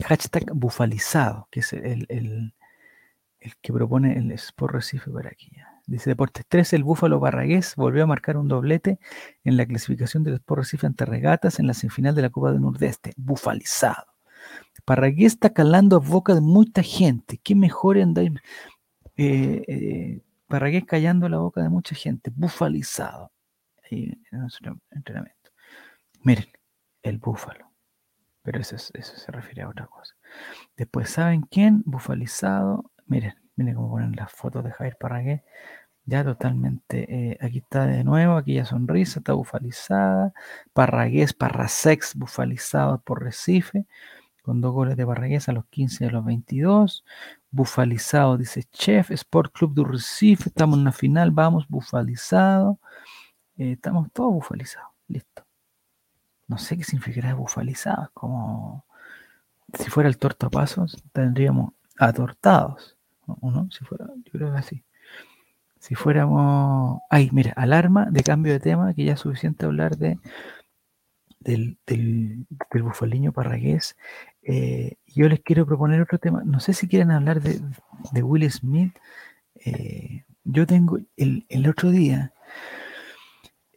hashtag 0.04 0.54
bufalizado, 0.54 1.48
que 1.52 1.62
es 1.62 1.74
el, 1.74 2.06
el, 2.10 2.54
que 3.62 3.74
propone 3.74 4.18
el 4.18 4.32
Sport 4.32 4.74
Recife 4.74 5.10
por 5.10 5.28
aquí. 5.28 5.52
Dice 5.88 6.10
Deportes 6.10 6.46
3, 6.48 6.74
el 6.74 6.84
Búfalo 6.84 7.20
Barragués 7.20 7.76
volvió 7.76 8.04
a 8.04 8.08
marcar 8.08 8.38
un 8.38 8.48
doblete 8.48 9.00
en 9.44 9.56
la 9.56 9.66
clasificación 9.66 10.24
del 10.24 10.36
Sport 10.36 10.60
Recife 10.60 10.88
ante 10.88 11.06
Regatas 11.06 11.60
en 11.60 11.68
la 11.68 11.76
semifinal 11.76 12.16
de 12.16 12.24
la 12.24 12.32
Copa 12.32 12.52
del 12.52 12.62
Nordeste. 12.62 13.14
Bufalizado. 13.18 14.08
Parragués 14.84 15.34
está 15.34 15.54
calando 15.54 15.96
a 15.96 16.00
boca 16.00 16.34
de 16.34 16.42
mucha 16.42 16.82
gente. 16.84 17.40
Qué 17.42 17.56
mejor 17.56 18.00
andar. 18.00 18.26
Eh, 19.16 19.64
eh, 19.68 20.22
Parragués 20.48 20.86
callando 20.86 21.30
la 21.30 21.38
boca 21.38 21.62
de 21.62 21.70
mucha 21.70 21.96
gente. 21.96 22.32
Bufalizado. 22.36 23.32
Ahí 23.90 24.12
en 24.32 24.40
nuestro 24.40 24.80
entrenamiento. 24.92 25.52
Miren, 26.22 26.46
el 27.04 27.18
búfalo. 27.18 27.72
Pero 28.42 28.60
eso, 28.60 28.76
eso 28.76 29.18
se 29.18 29.32
refiere 29.32 29.64
a 29.64 29.70
otra 29.70 29.88
cosa. 29.88 30.16
Después, 30.78 31.10
¿saben 31.10 31.42
quién? 31.42 31.82
Bufalizado. 31.86 32.92
Miren, 33.08 33.36
Miren 33.56 33.76
cómo 33.76 33.90
ponen 33.90 34.16
las 34.16 34.32
fotos 34.32 34.64
de 34.64 34.72
Javier 34.72 34.98
Parragué. 35.00 35.44
Ya 36.06 36.24
totalmente. 36.24 37.32
Eh, 37.32 37.38
aquí 37.42 37.60
está 37.60 37.86
de 37.88 38.04
nuevo, 38.04 38.36
aquella 38.38 38.66
sonrisa, 38.66 39.20
está 39.20 39.34
bufalizada. 39.34 40.34
Parragués, 40.74 41.34
Parrasex, 41.34 42.16
bufalizado 42.16 43.02
por 43.02 43.24
Recife, 43.24 43.86
con 44.44 44.62
dos 44.62 44.74
goles 44.74 44.98
de 44.98 45.06
Parragués 45.06 45.50
a 45.50 45.54
los 45.54 45.66
15 45.68 46.06
y 46.06 46.08
a 46.08 46.12
los 46.12 46.26
22. 46.26 47.06
Bufalizado, 47.52 48.38
dice 48.38 48.64
Chef, 48.72 49.12
Sport 49.12 49.54
Club 49.54 49.74
de 49.74 49.84
Recife, 49.86 50.50
estamos 50.50 50.76
en 50.78 50.82
una 50.82 50.92
final, 50.92 51.32
vamos, 51.32 51.68
bufalizado. 51.70 52.80
Eh, 53.58 53.74
estamos 53.74 54.12
todos 54.12 54.34
bufalizados, 54.34 54.92
listo. 55.08 55.46
No 56.48 56.58
sé 56.58 56.78
qué 56.78 56.84
significará 56.84 57.34
bufalizado, 57.34 58.12
como 58.14 58.86
si 59.74 59.90
fuera 59.90 60.10
el 60.10 60.18
tortapasos, 60.18 61.04
tendríamos 61.12 61.74
atortados. 61.98 62.96
¿O 63.28 63.68
Si 63.72 63.84
fuera, 63.84 64.06
yo 64.24 64.32
creo 64.32 64.52
que 64.52 64.60
así. 64.60 64.84
Si 65.80 65.96
fuéramos. 65.96 67.02
Ay, 67.10 67.30
mira, 67.32 67.54
alarma 67.56 68.06
de 68.12 68.24
cambio 68.24 68.54
de 68.54 68.60
tema, 68.60 68.94
que 68.94 69.06
ya 69.06 69.14
es 69.14 69.20
suficiente 69.20 69.66
hablar 69.66 69.98
de 69.98 70.20
del, 71.46 71.78
del, 71.86 72.46
bufaliño 72.72 73.32
parragués. 73.32 73.96
Eh, 74.42 74.96
yo 75.08 75.30
les 75.30 75.40
quiero 75.42 75.66
proponer 75.66 76.02
otro 76.02 76.20
tema. 76.20 76.44
No 76.44 76.60
sé 76.60 76.74
si 76.74 76.88
quieren 76.88 77.12
hablar 77.12 77.42
de, 77.42 77.62
Will 78.24 78.50
Smith. 78.52 78.94
Eh, 79.56 80.26
yo 80.44 80.68
tengo 80.68 81.00
el, 81.18 81.46
el, 81.50 81.68
otro 81.70 81.92
día, 81.92 82.34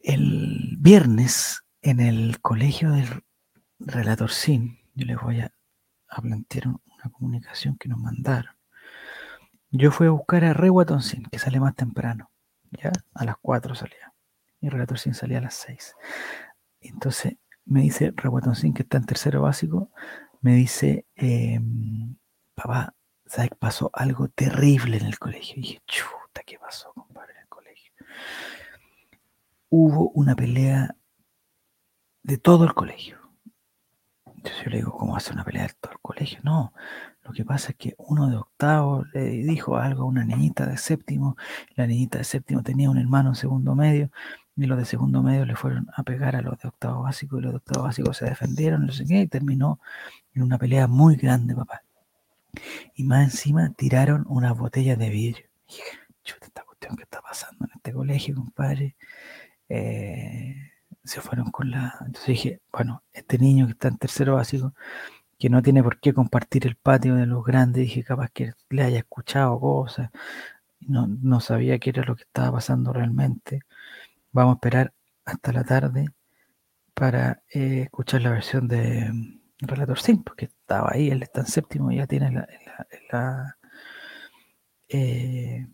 el 0.03 0.77
viernes, 0.79 1.63
en 1.83 2.01
el 2.01 2.41
colegio 2.41 2.91
del 2.91 3.25
relator 3.79 4.31
SIN, 4.31 4.79
yo 4.95 5.07
les 5.07 5.21
voy 5.21 5.41
a, 5.41 5.53
plantear 6.23 6.69
una 6.69 7.13
comunicación 7.13 7.77
que 7.77 7.89
nos 7.89 7.99
mandaron. 7.99 8.55
Yo 9.71 9.91
fui 9.91 10.07
a 10.07 10.11
buscar 10.11 10.45
a 10.45 10.55
Rey 10.55 10.71
Sin, 11.01 11.25
que 11.27 11.39
sale 11.39 11.61
más 11.61 11.75
temprano. 11.75 12.31
¿ya? 12.71 12.91
A 13.15 13.25
las 13.25 13.37
4 13.41 13.75
salía. 13.75 14.15
Y 14.61 14.71
Relator 14.71 14.99
Sin 14.99 15.15
salía 15.15 15.39
a 15.39 15.43
las 15.43 15.55
6. 15.55 15.95
Entonces 16.81 17.37
me 17.67 17.83
dice 17.83 18.13
Rey 18.17 18.33
Sin, 18.55 18.73
que 18.73 18.83
está 18.83 18.97
en 18.97 19.05
tercero 19.05 19.43
básico, 19.43 19.91
me 20.41 20.55
dice, 20.55 21.07
em, 21.15 22.17
papá, 22.55 22.95
¿sabes? 23.27 23.51
Pasó 23.59 23.91
algo 23.93 24.29
terrible 24.29 24.97
en 24.97 25.07
el 25.07 25.19
colegio. 25.19 25.57
Y 25.57 25.61
dije, 25.61 25.83
chuta, 25.87 26.43
¿qué 26.47 26.59
pasó, 26.59 26.93
compadre, 26.95 27.35
en 27.35 27.41
el 27.43 27.49
colegio? 27.49 27.93
Hubo 29.71 30.11
una 30.11 30.35
pelea 30.35 30.97
de 32.23 32.39
todo 32.39 32.65
el 32.65 32.75
colegio. 32.75 33.19
Entonces 34.27 34.65
yo 34.65 34.71
le 34.71 34.77
digo, 34.79 34.93
¿cómo 34.93 35.17
hace 35.17 35.33
una 35.33 35.45
pelea 35.45 35.67
de 35.67 35.75
todo 35.81 35.93
el 35.93 35.99
colegio? 36.01 36.39
No, 36.43 36.73
lo 37.23 37.33
que 37.33 37.45
pasa 37.45 37.71
es 37.71 37.77
que 37.77 37.95
uno 37.99 38.31
de 38.31 38.37
octavo 38.37 39.05
le 39.13 39.29
dijo 39.29 39.77
algo 39.77 40.05
a 40.05 40.07
una 40.07 40.25
niñita 40.25 40.65
de 40.65 40.79
séptimo, 40.79 41.37
la 41.75 41.87
niñita 41.87 42.19
de 42.19 42.25
séptimo 42.25 42.63
tenía 42.63 42.89
un 42.89 42.99
hermano 42.99 43.31
en 43.31 43.35
segundo 43.35 43.75
medio, 43.75 44.11
y 44.57 44.65
los 44.65 44.79
de 44.79 44.85
segundo 44.85 45.23
medio 45.23 45.45
le 45.45 45.57
fueron 45.57 45.89
a 45.95 46.03
pegar 46.03 46.37
a 46.37 46.43
los 46.43 46.59
de 46.59 46.69
octavo 46.69 47.03
básico, 47.03 47.39
y 47.39 47.43
los 47.43 47.53
de 47.53 47.57
octavo 47.59 47.85
básico 47.85 48.15
se 48.15 48.25
defendieron, 48.25 48.87
no 48.87 48.93
sé 48.93 49.05
qué, 49.05 49.21
y 49.21 49.27
terminó 49.27 49.81
en 50.35 50.43
una 50.43 50.57
pelea 50.57 50.87
muy 50.87 51.17
grande, 51.17 51.55
papá. 51.55 51.83
Y 52.95 53.05
más 53.05 53.25
encima 53.25 53.71
tiraron 53.77 54.25
unas 54.29 54.57
botellas 54.57 54.99
de 54.99 55.11
vidrio. 55.11 55.47
Chuta, 56.25 56.47
esta 56.47 56.63
cuestión 56.63 56.97
que 56.97 57.03
está 57.03 57.21
pasando 57.21 57.65
en 57.67 57.73
este 57.75 57.93
colegio, 57.93 58.35
compadre. 58.37 58.97
Eh, 59.69 60.57
se 61.05 61.21
fueron 61.21 61.51
con 61.51 61.71
la. 61.71 61.95
Entonces 62.01 62.27
dije, 62.29 62.61
bueno, 62.73 63.03
este 63.13 63.39
niño 63.39 63.67
que 63.67 63.73
está 63.73 63.89
en 63.89 63.99
tercero 63.99 64.37
básico, 64.37 64.75
que 65.39 65.51
no 65.51 65.63
tiene 65.63 65.83
por 65.83 66.01
qué 66.01 66.15
compartir 66.15 66.67
el 66.67 66.77
patio 66.77 67.17
de 67.17 67.27
los 67.27 67.45
grandes, 67.45 67.83
dije, 67.85 68.05
capaz 68.05 68.31
que 68.31 68.55
le 68.71 68.83
haya 68.83 68.99
escuchado 68.99 69.59
cosas, 69.61 70.11
no, 70.81 71.07
no 71.09 71.41
sabía 71.41 71.79
qué 71.79 71.91
era 71.91 72.05
lo 72.05 72.17
que 72.17 72.25
estaba 72.25 72.53
pasando 72.53 72.93
realmente. 72.93 73.63
Vamos 74.33 74.55
a 74.55 74.57
esperar 74.57 74.95
hasta 75.25 75.53
la 75.53 75.65
tarde 75.65 76.11
para 76.95 77.43
eh, 77.55 77.83
escuchar 77.85 78.23
la 78.23 78.31
versión 78.33 78.69
de 78.69 79.11
mm, 79.13 79.41
Relator 79.61 80.01
5, 80.01 80.23
porque 80.25 80.47
estaba 80.47 80.91
ahí, 80.93 81.11
él 81.11 81.23
está 81.23 81.41
en 81.43 81.47
séptimo, 81.49 81.93
ya 81.93 82.07
tiene 82.07 82.31
la 83.13 83.57
eh, 84.89 85.67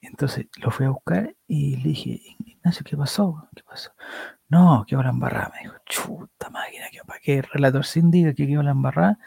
entonces 0.00 0.46
lo 0.62 0.70
fui 0.70 0.86
a 0.86 0.90
buscar 0.90 1.34
y 1.46 1.76
le 1.76 1.88
dije, 1.90 2.20
Ignacio, 2.38 2.84
¿qué 2.84 2.96
pasó? 2.96 3.48
¿Qué 3.54 3.62
pasó? 3.64 3.90
No, 4.48 4.84
que 4.86 4.96
la 4.96 5.10
embarrada. 5.10 5.52
Me 5.54 5.62
dijo, 5.62 5.74
chuta 5.86 6.50
máquina, 6.50 6.86
que 6.90 7.00
para 7.06 7.20
que 7.20 7.38
el 7.38 7.44
relator 7.44 7.84
sin 7.84 8.10
diga 8.10 8.34
que 8.34 8.46
quedó 8.46 8.62
la 8.62 8.72
embarrada, 8.72 9.18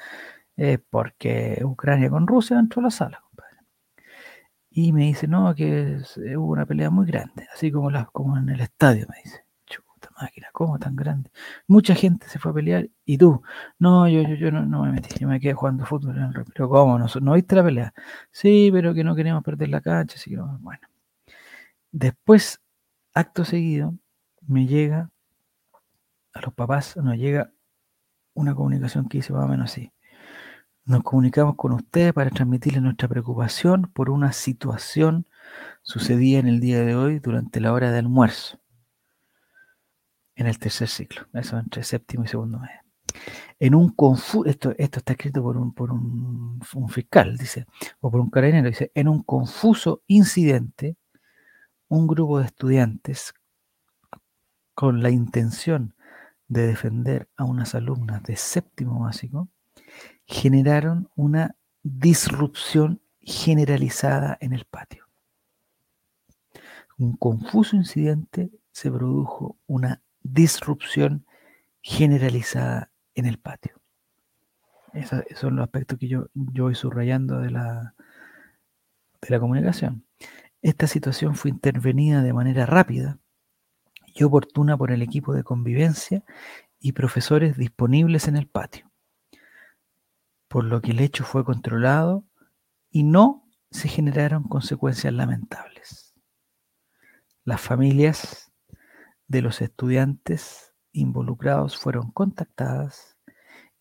es 0.55 0.79
porque 0.89 1.61
Ucrania 1.63 2.09
con 2.09 2.27
Rusia 2.27 2.59
entró 2.59 2.81
a 2.81 2.83
la 2.85 2.91
sala, 2.91 3.21
compadre. 3.21 3.57
Y 4.69 4.93
me 4.93 5.03
dice, 5.05 5.27
no, 5.27 5.53
que 5.55 5.99
hubo 6.37 6.51
una 6.53 6.65
pelea 6.65 6.89
muy 6.89 7.05
grande, 7.07 7.47
así 7.53 7.71
como, 7.71 7.91
la, 7.91 8.05
como 8.05 8.37
en 8.37 8.49
el 8.49 8.61
estadio, 8.61 9.07
me 9.09 9.17
dice. 9.23 9.45
Máquina, 10.21 10.47
¿cómo 10.53 10.77
tan 10.79 10.95
grande? 10.95 11.31
Mucha 11.67 11.95
gente 11.95 12.27
se 12.27 12.39
fue 12.39 12.51
a 12.51 12.53
pelear 12.53 12.89
y 13.05 13.17
tú, 13.17 13.41
no, 13.79 14.07
yo, 14.07 14.21
yo, 14.21 14.35
yo 14.35 14.51
no, 14.51 14.65
no 14.65 14.83
me 14.83 14.91
metí, 14.91 15.17
yo 15.19 15.27
me 15.27 15.39
quedé 15.39 15.53
jugando 15.53 15.85
fútbol 15.85 16.17
en 16.17 16.23
el 16.25 16.45
Pero 16.45 16.69
¿cómo? 16.69 16.99
¿No, 16.99 17.07
¿No 17.21 17.33
viste 17.33 17.55
la 17.55 17.63
pelea? 17.63 17.93
Sí, 18.31 18.69
pero 18.71 18.93
que 18.93 19.03
no 19.03 19.15
queríamos 19.15 19.43
perder 19.43 19.69
la 19.69 19.81
cancha, 19.81 20.15
así 20.15 20.29
que 20.31 20.37
no, 20.37 20.57
bueno. 20.61 20.81
Después, 21.91 22.61
acto 23.13 23.43
seguido, 23.45 23.95
me 24.47 24.67
llega, 24.67 25.09
a 26.33 26.41
los 26.41 26.53
papás 26.53 26.95
nos 26.97 27.17
llega 27.17 27.51
una 28.33 28.55
comunicación 28.55 29.07
que 29.09 29.17
dice 29.19 29.33
más 29.33 29.45
o 29.45 29.47
menos 29.47 29.71
así. 29.71 29.91
Nos 30.85 31.03
comunicamos 31.03 31.55
con 31.55 31.73
ustedes 31.73 32.13
para 32.13 32.29
transmitirles 32.29 32.81
nuestra 32.81 33.07
preocupación 33.07 33.91
por 33.93 34.09
una 34.09 34.31
situación 34.33 35.27
sucedida 35.83 36.39
en 36.39 36.47
el 36.47 36.59
día 36.59 36.81
de 36.83 36.95
hoy 36.95 37.19
durante 37.19 37.59
la 37.59 37.73
hora 37.73 37.91
de 37.91 37.99
almuerzo, 37.99 38.60
en 40.35 40.47
el 40.47 40.57
tercer 40.59 40.87
ciclo, 40.87 41.27
eso 41.33 41.57
entre 41.57 41.83
séptimo 41.83 42.23
y 42.23 42.27
segundo 42.27 42.59
mes. 42.59 42.71
En 43.59 43.75
un 43.75 43.89
confuso, 43.89 44.45
esto, 44.45 44.73
esto 44.77 44.99
está 44.99 45.13
escrito 45.13 45.43
por 45.43 45.57
un, 45.57 45.73
por 45.73 45.91
un, 45.91 46.59
fiscal, 46.89 47.37
dice, 47.37 47.65
o 47.99 48.09
por 48.09 48.19
un 48.19 48.29
carabinero, 48.29 48.69
dice, 48.69 48.91
en 48.95 49.07
un 49.07 49.23
confuso 49.23 50.01
incidente, 50.07 50.97
un 51.87 52.07
grupo 52.07 52.39
de 52.39 52.45
estudiantes 52.45 53.33
con 54.73 55.03
la 55.03 55.09
intención 55.09 55.93
de 56.47 56.67
defender 56.67 57.29
a 57.35 57.45
unas 57.45 57.75
alumnas 57.75 58.23
de 58.23 58.35
séptimo 58.35 58.99
básico, 59.01 59.49
generaron 60.25 61.09
una 61.15 61.55
disrupción 61.83 63.01
generalizada 63.19 64.37
en 64.41 64.53
el 64.53 64.65
patio. 64.65 65.05
Un 66.97 67.15
confuso 67.15 67.75
incidente 67.75 68.51
se 68.71 68.91
produjo 68.91 69.57
una 69.67 70.01
disrupción 70.23 71.25
generalizada 71.81 72.91
en 73.15 73.25
el 73.25 73.39
patio. 73.39 73.81
Esos 74.93 75.23
son 75.35 75.55
los 75.55 75.63
aspectos 75.63 75.97
que 75.97 76.07
yo, 76.07 76.27
yo 76.33 76.65
voy 76.65 76.75
subrayando 76.75 77.39
de 77.39 77.51
la, 77.51 77.95
de 79.21 79.29
la 79.29 79.39
comunicación. 79.39 80.05
Esta 80.61 80.87
situación 80.87 81.35
fue 81.35 81.49
intervenida 81.49 82.21
de 82.21 82.33
manera 82.33 82.65
rápida 82.65 83.19
y 84.05 84.23
oportuna 84.23 84.77
por 84.77 84.91
el 84.91 85.01
equipo 85.01 85.33
de 85.33 85.43
convivencia 85.43 86.23
y 86.79 86.91
profesores 86.91 87.57
disponibles 87.57 88.27
en 88.27 88.35
el 88.35 88.47
patio, 88.47 88.91
por 90.47 90.65
lo 90.65 90.81
que 90.81 90.91
el 90.91 90.99
hecho 90.99 91.23
fue 91.23 91.45
controlado 91.45 92.25
y 92.89 93.03
no 93.03 93.47
se 93.69 93.87
generaron 93.87 94.43
consecuencias 94.43 95.13
lamentables. 95.13 96.13
Las 97.45 97.61
familias 97.61 98.50
de 99.31 99.41
los 99.41 99.61
estudiantes 99.61 100.73
involucrados 100.91 101.77
fueron 101.77 102.11
contactadas 102.11 103.17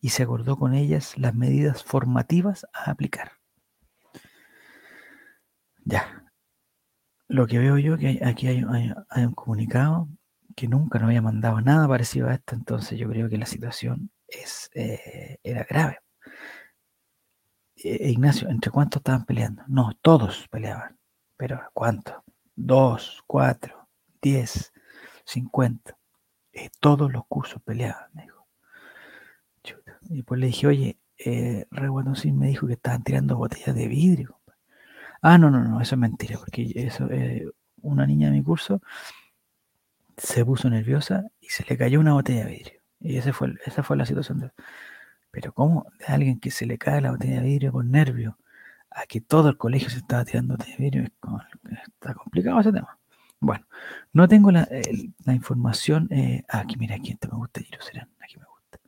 y 0.00 0.10
se 0.10 0.22
acordó 0.22 0.56
con 0.56 0.74
ellas 0.74 1.18
las 1.18 1.34
medidas 1.34 1.82
formativas 1.82 2.66
a 2.72 2.92
aplicar. 2.92 3.32
Ya. 5.84 6.24
Lo 7.26 7.48
que 7.48 7.58
veo 7.58 7.78
yo 7.78 7.98
que 7.98 8.20
aquí 8.24 8.46
hay, 8.46 8.62
un 8.62 9.34
comunicado 9.34 10.08
que 10.54 10.68
nunca 10.68 11.00
no 11.00 11.06
había 11.06 11.20
mandado 11.20 11.60
nada 11.60 11.88
parecido 11.88 12.28
a 12.28 12.34
esto, 12.34 12.54
entonces 12.54 12.96
yo 12.96 13.08
creo 13.08 13.28
que 13.28 13.38
la 13.38 13.46
situación 13.46 14.12
es, 14.28 14.70
eh, 14.74 15.38
era 15.42 15.66
grave. 15.68 15.98
Eh, 17.74 18.10
Ignacio, 18.10 18.48
¿entre 18.48 18.70
cuántos 18.70 19.00
estaban 19.00 19.24
peleando? 19.24 19.64
No, 19.66 19.98
todos 20.00 20.46
peleaban. 20.48 20.96
Pero 21.36 21.60
¿cuántos? 21.72 22.16
Dos, 22.54 23.22
cuatro, 23.26 23.88
diez, 24.22 24.72
cincuenta. 25.24 25.96
Eh, 26.52 26.70
todos 26.80 27.12
los 27.12 27.26
cursos 27.26 27.62
peleaban, 27.62 28.10
me 28.14 28.22
dijo. 28.22 28.46
Y 30.08 30.22
pues 30.22 30.40
le 30.40 30.46
dije, 30.48 30.66
oye, 30.66 30.98
eh, 31.18 31.66
me 31.70 32.46
dijo 32.48 32.66
que 32.66 32.72
estaban 32.74 33.02
tirando 33.02 33.36
botellas 33.36 33.74
de 33.74 33.86
vidrio. 33.88 34.40
Ah, 35.22 35.38
no, 35.38 35.50
no, 35.50 35.60
no, 35.62 35.80
eso 35.80 35.94
es 35.94 35.98
mentira, 35.98 36.38
porque 36.38 36.72
eso, 36.74 37.08
una 37.82 38.06
niña 38.06 38.28
de 38.28 38.32
mi 38.32 38.42
curso 38.42 38.80
se 40.16 40.44
puso 40.44 40.68
nerviosa 40.70 41.24
y 41.40 41.48
se 41.48 41.64
le 41.64 41.76
cayó 41.76 42.00
una 42.00 42.14
botella 42.14 42.44
de 42.46 42.52
vidrio. 42.52 42.80
Y 43.00 43.16
ese 43.16 43.32
fue, 43.32 43.54
esa 43.64 43.82
fue 43.82 43.96
la 43.96 44.06
situación. 44.06 44.52
Pero 45.30 45.52
¿cómo 45.52 45.86
de 45.98 46.06
alguien 46.06 46.40
que 46.40 46.50
se 46.50 46.66
le 46.66 46.78
cae 46.78 47.00
la 47.00 47.12
botella 47.12 47.40
de 47.40 47.46
vidrio 47.46 47.72
con 47.72 47.90
nervio 47.90 48.38
a 48.90 49.06
que 49.06 49.20
todo 49.20 49.48
el 49.48 49.56
colegio 49.56 49.90
se 49.90 49.98
estaba 49.98 50.24
tirando 50.24 50.54
botella 50.56 50.76
de 50.76 50.84
vidrio? 50.84 51.04
está 51.04 52.14
complicado 52.14 52.60
ese 52.60 52.72
tema. 52.72 52.99
Bueno, 53.40 53.66
no 54.12 54.28
tengo 54.28 54.50
la, 54.50 54.68
información. 55.26 56.08
Eh, 56.10 56.44
aquí, 56.48 56.76
mira, 56.76 56.96
aquí 56.96 57.12
este 57.12 57.28
me 57.28 57.36
gusta, 57.36 57.60
Serán. 57.80 58.10
Aquí 58.20 58.38
me 58.38 58.44
gusta. 58.44 58.78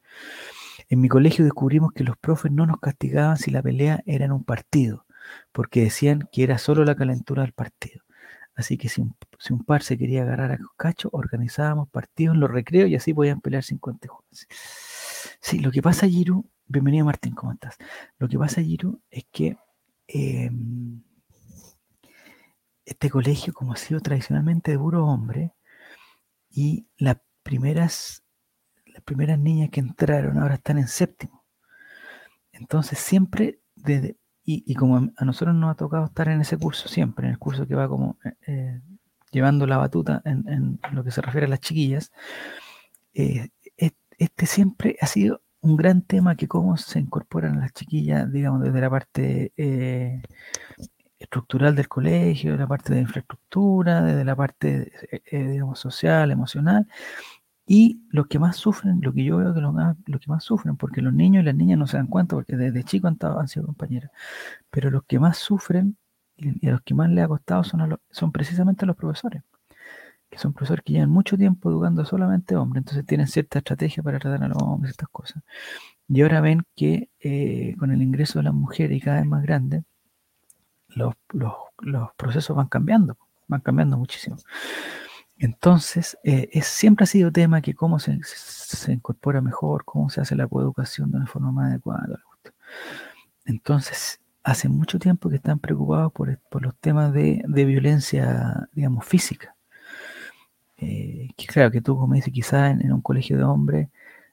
En 0.89 1.01
mi 1.01 1.09
colegio 1.09 1.45
descubrimos 1.45 1.93
que 1.93 2.05
los 2.05 2.19
profes 2.19 2.53
no 2.53 2.67
nos 2.67 2.79
castigaban 2.79 3.39
si 3.39 3.51
la 3.51 3.63
pelea 3.63 4.03
era 4.05 4.27
en 4.27 4.33
un 4.33 4.45
partido, 4.45 5.07
porque 5.53 5.85
decían 5.85 6.29
que 6.31 6.43
era 6.45 6.59
solo 6.59 6.85
la 6.85 6.95
calentura 6.95 7.43
del 7.43 7.53
partido. 7.53 8.03
Así 8.55 8.77
que 8.77 8.91
si 8.91 9.01
un, 9.01 9.17
si 9.39 9.55
un 9.55 9.65
par 9.65 9.83
se 9.83 9.97
quería 9.97 10.23
agarrar 10.23 10.53
a 10.53 10.59
cacho, 10.77 11.09
organizábamos 11.13 11.89
partidos 11.89 12.35
en 12.35 12.41
los 12.41 12.51
recreos 12.51 12.91
y 12.91 12.97
así 12.97 13.15
podían 13.15 13.41
pelear 13.41 13.65
50 13.65 14.09
jugadores. 14.09 14.47
Sí, 15.41 15.61
lo 15.61 15.71
que 15.71 15.81
pasa, 15.81 16.07
Giru, 16.07 16.45
bienvenido 16.67 17.07
Martín, 17.07 17.35
¿cómo 17.35 17.53
estás? 17.53 17.79
Lo 18.19 18.29
que 18.29 18.39
pasa, 18.39 18.61
Giru, 18.61 19.01
es 19.11 19.25
que 19.33 19.57
em, 20.09 21.03
este 22.93 23.11
colegio, 23.11 23.53
como 23.53 23.73
ha 23.73 23.77
sido 23.77 24.01
tradicionalmente 24.01 24.71
de 24.71 24.79
puro 24.79 25.07
hombre, 25.07 25.53
y 26.51 26.87
las 26.99 27.17
primeras, 27.43 28.23
las 28.87 29.03
primeras 29.03 29.39
niñas 29.39 29.71
que 29.71 29.81
entraron 29.81 30.39
ahora 30.39 30.55
están 30.55 30.79
en 30.79 30.89
séptimo. 30.89 31.45
Entonces 32.53 32.99
siempre 32.99 33.61
desde, 33.75 34.17
y, 34.45 34.75
como 34.75 35.11
a 35.17 35.25
nosotros 35.25 35.55
nos 35.55 35.71
ha 35.71 35.77
tocado 35.77 36.05
estar 36.05 36.29
en 36.29 36.41
ese 36.41 36.59
curso 36.59 36.89
siempre, 36.89 37.27
en 37.27 37.33
el 37.33 37.39
curso 37.39 37.67
que 37.67 37.75
va 37.75 37.89
como 37.89 38.19
eh, 38.25 38.33
eh, 38.47 38.81
llevando 39.31 39.67
la 39.67 39.79
batuta 39.79 40.21
en, 40.25 40.79
lo 40.93 41.05
que 41.05 41.11
se 41.11 41.23
refiere 41.23 41.47
a 41.47 41.51
las 41.51 41.61
chiquillas, 41.61 42.13
eh, 43.15 43.49
este 44.19 44.47
siempre 44.47 44.97
ha 45.01 45.07
sido 45.07 45.43
un 45.61 45.77
gran 45.77 46.03
tema 46.03 46.37
que 46.37 46.49
cómo 46.49 46.77
se 46.77 46.99
incorporan 47.01 47.61
las 47.61 47.73
chiquillas, 47.73 48.31
digamos, 48.31 48.63
desde 48.63 48.81
la 48.81 48.91
parte 48.91 49.53
estructural 51.23 51.75
del 51.77 51.89
colegio, 51.89 52.53
de 52.53 52.59
la 52.59 52.67
parte 52.67 52.95
de 52.95 53.01
infraestructura, 53.01 54.03
desde 54.03 54.25
la 54.25 54.37
parte, 54.37 54.93
digamos, 55.31 55.79
social, 55.79 56.31
emocional, 56.31 56.87
Y 57.67 58.03
los 58.11 58.27
que 58.27 58.39
más 58.39 58.57
sufren, 58.57 59.01
lo 59.03 59.13
que 59.13 59.25
yo 59.25 59.39
veo 59.39 59.55
que 59.55 59.61
los, 59.61 60.21
que 60.21 60.29
más 60.31 60.45
sufren, 60.45 60.77
porque 60.77 61.01
los 61.01 61.13
niños 61.15 61.43
y 61.43 61.47
las 61.47 61.55
niñas 61.55 61.79
no 61.79 61.87
se 61.87 61.97
dan 61.97 62.09
cuenta, 62.09 62.37
porque 62.37 62.57
desde 62.57 62.85
chicos 62.85 63.13
han, 63.21 63.39
han 63.39 63.49
sido 63.49 63.67
compañeras, 63.67 64.11
pero 64.71 64.91
los 64.91 65.05
que 65.05 65.19
más 65.21 65.39
sufren 65.39 65.97
y, 66.37 66.69
a 66.69 66.73
los 66.73 66.83
que 66.83 66.95
más 66.95 67.11
les 67.11 67.25
ha 67.25 67.29
costado 67.29 67.65
son, 67.65 67.99
son 68.11 68.33
precisamente 68.33 68.87
los 68.87 68.97
profesores, 68.97 69.43
que 70.31 70.39
son 70.39 70.53
profesores 70.55 70.85
que 70.85 70.95
llevan 70.95 71.11
mucho 71.11 71.37
tiempo 71.37 71.71
educando 71.71 72.05
solamente 72.05 72.57
hombres, 72.57 72.83
entonces 72.83 73.07
tienen 73.07 73.29
cierta 73.29 73.59
estrategia 73.59 74.03
para 74.03 74.19
tratar 74.19 74.45
a 74.45 74.49
los 74.49 74.59
hombres, 74.63 74.93
estas 74.93 75.09
cosas. 75.11 75.43
Y 76.09 76.23
ahora 76.23 76.41
ven 76.41 76.65
que 76.77 77.11
eh, 77.21 77.75
con 77.79 77.93
el 77.93 78.03
ingreso 78.03 78.39
de 78.39 78.45
las 78.45 78.55
mujeres 78.55 78.97
y 78.99 79.01
cada 79.01 79.19
vez 79.19 79.27
más 79.27 79.43
grandes, 79.43 79.85
los, 80.95 81.15
los, 81.33 81.53
los 81.81 82.13
procesos 82.17 82.57
van 82.57 82.69
cambiando, 82.69 83.17
van 83.49 83.61
cambiando 83.61 83.97
muchísimo. 83.99 84.37
Entonces, 85.39 86.17
eh, 86.23 86.49
es, 86.53 86.67
siempre 86.67 87.05
ha 87.05 87.07
sido 87.07 87.33
tema 87.33 87.63
que 87.63 87.75
cómo 87.75 87.99
se, 87.99 88.19
se, 88.23 88.93
incorpora 88.93 89.41
mejor, 89.41 89.85
cómo 89.85 90.09
se 90.09 90.21
hace 90.21 90.37
la 90.37 90.47
coeducación 90.47 91.11
de 91.11 91.17
una 91.17 91.27
forma 91.27 91.51
más 91.51 91.71
adecuada. 91.71 92.21
Entonces, 93.45 94.21
hace 94.45 94.69
mucho 94.69 94.99
tiempo 94.99 95.29
que 95.29 95.37
están 95.37 95.59
preocupados 95.59 96.13
por, 96.13 96.39
por 96.51 96.63
los 96.63 96.77
temas 96.77 97.13
de, 97.13 97.43
de, 97.47 97.65
violencia, 97.65 98.69
digamos, 98.73 99.05
física. 99.05 99.57
Eh, 100.77 101.29
que 101.37 101.47
claro, 101.47 101.71
que 101.71 101.81
tú, 101.81 101.97
como 101.97 102.15
dices, 102.15 102.33
quizás 102.33 102.73
en, 102.73 102.83
en, 102.83 102.93
un 102.93 103.03
colegio 103.03 103.37
de 103.37 103.45
hombres, 103.45 103.89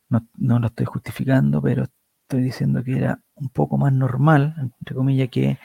no, 0.10 0.28
no 0.38 0.60
lo 0.60 0.68
estoy 0.68 0.86
justificando, 0.86 1.62
pero 1.62 1.86
estoy 2.24 2.43
diciendo 2.43 2.84
que 2.84 2.97
era 2.97 3.20
un 3.36 3.49
poco 3.49 3.78
más 3.78 3.93
normal, 3.93 4.55
entre 4.80 4.95
comillas, 4.95 5.30
que 5.30 5.57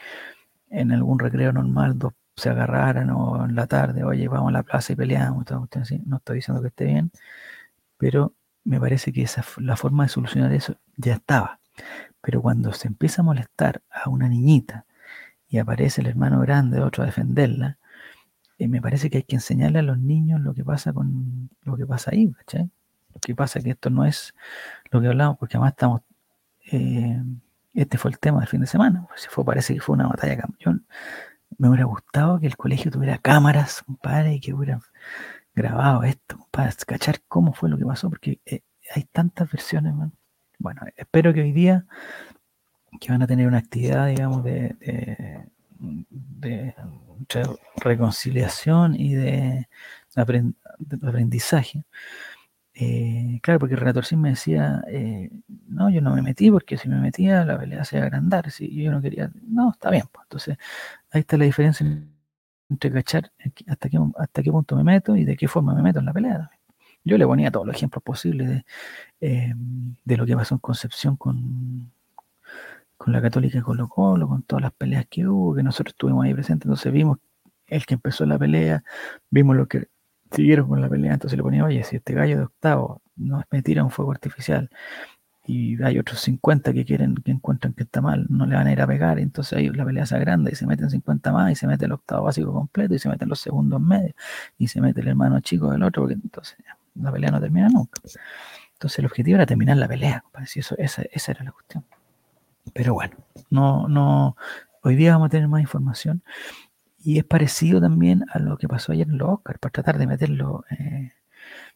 en 0.79 0.91
algún 0.91 1.19
recreo 1.19 1.51
normal 1.53 1.97
dos 1.97 2.13
se 2.35 2.49
agarraran 2.49 3.09
o 3.11 3.45
en 3.45 3.55
la 3.55 3.65
tarde, 3.67 4.03
oye, 4.03 4.27
vamos 4.27 4.49
a 4.49 4.51
la 4.51 4.63
plaza 4.63 4.93
y 4.93 4.95
peleamos, 4.95 5.45
no 5.49 6.17
estoy 6.17 6.35
diciendo 6.35 6.61
que 6.61 6.67
esté 6.67 6.85
bien, 6.85 7.11
pero 7.97 8.33
me 8.65 8.79
parece 8.79 9.13
que 9.13 9.21
esa, 9.23 9.43
la 9.57 9.77
forma 9.77 10.03
de 10.03 10.09
solucionar 10.09 10.51
eso 10.51 10.75
ya 10.97 11.13
estaba. 11.13 11.59
Pero 12.21 12.41
cuando 12.41 12.73
se 12.73 12.87
empieza 12.87 13.21
a 13.21 13.25
molestar 13.25 13.81
a 13.91 14.09
una 14.09 14.27
niñita 14.27 14.85
y 15.47 15.59
aparece 15.59 16.01
el 16.01 16.07
hermano 16.07 16.41
grande, 16.41 16.81
otro 16.81 17.03
a 17.03 17.05
defenderla, 17.05 17.77
eh, 18.57 18.67
me 18.67 18.81
parece 18.81 19.09
que 19.09 19.17
hay 19.17 19.23
que 19.23 19.35
enseñarle 19.35 19.79
a 19.79 19.83
los 19.83 19.99
niños 19.99 20.41
lo 20.41 20.53
que 20.53 20.63
pasa 20.63 20.93
con 20.93 21.49
lo 21.63 21.77
que 21.77 21.85
pasa 21.85 22.11
ahí, 22.11 22.31
¿cachai? 22.31 22.69
Lo 23.13 23.19
que 23.21 23.35
pasa 23.35 23.61
que 23.61 23.71
esto 23.71 23.89
no 23.89 24.05
es 24.05 24.33
lo 24.91 25.01
que 25.01 25.07
hablamos, 25.07 25.37
porque 25.37 25.57
además 25.57 25.73
estamos, 25.73 26.01
eh, 26.71 27.21
este 27.75 27.97
fue 27.97 28.11
el 28.11 28.19
tema 28.19 28.39
del 28.39 28.47
fin 28.47 28.61
de 28.61 28.67
semana, 28.67 29.05
pues, 29.07 29.27
fue, 29.27 29.45
parece 29.45 29.73
que 29.73 29.81
fue 29.81 29.95
una 29.95 30.07
batalla 30.07 30.37
campeón. 30.37 30.85
Me 31.57 31.69
hubiera 31.69 31.85
gustado 31.85 32.39
que 32.39 32.47
el 32.47 32.57
colegio 32.57 32.91
tuviera 32.91 33.17
cámaras, 33.17 33.83
compadre, 33.83 34.35
y 34.35 34.39
que 34.39 34.53
hubiera 34.53 34.79
grabado 35.53 36.03
esto, 36.03 36.47
para 36.51 36.71
cachar 36.85 37.21
cómo 37.27 37.53
fue 37.53 37.69
lo 37.69 37.77
que 37.77 37.85
pasó, 37.85 38.09
porque 38.09 38.39
eh, 38.45 38.61
hay 38.93 39.03
tantas 39.03 39.51
versiones, 39.51 39.93
Bueno, 40.59 40.81
espero 40.95 41.33
que 41.33 41.41
hoy 41.41 41.51
día, 41.53 41.85
que 42.99 43.11
van 43.11 43.21
a 43.21 43.27
tener 43.27 43.47
una 43.47 43.59
actividad, 43.59 44.07
digamos, 44.07 44.43
de, 44.43 45.45
reconciliación 47.77 48.95
y 48.95 49.15
de, 49.15 49.67
aprendizaje, 50.15 51.83
eh, 52.77 53.39
claro, 53.41 53.59
porque 53.59 53.75
el 53.75 53.79
relator 53.79 54.03
me 54.17 54.31
decía, 54.31 54.83
eh, 54.89 55.29
no, 55.67 55.89
yo 55.89 56.01
no 56.01 56.13
me 56.13 56.21
metí 56.21 56.51
porque 56.51 56.77
si 56.77 56.89
me 56.89 56.99
metía 56.99 57.45
la 57.45 57.57
pelea 57.57 57.85
se 57.85 57.95
iba 57.95 58.03
a 58.03 58.07
agrandar, 58.07 58.51
si 58.51 58.69
yo 58.83 58.91
no 58.91 59.01
quería, 59.01 59.31
no, 59.47 59.71
está 59.71 59.89
bien, 59.91 60.03
pues 60.11 60.25
entonces 60.25 60.57
ahí 61.11 61.21
está 61.21 61.37
la 61.37 61.45
diferencia 61.45 61.87
entre 62.69 62.91
cachar 62.91 63.31
hasta 63.67 63.89
qué, 63.89 63.97
hasta 64.17 64.43
qué 64.43 64.51
punto 64.51 64.75
me 64.75 64.83
meto 64.83 65.15
y 65.15 65.23
de 65.23 65.37
qué 65.37 65.47
forma 65.47 65.73
me 65.73 65.83
meto 65.83 65.99
en 65.99 66.05
la 66.05 66.13
pelea. 66.13 66.49
Yo 67.05 67.17
le 67.17 67.25
ponía 67.25 67.51
todos 67.51 67.65
los 67.65 67.75
ejemplos 67.77 68.03
posibles 68.03 68.49
de, 68.49 68.65
eh, 69.21 69.53
de 70.03 70.17
lo 70.17 70.25
que 70.25 70.35
pasó 70.35 70.55
en 70.55 70.59
Concepción 70.59 71.15
con, 71.17 71.93
con 72.97 73.13
la 73.13 73.21
Católica 73.21 73.61
Colo 73.61 73.87
Colo, 73.87 74.27
con 74.27 74.43
todas 74.43 74.63
las 74.63 74.73
peleas 74.73 75.05
que 75.09 75.27
hubo, 75.27 75.55
que 75.55 75.63
nosotros 75.63 75.93
estuvimos 75.93 76.25
ahí 76.25 76.33
presentes, 76.33 76.65
entonces 76.65 76.91
vimos 76.91 77.19
el 77.67 77.85
que 77.85 77.93
empezó 77.95 78.25
la 78.25 78.37
pelea, 78.37 78.83
vimos 79.29 79.55
lo 79.55 79.67
que 79.67 79.87
siguieron 80.35 80.67
con 80.67 80.81
la 80.81 80.89
pelea, 80.89 81.13
entonces 81.13 81.37
le 81.37 81.43
ponía, 81.43 81.63
oye, 81.63 81.83
si 81.83 81.95
este 81.97 82.13
gallo 82.13 82.37
de 82.37 82.43
octavo 82.43 83.01
no 83.15 83.43
me 83.49 83.61
tira 83.61 83.83
un 83.83 83.91
fuego 83.91 84.11
artificial 84.11 84.69
y 85.47 85.81
hay 85.83 85.99
otros 85.99 86.21
50 86.21 86.73
que 86.73 86.85
quieren, 86.85 87.15
que 87.15 87.31
encuentran 87.31 87.73
que 87.73 87.83
está 87.83 88.01
mal, 88.01 88.25
no 88.29 88.45
le 88.45 88.55
van 88.55 88.67
a 88.67 88.71
ir 88.71 88.81
a 88.81 88.87
pegar, 88.87 89.19
entonces 89.19 89.57
ahí 89.57 89.69
la 89.69 89.85
pelea 89.85 90.05
se 90.05 90.15
agranda 90.15 90.51
y 90.51 90.55
se 90.55 90.65
meten 90.65 90.89
50 90.89 91.31
más 91.31 91.51
y 91.51 91.55
se 91.55 91.67
mete 91.67 91.85
el 91.85 91.91
octavo 91.91 92.23
básico 92.25 92.51
completo 92.51 92.95
y 92.95 92.99
se 92.99 93.09
meten 93.09 93.29
los 93.29 93.39
segundos 93.39 93.79
medios 93.79 94.15
y 94.57 94.67
se 94.67 94.81
mete 94.81 95.01
el 95.01 95.07
hermano 95.07 95.39
chico 95.41 95.69
del 95.71 95.83
otro, 95.83 96.03
porque 96.03 96.15
entonces 96.15 96.57
la 96.95 97.11
pelea 97.11 97.31
no 97.31 97.39
termina 97.39 97.69
nunca. 97.69 98.01
Entonces 98.73 98.99
el 98.99 99.05
objetivo 99.05 99.35
era 99.35 99.45
terminar 99.45 99.77
la 99.77 99.87
pelea, 99.87 100.23
eso, 100.55 100.75
esa, 100.77 101.03
esa 101.11 101.31
era 101.31 101.43
la 101.43 101.51
cuestión. 101.51 101.85
Pero 102.73 102.95
bueno, 102.95 103.15
no, 103.51 103.87
no, 103.87 104.35
hoy 104.81 104.95
día 104.95 105.11
vamos 105.13 105.27
a 105.27 105.29
tener 105.29 105.47
más 105.47 105.61
información 105.61 106.23
y 107.05 107.19
es 107.19 107.23
parecido 107.23 107.79
también 107.79 108.25
a 108.33 108.39
lo 108.39 108.57
que 108.57 108.67
pasó 108.67 108.91
ayer 108.91 109.07
en 109.07 109.19
los 109.19 109.29
Oscars, 109.29 109.59
para 109.59 109.71
tratar 109.71 109.99
de 109.99 110.07
meterlo. 110.07 110.65
Eh, 110.71 111.11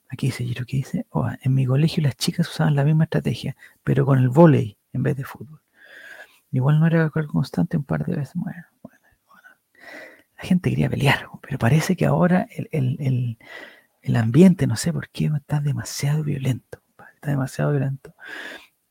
aquí 0.10 0.28
dice 0.28 0.44
Giro, 0.44 0.66
que 0.66 0.78
dice, 0.78 1.06
oh, 1.12 1.30
en 1.30 1.54
mi 1.54 1.68
colegio 1.68 2.02
las 2.02 2.16
chicas 2.18 2.50
usaban 2.50 2.74
la 2.76 2.84
misma 2.84 3.04
estrategia, 3.04 3.56
pero 3.84 4.08
con 4.08 4.18
el 4.18 4.30
volei 4.30 4.76
en 4.92 5.04
vez 5.04 5.16
de 5.16 5.24
fútbol. 5.24 5.62
Igual 6.52 6.80
no 6.80 6.88
era 6.88 7.12
constante 7.12 7.78
un 7.78 7.84
par 7.84 8.06
de 8.08 8.16
veces. 8.16 8.34
Bueno, 8.34 8.66
bueno, 8.82 8.98
La 10.36 10.44
gente 10.44 10.72
quería 10.72 10.90
pelear, 10.90 11.28
pero 11.44 11.60
parece 11.60 11.96
que 11.96 12.08
ahora 12.08 12.48
el, 12.72 13.38
el 14.02 14.16
ambiente, 14.16 14.66
no 14.66 14.78
sé 14.78 14.92
por 14.92 15.10
qué, 15.10 15.30
está 15.36 15.60
demasiado 15.60 16.24
violento. 16.24 16.82
Está 17.14 17.30
demasiado 17.30 17.70
violento. 17.70 18.16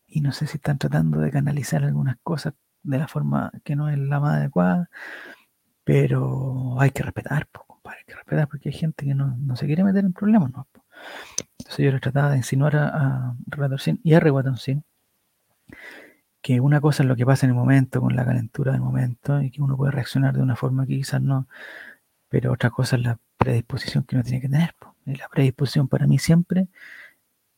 Y 0.06 0.20
no 0.20 0.30
sé 0.30 0.46
si 0.46 0.58
están 0.58 0.78
tratando 0.78 1.18
de 1.18 1.32
canalizar 1.32 1.82
algunas 1.82 2.16
cosas 2.22 2.54
de 2.84 2.98
la 2.98 3.08
forma 3.08 3.50
que 3.64 3.74
no 3.74 3.88
es 3.88 3.98
la 3.98 4.20
más 4.20 4.36
adecuada 4.36 4.88
pero 5.88 6.78
hay 6.78 6.90
que 6.90 7.02
respetar, 7.02 7.48
compadre, 7.48 8.00
hay 8.00 8.04
que 8.04 8.14
respetar 8.14 8.46
porque 8.46 8.68
hay 8.68 8.74
gente 8.74 9.06
que 9.06 9.14
no, 9.14 9.56
se 9.56 9.64
quiere 9.64 9.82
meter 9.82 10.04
en 10.04 10.12
problemas, 10.12 10.52
¿no? 10.52 10.68
Entonces 11.60 11.82
yo 11.82 11.90
le 11.90 11.98
trataba 11.98 12.32
de 12.32 12.36
insinuar 12.36 12.76
a, 12.76 12.88
a 12.88 13.36
y 14.02 14.12
a 14.12 14.20
Reguatoncín 14.20 14.84
que 16.42 16.60
una 16.60 16.82
cosa 16.82 17.04
es 17.04 17.08
lo 17.08 17.16
que 17.16 17.24
pasa 17.24 17.46
en 17.46 17.52
el 17.52 17.56
momento, 17.56 18.02
con 18.02 18.14
la 18.14 18.26
calentura 18.26 18.72
del 18.72 18.82
momento, 18.82 19.40
y 19.40 19.50
que 19.50 19.62
uno 19.62 19.78
puede 19.78 19.92
reaccionar 19.92 20.34
de 20.34 20.42
una 20.42 20.56
forma 20.56 20.86
que 20.86 20.94
quizás 20.94 21.22
no, 21.22 21.48
pero 22.28 22.52
otra 22.52 22.68
cosa 22.68 22.96
es 22.96 23.02
la 23.02 23.18
predisposición 23.38 24.04
que 24.04 24.16
uno 24.16 24.24
tiene 24.24 24.42
que 24.42 24.50
tener. 24.50 24.74
Y 25.06 25.14
la 25.14 25.30
predisposición 25.30 25.88
para 25.88 26.06
mí 26.06 26.18
siempre 26.18 26.68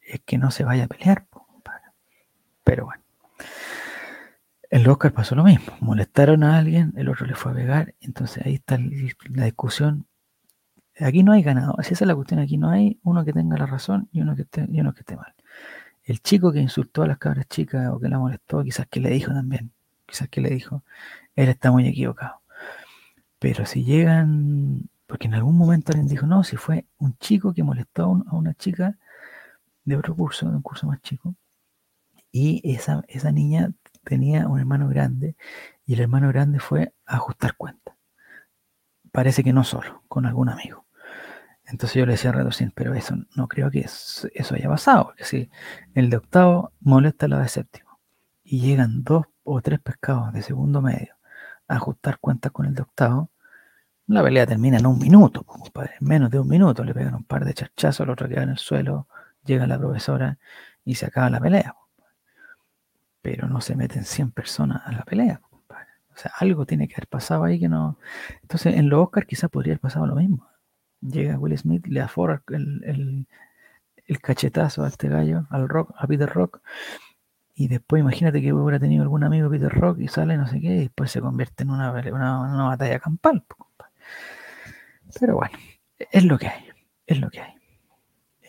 es 0.02 0.20
que 0.24 0.38
no 0.38 0.52
se 0.52 0.62
vaya 0.62 0.84
a 0.84 0.86
pelear, 0.86 1.26
pero 2.62 2.84
bueno. 2.84 2.99
El 4.70 4.88
Oscar 4.88 5.12
pasó 5.12 5.34
lo 5.34 5.42
mismo. 5.42 5.76
Molestaron 5.80 6.44
a 6.44 6.56
alguien, 6.56 6.92
el 6.96 7.08
otro 7.08 7.26
le 7.26 7.34
fue 7.34 7.50
a 7.50 7.54
pegar. 7.56 7.94
Entonces 8.00 8.46
ahí 8.46 8.54
está 8.54 8.78
la 8.78 9.44
discusión. 9.44 10.06
Aquí 11.00 11.24
no 11.24 11.32
hay 11.32 11.42
ganado. 11.42 11.74
Así 11.78 11.94
es 11.94 12.00
la 12.02 12.14
cuestión. 12.14 12.38
Aquí 12.40 12.56
no 12.56 12.70
hay 12.70 13.00
uno 13.02 13.24
que 13.24 13.32
tenga 13.32 13.56
la 13.58 13.66
razón 13.66 14.08
y 14.12 14.20
uno 14.20 14.36
que 14.36 14.42
esté, 14.42 14.66
y 14.70 14.80
uno 14.80 14.94
que 14.94 15.00
esté 15.00 15.16
mal. 15.16 15.34
El 16.04 16.20
chico 16.22 16.52
que 16.52 16.60
insultó 16.60 17.02
a 17.02 17.08
las 17.08 17.18
cabras 17.18 17.48
chicas 17.48 17.88
o 17.90 17.98
que 17.98 18.08
la 18.08 18.18
molestó, 18.18 18.62
quizás 18.62 18.86
que 18.88 19.00
le 19.00 19.10
dijo 19.10 19.32
también, 19.32 19.72
quizás 20.06 20.28
que 20.28 20.40
le 20.40 20.50
dijo, 20.50 20.84
él 21.34 21.48
está 21.48 21.72
muy 21.72 21.86
equivocado. 21.88 22.40
Pero 23.40 23.66
si 23.66 23.84
llegan, 23.84 24.88
porque 25.06 25.26
en 25.26 25.34
algún 25.34 25.56
momento 25.58 25.92
alguien 25.92 26.08
dijo, 26.08 26.26
no, 26.26 26.44
si 26.44 26.56
fue 26.56 26.86
un 26.98 27.16
chico 27.18 27.54
que 27.54 27.64
molestó 27.64 28.22
a 28.28 28.36
una 28.36 28.54
chica 28.54 28.96
de 29.84 29.96
otro 29.96 30.14
curso, 30.14 30.48
de 30.48 30.56
un 30.56 30.62
curso 30.62 30.86
más 30.86 31.00
chico, 31.02 31.34
y 32.32 32.60
esa, 32.64 33.02
esa 33.08 33.32
niña 33.32 33.72
tenía 34.10 34.48
un 34.48 34.58
hermano 34.58 34.88
grande 34.88 35.36
y 35.86 35.94
el 35.94 36.00
hermano 36.00 36.26
grande 36.28 36.58
fue 36.58 36.92
a 37.06 37.14
ajustar 37.14 37.54
cuentas. 37.56 37.94
Parece 39.12 39.44
que 39.44 39.52
no 39.52 39.62
solo, 39.62 40.02
con 40.08 40.26
algún 40.26 40.48
amigo. 40.48 40.84
Entonces 41.64 41.94
yo 41.94 42.06
le 42.06 42.12
decía 42.12 42.30
a 42.32 42.72
pero 42.74 42.94
eso 42.94 43.14
no 43.36 43.46
creo 43.46 43.70
que 43.70 43.78
eso, 43.78 44.28
haya 44.52 44.68
pasado, 44.68 45.04
porque 45.04 45.24
si 45.24 45.48
el 45.94 46.10
de 46.10 46.16
octavo 46.16 46.72
molesta 46.80 47.26
a 47.26 47.28
la 47.28 47.38
de 47.38 47.46
séptimo 47.46 48.00
y 48.42 48.58
llegan 48.58 49.04
dos 49.04 49.26
o 49.44 49.60
tres 49.60 49.78
pescados 49.78 50.32
de 50.32 50.42
segundo 50.42 50.82
medio 50.82 51.14
a 51.68 51.76
ajustar 51.76 52.18
cuentas 52.18 52.50
con 52.50 52.66
el 52.66 52.74
de 52.74 52.82
octavo, 52.82 53.30
la 54.08 54.24
pelea 54.24 54.44
termina 54.44 54.78
en 54.78 54.86
un 54.86 54.98
minuto, 54.98 55.46
en 55.76 56.08
menos 56.08 56.30
de 56.30 56.40
un 56.40 56.48
minuto 56.48 56.82
le 56.82 56.94
pegan 56.94 57.14
un 57.14 57.22
par 57.22 57.44
de 57.44 57.54
charchazos, 57.54 58.00
el 58.00 58.10
otro 58.10 58.28
queda 58.28 58.42
en 58.42 58.50
el 58.50 58.58
suelo, 58.58 59.06
llega 59.44 59.68
la 59.68 59.78
profesora 59.78 60.36
y 60.84 60.96
se 60.96 61.06
acaba 61.06 61.30
la 61.30 61.38
pelea 61.38 61.76
pero 63.22 63.48
no 63.48 63.60
se 63.60 63.76
meten 63.76 64.04
100 64.04 64.32
personas 64.32 64.82
a 64.84 64.92
la 64.92 65.04
pelea. 65.04 65.40
O 66.14 66.22
sea, 66.22 66.32
algo 66.38 66.66
tiene 66.66 66.88
que 66.88 66.94
haber 66.94 67.06
pasado 67.06 67.44
ahí 67.44 67.58
que 67.58 67.68
no. 67.68 67.98
Entonces, 68.42 68.74
en 68.74 68.88
los 68.88 69.04
Oscars 69.04 69.26
quizás 69.26 69.50
podría 69.50 69.72
haber 69.72 69.80
pasado 69.80 70.06
lo 70.06 70.16
mismo. 70.16 70.46
Llega 71.00 71.38
Will 71.38 71.56
Smith, 71.56 71.86
le 71.86 72.00
afora 72.00 72.42
el, 72.48 73.26
el, 74.06 74.20
cachetazo 74.20 74.84
a 74.84 74.88
este 74.88 75.08
gallo, 75.08 75.46
al 75.50 75.68
rock, 75.68 75.94
a 75.96 76.06
Peter 76.06 76.28
Rock, 76.28 76.60
y 77.54 77.68
después 77.68 78.00
imagínate 78.00 78.42
que 78.42 78.52
hubiera 78.52 78.78
tenido 78.78 79.02
algún 79.02 79.24
amigo 79.24 79.48
Peter 79.48 79.72
Rock 79.72 80.00
y 80.00 80.08
sale 80.08 80.36
no 80.36 80.46
sé 80.46 80.60
qué, 80.60 80.74
y 80.74 80.80
después 80.80 81.10
se 81.10 81.20
convierte 81.20 81.62
en 81.62 81.70
una, 81.70 81.90
una, 81.92 82.64
batalla 82.64 82.98
campal. 82.98 83.44
Pero 85.18 85.36
bueno, 85.36 85.56
es 85.98 86.24
lo 86.24 86.38
que 86.38 86.48
hay, 86.48 86.64
es 87.06 87.20
lo 87.20 87.30
que 87.30 87.40
hay. 87.40 87.54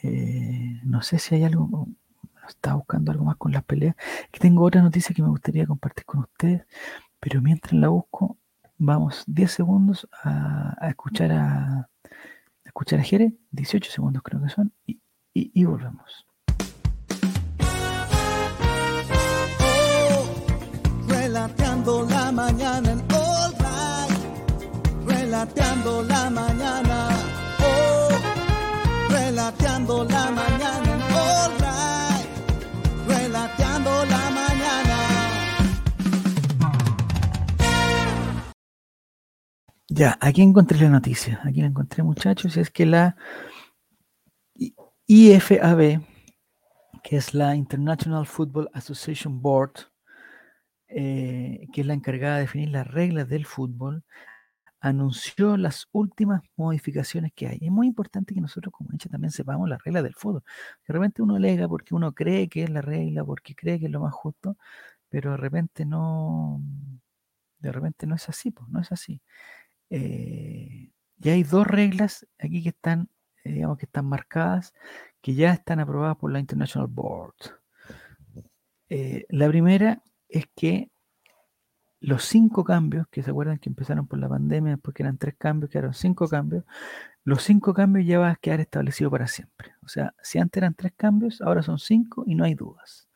Eh, 0.04 0.80
no 0.84 1.02
sé 1.04 1.20
si 1.20 1.36
hay 1.36 1.44
algo, 1.44 1.88
estaba 2.56 2.78
buscando 2.78 3.12
algo 3.12 3.26
más 3.26 3.38
con 3.38 3.52
las 3.52 3.64
peleas. 3.64 3.96
Que 4.32 4.40
tengo 4.40 4.64
otra 4.64 4.82
noticia 4.82 5.16
que 5.16 5.22
me 5.22 5.30
gustaría 5.30 5.66
compartir 5.66 6.06
con 6.06 6.22
ustedes, 6.22 6.66
pero 7.20 7.42
mientras 7.42 7.74
la 7.74 7.90
busco, 7.90 8.38
vamos 8.78 9.24
10 9.28 9.52
segundos 9.52 10.08
a, 10.24 10.76
escuchar 10.90 11.32
a, 11.32 11.90
escuchar 12.66 13.00
a 13.00 13.04
Jere, 13.04 13.34
18 13.52 13.92
segundos 13.92 14.24
creo 14.24 14.42
que 14.42 14.50
son, 14.50 14.74
y, 14.86 15.00
y, 15.34 15.66
volvemos. 15.66 16.26
relateando 21.08 22.06
la 22.10 22.32
mañana 22.32 22.92
en 22.92 23.00
All 23.14 23.54
Right, 23.60 25.08
relateando 25.08 26.04
la 26.04 26.30
mañana, 26.30 27.10
oh, 27.60 28.10
relateando 29.10 30.04
la 30.04 30.32
mañana 30.32 30.61
Ya, 40.02 40.18
aquí 40.20 40.42
encontré 40.42 40.80
la 40.80 40.90
noticia, 40.90 41.40
aquí 41.44 41.62
la 41.62 41.68
encontré 41.68 42.02
muchachos, 42.02 42.58
es 42.58 42.72
que 42.72 42.88
la 42.88 43.16
IFAB, 45.06 46.02
que 47.04 47.18
es 47.18 47.36
la 47.36 47.56
International 47.56 48.26
Football 48.26 48.72
Association 48.74 49.44
Board, 49.44 49.92
eh, 50.88 51.68
que 51.72 51.82
es 51.82 51.86
la 51.86 51.94
encargada 51.94 52.38
de 52.38 52.42
definir 52.42 52.70
las 52.70 52.88
reglas 52.88 53.30
del 53.30 53.46
fútbol, 53.46 54.04
anunció 54.80 55.56
las 55.56 55.88
últimas 55.92 56.42
modificaciones 56.56 57.32
que 57.36 57.50
hay. 57.50 57.60
Es 57.62 57.72
muy 57.72 57.86
importante 57.86 58.34
que 58.34 58.42
nosotros 58.42 58.74
como 58.74 58.90
hinchas 58.92 59.12
también 59.12 59.30
sepamos 59.30 59.70
las 59.70 59.84
reglas 59.84 60.02
del 60.02 60.16
fútbol. 60.16 60.42
De 60.88 60.94
repente 60.96 61.22
uno 61.22 61.36
alega 61.36 61.68
porque 61.68 61.94
uno 61.94 62.12
cree 62.14 62.50
que 62.50 62.64
es 62.64 62.72
la 62.72 62.82
regla, 62.82 63.24
porque 63.24 63.54
cree 63.54 63.80
que 63.80 63.86
es 63.86 63.92
lo 63.92 64.00
más 64.00 64.16
justo, 64.16 64.58
pero 65.10 65.30
de 65.34 65.38
repente 65.38 65.86
no, 65.86 66.60
de 67.60 67.72
repente 67.72 68.08
no 68.08 68.16
es 68.16 68.28
así, 68.30 68.50
pues, 68.50 68.68
no 68.70 68.82
es 68.82 68.92
así. 68.92 69.22
Eh, 69.92 70.92
y 71.24 71.30
hay 71.30 71.44
dos 71.44 71.68
reglas 71.68 72.26
aquí 72.40 72.64
que 72.64 72.70
están 72.70 73.08
eh, 73.44 73.54
digamos 73.54 73.78
que 73.78 73.86
están 73.86 74.06
marcadas, 74.06 74.74
que 75.22 75.34
ya 75.34 75.52
están 75.54 75.80
aprobadas 75.80 76.18
por 76.18 76.32
la 76.32 76.40
International 76.40 76.88
Board. 76.88 77.36
Eh, 78.90 79.26
la 79.30 79.48
primera 79.48 80.04
es 80.28 80.46
que 80.56 80.92
los 82.00 82.26
cinco 82.26 82.64
cambios, 82.64 83.08
que 83.10 83.24
se 83.24 83.30
acuerdan 83.32 83.60
que 83.60 83.70
empezaron 83.70 84.08
por 84.08 84.20
la 84.20 84.28
pandemia, 84.30 84.74
después 84.74 84.94
que 84.96 85.04
eran 85.04 85.18
tres 85.18 85.36
cambios, 85.38 85.70
que 85.70 85.78
eran 85.78 85.94
cinco 85.94 86.28
cambios, 86.28 86.66
los 87.24 87.44
cinco 87.44 87.74
cambios 87.74 88.08
ya 88.08 88.20
van 88.20 88.32
a 88.32 88.36
quedar 88.36 88.60
establecidos 88.60 89.12
para 89.12 89.28
siempre. 89.28 89.74
O 89.84 89.88
sea, 89.88 90.16
si 90.22 90.40
antes 90.40 90.60
eran 90.62 90.74
tres 90.74 90.94
cambios, 90.96 91.42
ahora 91.42 91.62
son 91.62 91.78
cinco 91.80 92.24
y 92.28 92.36
no 92.36 92.44
hay 92.44 92.56
dudas. 92.56 93.08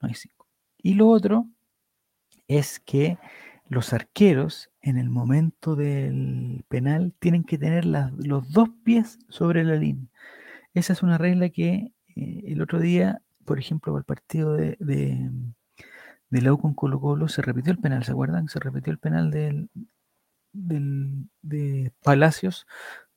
No 0.00 0.08
hay 0.08 0.14
cinco. 0.14 0.48
Y 0.78 0.94
lo 0.94 1.08
otro 1.08 1.46
es 2.48 2.80
que 2.80 3.18
los 3.68 3.92
arqueros 3.92 4.70
en 4.86 4.98
el 4.98 5.10
momento 5.10 5.74
del 5.74 6.64
penal 6.68 7.12
tienen 7.18 7.42
que 7.42 7.58
tener 7.58 7.84
los 7.84 8.52
dos 8.52 8.68
pies 8.84 9.18
sobre 9.28 9.64
la 9.64 9.74
línea. 9.74 10.06
Esa 10.74 10.92
es 10.92 11.02
una 11.02 11.18
regla 11.18 11.48
que 11.48 11.92
eh, 12.14 12.42
el 12.46 12.62
otro 12.62 12.78
día, 12.78 13.20
por 13.44 13.58
ejemplo, 13.58 13.92
para 13.92 14.00
el 14.00 14.04
partido 14.04 14.54
de, 14.54 14.76
de, 14.78 15.28
de 16.30 16.40
la 16.40 16.56
con 16.56 16.74
Colo 16.74 17.00
Colo, 17.00 17.26
se 17.26 17.42
repitió 17.42 17.72
el 17.72 17.80
penal, 17.80 18.04
¿se 18.04 18.12
acuerdan? 18.12 18.48
Se 18.48 18.60
repitió 18.60 18.92
el 18.92 19.00
penal 19.00 19.32
del, 19.32 19.68
de 20.52 21.92
Palacios 22.04 22.68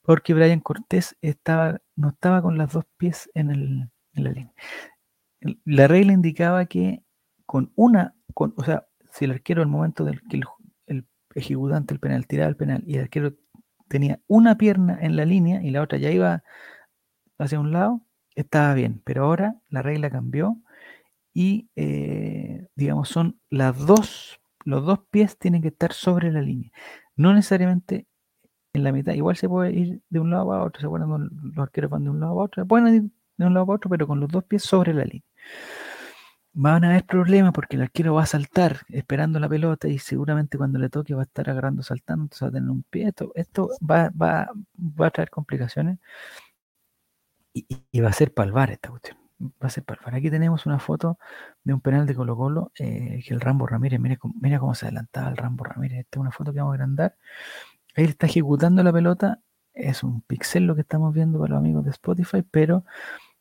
porque 0.01 0.33
Brian 0.33 0.61
Cortés 0.61 1.17
estaba, 1.21 1.81
no 1.95 2.09
estaba 2.09 2.41
con 2.41 2.57
los 2.57 2.73
dos 2.73 2.85
pies 2.97 3.29
en, 3.35 3.51
el, 3.51 3.91
en 4.13 4.23
la 4.23 4.31
línea. 4.31 4.53
La 5.65 5.87
regla 5.87 6.13
indicaba 6.13 6.65
que 6.65 7.03
con 7.45 7.71
una, 7.75 8.15
con, 8.33 8.55
o 8.57 8.63
sea, 8.63 8.87
si 9.11 9.25
el 9.25 9.31
arquero 9.31 9.61
al 9.61 9.67
momento 9.67 10.03
del 10.03 10.21
que 10.27 10.37
el, 10.37 10.43
ejecutante 11.35 11.93
el 11.93 11.99
penal 11.99 12.27
tiraba 12.27 12.49
el 12.49 12.55
penal 12.55 12.83
y 12.85 12.95
el 12.95 13.03
arquero 13.03 13.33
tenía 13.87 14.19
una 14.27 14.57
pierna 14.57 14.97
en 15.01 15.15
la 15.15 15.25
línea 15.25 15.61
y 15.63 15.71
la 15.71 15.81
otra 15.81 15.97
ya 15.97 16.11
iba 16.11 16.43
hacia 17.37 17.59
un 17.59 17.71
lado, 17.71 18.01
estaba 18.35 18.73
bien. 18.73 19.01
Pero 19.03 19.25
ahora 19.25 19.55
la 19.69 19.81
regla 19.81 20.09
cambió 20.09 20.57
y, 21.33 21.69
eh, 21.75 22.67
digamos, 22.75 23.09
son 23.09 23.39
las 23.49 23.77
dos, 23.85 24.39
los 24.65 24.85
dos 24.85 24.99
pies 25.11 25.37
tienen 25.37 25.61
que 25.61 25.69
estar 25.69 25.93
sobre 25.93 26.31
la 26.31 26.41
línea. 26.41 26.71
No 27.15 27.33
necesariamente 27.33 28.07
en 28.73 28.83
la 28.83 28.91
mitad. 28.91 29.13
Igual 29.13 29.35
se 29.37 29.49
puede 29.49 29.71
ir 29.73 30.01
de 30.09 30.19
un 30.19 30.29
lado 30.31 30.53
a 30.53 30.63
otro. 30.63 30.81
¿Se 30.81 30.85
acuerdan? 30.87 31.29
Los 31.55 31.57
arqueros 31.57 31.91
van 31.91 32.03
de 32.03 32.09
un 32.11 32.19
lado 32.19 32.39
a 32.39 32.43
otro. 32.43 32.65
Pueden 32.65 32.93
ir 32.93 33.11
de 33.37 33.45
un 33.45 33.53
lado 33.53 33.71
a 33.71 33.75
otro, 33.75 33.89
pero 33.89 34.07
con 34.07 34.19
los 34.19 34.29
dos 34.29 34.43
pies 34.45 34.63
sobre 34.63 34.93
la 34.93 35.05
línea 35.05 35.23
van 36.61 36.83
a 36.83 36.89
haber 36.89 37.05
problemas 37.05 37.53
porque 37.53 37.77
el 37.77 37.83
arquero 37.83 38.15
va 38.15 38.23
a 38.23 38.25
saltar 38.25 38.81
esperando 38.89 39.39
la 39.39 39.47
pelota 39.47 39.87
y 39.87 39.97
seguramente 39.97 40.57
cuando 40.57 40.77
le 40.77 40.89
toque 40.89 41.15
va 41.15 41.21
a 41.21 41.25
estar 41.25 41.49
agarrando 41.49 41.83
saltando, 41.83 42.23
entonces 42.23 42.43
va 42.43 42.49
a 42.49 42.51
tener 42.51 42.69
un 42.69 42.83
pie. 42.83 43.13
Esto, 43.35 43.69
va, 43.89 44.09
va, 44.09 44.51
va, 44.77 45.07
a 45.07 45.11
traer 45.11 45.29
complicaciones 45.29 45.99
y, 47.53 48.01
va 48.01 48.09
a 48.09 48.13
ser 48.13 48.33
palvar 48.33 48.71
esta 48.71 48.89
cuestión. 48.89 49.17
Va 49.41 49.67
a 49.67 49.69
ser 49.69 49.85
palvar. 49.85 50.15
Aquí 50.15 50.29
tenemos 50.29 50.65
una 50.65 50.79
foto 50.79 51.17
de 51.63 51.73
un 51.73 51.81
penal 51.81 52.05
de 52.05 52.15
Colo 52.15 52.35
Colo 52.35 52.71
eh, 52.77 53.23
que 53.25 53.33
el 53.33 53.39
Rambo 53.39 53.65
Ramírez, 53.65 53.99
mira, 53.99 54.17
mira 54.41 54.59
cómo 54.59 54.75
se 54.75 54.85
adelantaba 54.87 55.29
el 55.29 55.37
Rambo 55.37 55.63
Ramírez. 55.63 55.99
Esta 55.99 56.19
es 56.19 56.21
una 56.21 56.31
foto 56.31 56.51
que 56.51 56.59
vamos 56.59 56.73
a 56.73 56.75
agrandar. 56.75 57.15
Ahí 57.95 58.05
está 58.05 58.27
ejecutando 58.27 58.83
la 58.83 58.91
pelota. 58.93 59.39
Es 59.73 60.03
un 60.03 60.21
pixel 60.23 60.65
lo 60.65 60.75
que 60.75 60.81
estamos 60.81 61.13
viendo 61.13 61.39
para 61.39 61.51
los 61.51 61.59
amigos 61.59 61.85
de 61.85 61.91
Spotify, 61.91 62.43
pero 62.43 62.83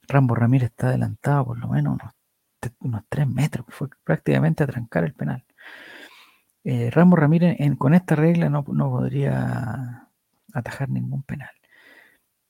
Rambo 0.08 0.34
Ramírez 0.36 0.70
está 0.70 0.88
adelantado 0.88 1.46
por 1.46 1.58
lo 1.58 1.68
menos 1.68 1.98
unos 2.80 3.02
tres 3.08 3.26
metros, 3.28 3.66
fue 3.70 3.88
prácticamente 4.04 4.64
a 4.64 4.66
trancar 4.66 5.04
el 5.04 5.14
penal. 5.14 5.44
Eh, 6.64 6.90
Rambo 6.90 7.16
Ramírez 7.16 7.56
con 7.78 7.94
esta 7.94 8.14
regla 8.14 8.50
no, 8.50 8.64
podría 8.64 10.08
atajar 10.52 10.90
ningún 10.90 11.22
penal. 11.22 11.50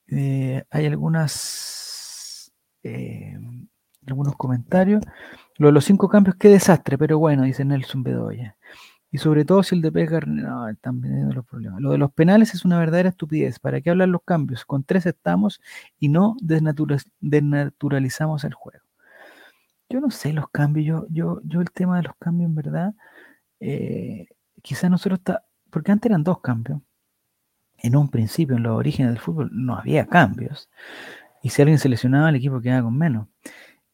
Eh, 0.07 0.63
hay 0.71 0.85
algunas 0.87 2.51
eh, 2.83 3.37
algunos 4.07 4.35
comentarios. 4.35 5.03
Lo 5.57 5.67
de 5.67 5.73
los 5.73 5.85
cinco 5.85 6.09
cambios, 6.09 6.35
qué 6.37 6.49
desastre, 6.49 6.97
pero 6.97 7.19
bueno, 7.19 7.43
dice 7.43 7.65
Nelson 7.65 8.03
Bedoya. 8.03 8.57
Y 9.11 9.17
sobre 9.17 9.45
todo 9.45 9.63
si 9.63 9.75
el 9.75 9.81
de 9.81 9.91
Pega, 9.91 10.19
no, 10.25 10.69
están 10.69 11.01
viendo 11.01 11.33
los 11.33 11.45
problemas. 11.45 11.81
Lo 11.81 11.91
de 11.91 11.97
los 11.97 12.11
penales 12.11 12.53
es 12.53 12.65
una 12.65 12.79
verdadera 12.79 13.09
estupidez. 13.09 13.59
¿Para 13.59 13.81
qué 13.81 13.89
hablar 13.89 14.09
los 14.09 14.23
cambios? 14.23 14.65
Con 14.65 14.83
tres 14.83 15.05
estamos 15.05 15.61
y 15.99 16.09
no 16.09 16.35
desnaturalizamos 16.41 18.43
el 18.43 18.53
juego. 18.53 18.88
Yo 19.89 19.99
no 19.99 20.11
sé 20.11 20.33
los 20.33 20.49
cambios, 20.49 20.85
yo, 20.85 21.07
yo, 21.09 21.41
yo 21.43 21.61
el 21.61 21.71
tema 21.71 21.97
de 21.97 22.03
los 22.03 22.15
cambios 22.19 22.49
en 22.49 22.55
verdad, 22.55 22.93
eh, 23.59 24.27
quizás 24.61 24.91
nosotros 24.91 25.19
está, 25.19 25.45
porque 25.71 25.91
antes 25.91 26.09
eran 26.09 26.23
dos 26.23 26.41
cambios. 26.41 26.81
En 27.77 27.95
un 27.95 28.09
principio, 28.09 28.57
en 28.57 28.63
los 28.63 28.77
orígenes 28.77 29.13
del 29.13 29.21
fútbol, 29.21 29.49
no 29.53 29.75
había 29.75 30.05
cambios. 30.07 30.69
Y 31.41 31.49
si 31.49 31.61
alguien 31.61 31.79
se 31.79 31.89
lesionaba, 31.89 32.29
el 32.29 32.35
equipo 32.35 32.61
quedaba 32.61 32.83
con 32.83 32.97
menos. 32.97 33.27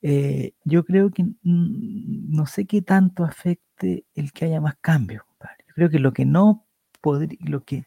Eh, 0.02 0.54
yo 0.64 0.86
creo 0.86 1.12
que 1.12 1.26
no 1.44 2.46
sé 2.46 2.66
qué 2.66 2.82
tanto 2.82 3.24
afecte 3.24 4.06
el 4.16 4.34
que 4.34 4.46
haya 4.46 4.62
más 4.62 4.76
cambios. 4.82 5.24
Yo 5.68 5.74
creo 5.76 5.90
que 5.90 6.00
lo 6.00 6.14
que 6.14 6.26
no 6.26 6.66
podría, 7.02 7.38
lo 7.42 7.64
que, 7.64 7.86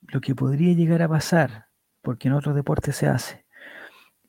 lo 0.00 0.20
que 0.20 0.34
podría 0.34 0.74
llegar 0.74 1.02
a 1.02 1.08
pasar, 1.08 1.66
porque 2.02 2.28
en 2.28 2.34
otros 2.34 2.54
deportes 2.54 2.96
se 2.96 3.08
hace, 3.08 3.41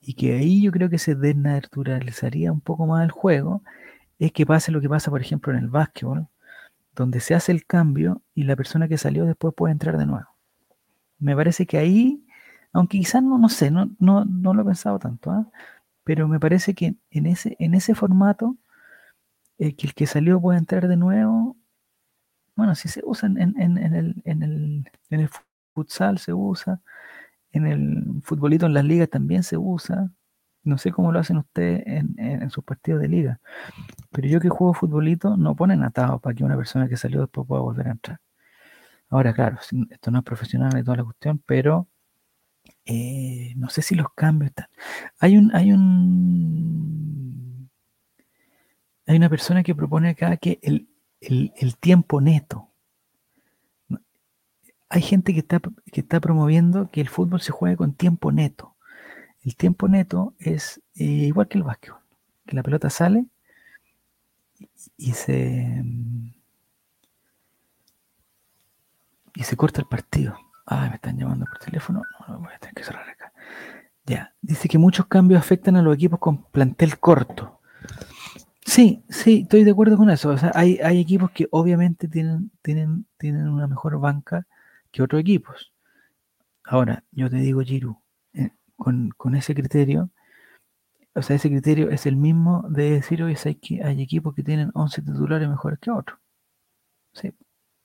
y 0.06 0.16
que 0.16 0.34
ahí 0.34 0.62
yo 0.62 0.72
creo 0.72 0.90
que 0.90 0.98
se 0.98 1.16
desnaturalizaría 1.16 2.52
un 2.52 2.62
poco 2.62 2.86
más 2.86 3.04
el 3.04 3.12
juego, 3.12 3.64
es 4.20 4.32
que 4.34 4.46
pase 4.46 4.72
lo 4.72 4.82
que 4.82 4.90
pasa, 4.90 5.10
por 5.10 5.22
ejemplo, 5.22 5.54
en 5.54 5.60
el 5.60 5.70
básquetbol, 5.70 6.28
donde 6.94 7.22
se 7.22 7.36
hace 7.36 7.52
el 7.54 7.66
cambio 7.66 8.22
y 8.36 8.44
la 8.44 8.56
persona 8.56 8.88
que 8.88 8.98
salió 8.98 9.26
después 9.26 9.54
puede 9.56 9.72
entrar 9.72 9.98
de 9.98 10.06
nuevo. 10.06 10.28
Me 11.20 11.36
parece 11.36 11.66
que 11.66 11.78
ahí, 11.78 12.26
aunque 12.74 13.00
quizás 13.00 13.24
no, 13.24 13.38
no 13.38 13.50
sé, 13.50 13.72
no, 13.72 13.90
no, 14.00 14.26
no 14.26 14.54
lo 14.54 14.64
he 14.64 14.66
pensado 14.66 15.00
tanto, 15.00 15.32
¿ah? 15.32 15.50
pero 16.04 16.28
me 16.28 16.40
parece 16.40 16.74
que 16.76 16.96
en 17.10 17.26
ese, 17.26 17.56
en 17.60 17.74
ese 17.74 17.96
formato, 17.96 18.58
eh, 19.58 19.76
que 19.76 19.88
el 19.88 19.94
que 19.94 20.06
salió 20.06 20.42
puede 20.42 20.60
entrar 20.60 20.88
de 20.88 20.98
nuevo, 20.98 21.58
bueno, 22.56 22.76
si 22.76 22.90
se 22.90 23.02
usa 23.06 23.28
en, 23.30 23.38
en, 23.40 23.78
en, 23.78 23.96
el, 23.96 24.22
en, 24.26 24.44
el, 24.44 24.92
en 25.10 25.20
el 25.22 25.30
futsal, 25.74 26.20
se 26.20 26.34
usa, 26.34 26.82
en 27.54 27.68
el 27.68 28.22
futbolito 28.24 28.66
en 28.66 28.74
las 28.74 28.84
ligas 28.84 29.10
también 29.10 29.44
se 29.44 29.58
usa. 29.58 30.12
No 30.64 30.78
sé 30.78 30.92
cómo 30.92 31.12
lo 31.12 31.20
hacen 31.20 31.38
ustedes 31.38 31.84
en, 31.86 32.50
sus 32.50 32.64
partidos 32.64 33.02
de 33.02 33.08
liga. 33.08 33.40
Pero 34.12 34.28
yo 34.28 34.40
que 34.40 34.50
juego 34.50 34.74
futbolito 34.74 35.38
no 35.38 35.56
ponen 35.56 35.84
atados 35.84 36.22
para 36.22 36.36
que 36.36 36.44
una 36.44 36.58
persona 36.58 36.90
que 36.90 36.98
salió 36.98 37.22
después 37.22 37.48
pueda 37.48 37.62
volver 37.62 37.88
a 37.88 37.92
entrar. 37.92 38.20
Ahora, 39.10 39.34
claro, 39.34 39.60
esto 39.90 40.12
no 40.12 40.20
es 40.20 40.26
profesional 40.26 40.78
y 40.78 40.84
toda 40.84 40.98
la 40.98 41.04
cuestión, 41.04 41.44
pero 41.46 41.88
eh, 42.86 43.54
no 43.58 43.70
sé 43.70 43.82
si 43.82 43.96
los 43.96 44.08
cambios 44.16 44.50
están. 44.50 44.68
Hay 45.20 45.38
un, 45.38 45.56
hay 45.56 45.74
un, 45.74 47.70
hay 49.06 49.18
una 49.18 49.30
persona 49.30 49.64
que 49.64 49.76
propone 49.76 50.10
acá 50.10 50.38
que 50.38 50.60
el, 50.64 50.88
el 51.22 51.78
tiempo 51.78 52.22
neto 52.22 52.73
hay 54.94 55.02
gente 55.02 55.34
que 55.34 55.40
está, 55.40 55.60
que 55.92 56.02
está 56.02 56.20
promoviendo 56.20 56.92
que 56.92 57.02
el 57.02 57.10
fútbol 57.10 57.42
se 57.42 57.52
juegue 57.52 57.76
con 57.76 57.96
tiempo 57.96 58.32
neto. 58.32 58.76
el 59.42 59.56
tiempo 59.56 59.88
neto 59.88 60.36
es 60.38 60.82
eh, 60.94 61.04
igual 61.04 61.48
que 61.48 61.58
el 61.58 61.64
básquetbol, 61.64 62.00
que 62.46 62.56
la 62.56 62.62
pelota 62.62 62.92
sale 62.92 63.26
y 64.96 65.14
se 65.14 65.84
y 69.36 69.44
se 69.44 69.58
corta 69.58 69.82
el 69.82 69.88
partido. 69.88 70.38
Ah, 70.68 70.88
me 70.90 70.96
están 70.96 71.18
llamando 71.18 71.46
por 71.48 71.58
teléfono. 71.58 72.04
No, 72.28 72.40
voy 72.40 72.54
a 72.54 72.60
tener 72.60 72.76
que 72.76 72.84
cerrar 72.84 73.10
acá. 73.10 73.34
Ya, 74.06 74.36
dice 74.44 74.70
que 74.70 74.78
muchos 74.78 75.08
cambios 75.08 75.42
afectan 75.42 75.76
a 75.76 75.82
los 75.82 75.96
equipos 75.96 76.20
con 76.20 76.44
plantel 76.44 77.00
corto. 77.00 77.62
Sí, 78.64 79.04
sí, 79.10 79.42
estoy 79.42 79.64
de 79.64 79.72
acuerdo 79.72 79.98
con 79.98 80.12
eso. 80.12 80.30
O 80.30 80.38
sea, 80.38 80.52
hay, 80.54 80.78
hay 80.84 81.00
equipos 81.00 81.32
que 81.32 81.48
obviamente 81.50 82.08
tienen, 82.08 82.52
tienen, 82.62 83.08
tienen 83.18 83.50
una 83.50 83.66
mejor 83.66 84.00
banca 84.00 84.46
que 84.94 85.02
otros 85.04 85.20
equipos. 85.20 85.74
Ahora, 86.64 87.04
yo 87.12 87.30
te 87.30 87.38
digo, 87.38 87.62
Giru, 87.62 88.00
eh, 88.34 88.52
con, 88.78 89.36
ese 89.36 89.54
criterio, 89.54 90.10
o 91.16 91.22
sea, 91.22 91.36
ese 91.36 91.50
criterio 91.50 91.90
es 91.90 92.06
el 92.06 92.16
mismo 92.16 92.66
de 92.70 92.92
decir, 92.92 93.22
hoy 93.24 93.36
hay, 93.44 93.82
hay 93.82 94.02
equipos 94.02 94.34
que 94.36 94.44
tienen 94.44 94.72
11 94.74 95.02
titulares 95.02 95.50
mejores 95.50 95.80
que 95.80 95.92
otros. 95.92 96.20
Sí. 97.14 97.34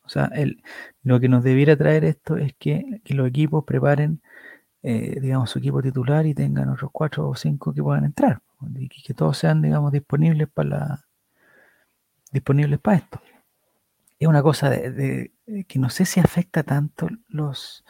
O 0.05 0.09
sea, 0.09 0.27
el, 0.35 0.63
lo 1.03 1.21
que 1.21 1.29
nos 1.29 1.45
debiera 1.45 1.77
traer 1.77 2.05
esto 2.05 2.37
es 2.37 2.55
que, 2.59 3.01
que 3.05 3.15
los 3.15 3.29
equipos 3.29 3.65
preparen, 3.65 4.23
eh, 4.83 5.19
digamos, 5.21 5.51
su 5.51 5.59
equipo 5.59 5.83
titular 5.83 6.27
y 6.27 6.35
tengan 6.35 6.69
otros 6.71 6.91
cuatro 6.93 7.29
o 7.29 7.35
cinco 7.37 7.75
que 7.75 7.83
puedan 7.83 8.05
entrar. 8.05 8.41
Y 8.77 8.89
que, 8.89 9.15
todos 9.15 9.39
sean, 9.39 9.63
digamos, 9.63 9.93
disponibles 9.93 10.49
para 10.49 10.69
la, 10.69 11.05
disponibles 12.33 12.79
para 12.81 12.99
esto. 12.99 13.21
Es 14.19 14.29
una 14.29 14.43
cosa 14.43 14.71
de, 14.71 15.33
que 15.69 15.79
no 15.79 15.91
sé 15.91 16.05
si 16.05 16.21
afecta 16.21 16.63
tanto 16.63 17.09
los, 17.29 17.85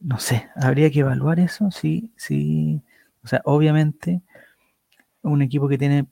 no 0.00 0.18
sé, 0.18 0.50
habría 0.56 0.90
que 0.90 1.00
evaluar 1.00 1.40
eso, 1.40 1.70
sí, 1.70 2.12
sí, 2.16 2.82
o 3.24 3.28
sea, 3.28 3.40
obviamente 3.44 4.22
un 5.22 5.42
equipo 5.42 5.68
que 5.68 5.78
tiene 5.78 6.06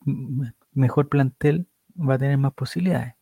mejor 0.73 1.09
plantel 1.09 1.67
va 1.97 2.15
a 2.15 2.19
tener 2.19 2.39
más 2.39 2.53
posibilidades. 2.55 3.15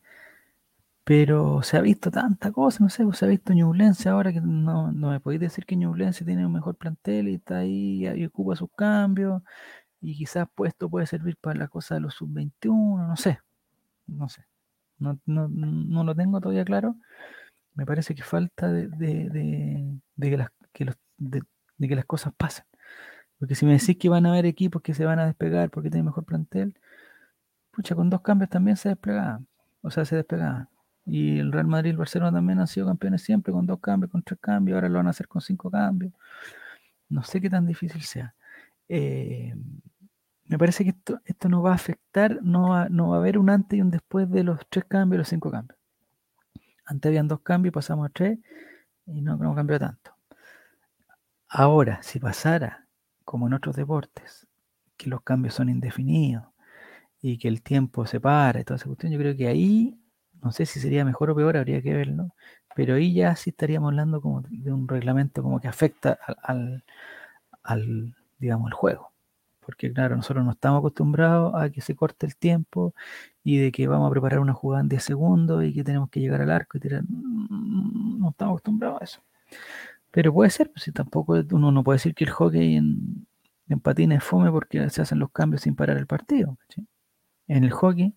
Pero 1.03 1.63
se 1.63 1.77
ha 1.77 1.81
visto 1.81 2.11
tanta 2.11 2.51
cosa, 2.51 2.83
no 2.83 2.89
sé, 2.89 3.03
se 3.13 3.25
ha 3.25 3.27
visto 3.27 3.53
Ñublense 3.53 4.09
ahora 4.09 4.31
que 4.31 4.41
no, 4.41 4.91
no 4.91 5.09
me 5.09 5.19
podéis 5.19 5.41
decir 5.41 5.65
que 5.65 5.75
Ñublense 5.75 6.23
tiene 6.23 6.45
un 6.45 6.53
mejor 6.53 6.75
plantel 6.75 7.29
y 7.29 7.35
está 7.35 7.59
ahí 7.59 8.07
y 8.07 8.25
ocupa 8.25 8.55
sus 8.55 8.69
cambios 8.75 9.41
y 10.01 10.15
quizás 10.17 10.47
puesto 10.55 10.89
puede 10.89 11.07
servir 11.07 11.37
para 11.37 11.59
la 11.59 11.67
cosa 11.69 11.95
de 11.95 12.01
los 12.01 12.15
sub-21, 12.15 13.07
no 13.07 13.17
sé, 13.17 13.39
no 14.07 14.29
sé, 14.29 14.45
no, 14.99 16.03
lo 16.03 16.15
tengo 16.15 16.41
todavía 16.41 16.65
claro. 16.65 16.95
Me 17.79 17.85
parece 17.85 18.13
que 18.13 18.23
falta 18.23 18.69
de, 18.69 18.89
que, 20.19 20.37
las, 20.37 20.97
de, 21.17 21.87
que 21.87 21.95
las 21.95 22.03
cosas 22.03 22.33
pasen. 22.35 22.65
Porque 23.37 23.55
si 23.55 23.65
me 23.65 23.71
decís 23.71 23.97
que 23.97 24.09
van 24.09 24.25
a 24.25 24.31
haber 24.31 24.45
equipos 24.45 24.81
que 24.81 24.93
se 24.93 25.05
van 25.05 25.17
a 25.17 25.25
despegar 25.25 25.69
porque 25.69 25.89
tienen 25.89 26.07
mejor 26.07 26.25
plantel, 26.25 26.77
pucha, 27.71 27.95
con 27.95 28.09
dos 28.09 28.19
cambios 28.19 28.49
también 28.49 28.75
se 28.75 28.89
despegaban. 28.89 29.47
O 29.81 29.91
sea, 29.91 30.03
se 30.03 30.17
despegaban. 30.17 30.67
Y 31.05 31.39
el 31.39 31.53
Real 31.53 31.67
Madrid 31.67 31.91
y 31.91 31.91
el 31.91 31.97
Barcelona 31.97 32.33
también 32.33 32.59
han 32.59 32.67
sido 32.67 32.85
campeones 32.85 33.21
siempre 33.21 33.53
con 33.53 33.65
dos 33.65 33.79
cambios, 33.79 34.11
con 34.11 34.23
tres 34.23 34.41
cambios, 34.41 34.75
ahora 34.75 34.89
lo 34.89 34.97
van 34.97 35.07
a 35.07 35.11
hacer 35.11 35.29
con 35.29 35.41
cinco 35.41 35.71
cambios. 35.71 36.11
No 37.07 37.23
sé 37.23 37.39
qué 37.39 37.49
tan 37.49 37.65
difícil 37.65 38.01
sea. 38.01 38.35
Eh, 38.89 39.55
me 40.47 40.57
parece 40.57 40.83
que 40.83 40.89
esto, 40.89 41.21
esto 41.23 41.47
no 41.47 41.61
va 41.61 41.71
a 41.71 41.75
afectar, 41.75 42.39
no 42.43 42.71
va, 42.71 42.89
no 42.89 43.11
va 43.11 43.15
a 43.17 43.19
haber 43.19 43.37
un 43.37 43.49
antes 43.49 43.79
y 43.79 43.81
un 43.81 43.89
después 43.89 44.29
de 44.29 44.43
los 44.43 44.59
tres 44.69 44.83
cambios 44.83 45.19
los 45.19 45.29
cinco 45.29 45.49
cambios. 45.49 45.78
Antes 46.89 47.09
habían 47.09 47.27
dos 47.27 47.41
cambios, 47.41 47.71
pasamos 47.71 48.07
a 48.07 48.09
tres 48.09 48.39
y 49.05 49.21
no, 49.21 49.37
cambió 49.55 49.79
tanto. 49.79 50.11
Ahora, 51.47 52.01
si 52.01 52.19
pasara, 52.19 52.87
como 53.25 53.47
en 53.47 53.53
otros 53.53 53.75
deportes, 53.75 54.47
que 54.97 55.09
los 55.09 55.21
cambios 55.21 55.53
son 55.53 55.69
indefinidos 55.69 56.45
y 57.21 57.37
que 57.37 57.47
el 57.47 57.61
tiempo 57.63 58.05
se 58.07 58.19
para 58.19 58.59
y 58.61 58.63
toda 58.65 58.77
esa 58.77 58.87
cuestión, 58.87 59.11
yo 59.11 59.19
creo 59.19 59.37
que 59.37 59.47
ahí 59.47 59.99
no 60.41 60.51
sé 60.51 60.65
si 60.65 60.79
sería 60.79 61.05
mejor 61.05 61.29
o 61.31 61.35
peor, 61.35 61.57
habría 61.57 61.81
que 61.81 61.93
verlo, 61.93 62.33
pero 62.75 62.95
ahí 62.95 63.13
ya 63.13 63.35
sí 63.35 63.51
estaríamos 63.51 63.89
hablando 63.89 64.21
como 64.21 64.41
de 64.49 64.73
un 64.73 64.87
reglamento 64.87 65.43
como 65.43 65.59
que 65.61 65.67
afecta 65.67 66.17
al, 66.43 66.83
al, 67.63 68.15
digamos, 68.39 68.69
el 68.69 68.73
juego. 68.75 69.08
Porque 69.69 69.91
claro, 69.93 70.15
nosotros 70.15 70.45
no 70.45 70.51
estamos 70.51 70.79
acostumbrados 70.79 71.53
a 71.55 71.69
que 71.69 71.81
se 71.81 71.95
corte 71.95 72.25
el 72.25 72.35
tiempo 72.35 72.93
y 73.43 73.57
de 73.57 73.71
que 73.71 73.87
vamos 73.87 74.07
a 74.09 74.11
preparar 74.11 74.39
una 74.39 74.53
jugada 74.53 74.81
en 74.81 74.89
10 74.89 75.03
segundos 75.03 75.63
y 75.63 75.73
que 75.73 75.83
tenemos 75.83 76.09
que 76.09 76.19
llegar 76.19 76.41
al 76.41 76.51
arco 76.51 76.77
y 76.77 76.81
tirar. 76.81 77.03
Mm, 77.07 78.19
no 78.19 78.29
estamos 78.31 78.53
acostumbrados 78.53 79.01
a 79.01 79.03
eso. 79.05 79.21
Pero 80.11 80.33
puede 80.33 80.49
ser, 80.51 80.71
pues 80.71 80.83
si 80.83 80.91
tampoco 80.91 81.35
uno 81.51 81.71
no 81.71 81.83
puede 81.83 81.97
decir 81.97 82.15
que 82.15 82.25
el 82.25 82.31
hockey 82.31 82.75
en, 82.77 83.27
en 83.69 83.79
patines 83.79 84.19
es 84.19 84.23
fome 84.23 84.51
porque 84.51 84.89
se 84.89 85.01
hacen 85.01 85.19
los 85.19 85.31
cambios 85.31 85.61
sin 85.63 85.75
parar 85.75 85.97
el 85.97 86.07
partido. 86.07 86.57
En 87.47 87.63
el 87.63 87.71
hockey 87.71 88.15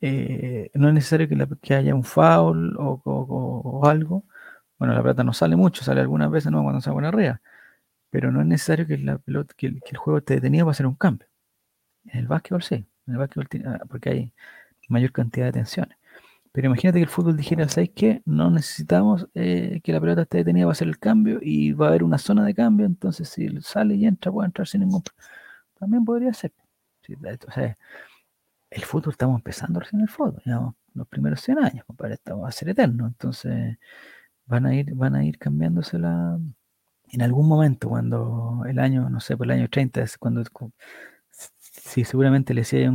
eh, 0.00 0.70
no 0.74 0.88
es 0.88 0.94
necesario 0.94 1.28
que, 1.28 1.74
haya 1.74 1.94
un 1.94 2.04
foul 2.04 2.76
o, 2.78 3.82
algo. 3.86 4.24
Bueno, 4.78 4.94
la 4.94 5.02
pelota 5.02 5.24
no 5.24 5.32
sale 5.32 5.56
mucho, 5.56 5.84
sale 5.84 6.00
algunas 6.00 6.30
veces 6.30 6.50
no 6.52 6.62
cuando 6.62 6.80
se 6.80 6.90
pone 6.90 7.08
arriba. 7.08 7.40
Pero 8.10 8.32
no 8.32 8.40
es 8.40 8.46
necesario 8.46 8.86
que, 8.86 8.98
la 8.98 9.18
pelota, 9.18 9.54
que, 9.56 9.68
el, 9.68 9.80
juego 9.96 10.18
esté 10.18 10.34
detenido 10.34 10.66
para 10.66 10.72
hacer 10.72 10.86
un 10.86 10.94
cambio. 10.96 11.28
En 12.06 12.20
el 12.20 12.28
básquetbol 12.28 12.62
sí, 12.62 12.76
en 13.06 13.14
el 13.14 13.18
básquetbol 13.18 13.48
ah, 13.66 13.80
porque 13.88 14.10
hay 14.10 14.34
mayor 14.88 15.12
cantidad 15.12 15.46
de 15.46 15.52
tensiones. 15.52 15.96
Pero 16.52 16.66
imagínate 16.68 16.98
que 16.98 17.04
el 17.04 17.08
fútbol 17.08 17.36
dijera, 17.36 17.68
¿sabes 17.68 17.90
qué? 17.94 18.22
No 18.26 18.50
necesitamos 18.50 19.28
eh, 19.34 19.80
que 19.84 19.92
la 19.92 20.00
pelota 20.00 20.22
esté 20.22 20.38
detenida 20.38 20.66
para 20.66 20.72
hacer 20.72 20.88
el 20.88 20.98
cambio 20.98 21.38
y 21.42 21.72
va 21.72 21.86
a 21.86 21.88
haber 21.90 22.02
una 22.04 22.18
zona 22.18 22.44
de 22.44 22.54
cambio, 22.54 22.86
entonces 22.86 23.28
si 23.28 23.48
sale 23.62 23.94
y 23.94 24.06
entra, 24.06 24.32
puede 24.32 24.46
entrar 24.46 24.66
sin 24.66 24.80
ningún 24.80 25.02
problema. 25.02 25.28
También 25.78 26.04
podría 26.04 26.32
ser. 26.34 26.52
o 27.48 27.52
sea, 27.52 27.76
el 28.70 28.84
fútbol 28.84 29.12
estamos 29.12 29.36
empezando 29.38 29.80
recién 29.80 30.02
el 30.02 30.08
fútbol, 30.08 30.42
digamos, 30.44 30.74
los 30.94 31.08
primeros 31.08 31.40
100 31.40 31.58
años, 31.58 31.84
compadre, 31.86 32.14
esto 32.14 32.40
va 32.40 32.48
a 32.48 32.52
ser 32.52 32.68
eterno, 32.70 33.06
entonces 33.06 33.78
van 34.46 34.66
a 34.66 34.74
ir, 34.74 34.94
van 34.94 35.14
a 35.16 35.24
ir 35.24 35.38
cambiándose 35.38 35.98
la, 35.98 36.38
en 37.12 37.22
algún 37.22 37.48
momento, 37.48 37.88
cuando 37.88 38.62
el 38.68 38.78
año, 38.78 39.08
no 39.10 39.20
sé, 39.20 39.36
por 39.36 39.46
el 39.46 39.52
año 39.52 39.68
30, 39.68 40.02
es 40.02 40.18
cuando, 40.18 40.42
si 41.30 42.04
seguramente 42.04 42.54
le 42.54 42.62
decía, 42.62 42.92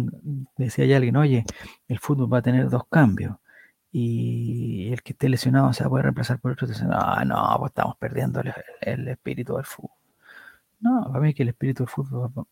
decía 0.58 0.94
a 0.94 0.98
alguien, 0.98 1.18
oye, 1.18 1.46
el 1.88 2.00
fútbol 2.00 2.32
va 2.34 2.40
a 2.40 2.42
tener 2.42 2.70
dos 2.70 2.84
cambios, 2.90 3.38
y 3.92 4.92
el 4.92 5.02
que 5.04 5.14
esté 5.14 5.30
lesionado 5.30 5.72
se 5.72 5.84
va 5.84 5.88
a 5.88 5.90
poder 5.90 6.04
reemplazar 6.06 6.40
por 6.40 6.52
otro, 6.52 6.68
dicen, 6.68 6.90
no, 6.90 7.26
no, 7.26 7.56
pues 7.60 7.70
estamos 7.70 7.96
perdiendo 7.98 8.42
el, 8.82 9.08
espíritu 9.08 9.56
del 9.56 9.64
fútbol. 9.64 9.92
No, 10.82 11.08
para 11.08 11.22
mí 11.22 11.34
que 11.34 11.44
el 11.44 11.50
espíritu 11.50 11.84
del 11.84 11.90
fútbol 11.90 12.30
va, 12.38 12.44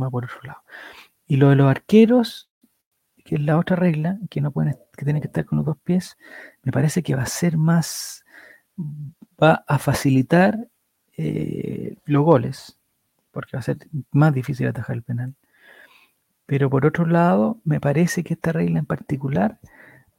va 0.00 0.10
por 0.10 0.26
otro 0.26 0.38
lado. 0.44 0.62
Y 1.26 1.38
lo 1.38 1.48
de 1.50 1.56
los 1.56 1.68
arqueros, 1.68 2.50
que 3.24 3.34
es 3.34 3.40
la 3.40 3.58
otra 3.58 3.74
regla, 3.74 4.18
que 4.30 4.40
no 4.40 4.52
pueden, 4.52 4.78
que 4.96 5.04
tienen 5.04 5.20
que 5.20 5.26
estar 5.26 5.44
con 5.44 5.58
los 5.58 5.66
dos 5.66 5.78
pies, 5.78 6.16
me 6.62 6.70
parece 6.70 7.02
que 7.02 7.16
va 7.16 7.22
a 7.22 7.26
ser 7.26 7.56
más, 7.56 8.24
va 9.42 9.64
a 9.66 9.78
facilitar 9.78 10.69
eh, 11.22 11.96
los 12.06 12.24
goles, 12.24 12.78
porque 13.30 13.56
va 13.56 13.60
a 13.60 13.62
ser 13.62 13.78
más 14.10 14.32
difícil 14.32 14.66
atajar 14.66 14.96
el 14.96 15.02
penal. 15.02 15.34
Pero 16.46 16.70
por 16.70 16.86
otro 16.86 17.06
lado, 17.06 17.60
me 17.64 17.78
parece 17.78 18.24
que 18.24 18.34
esta 18.34 18.52
regla 18.52 18.78
en 18.78 18.86
particular 18.86 19.58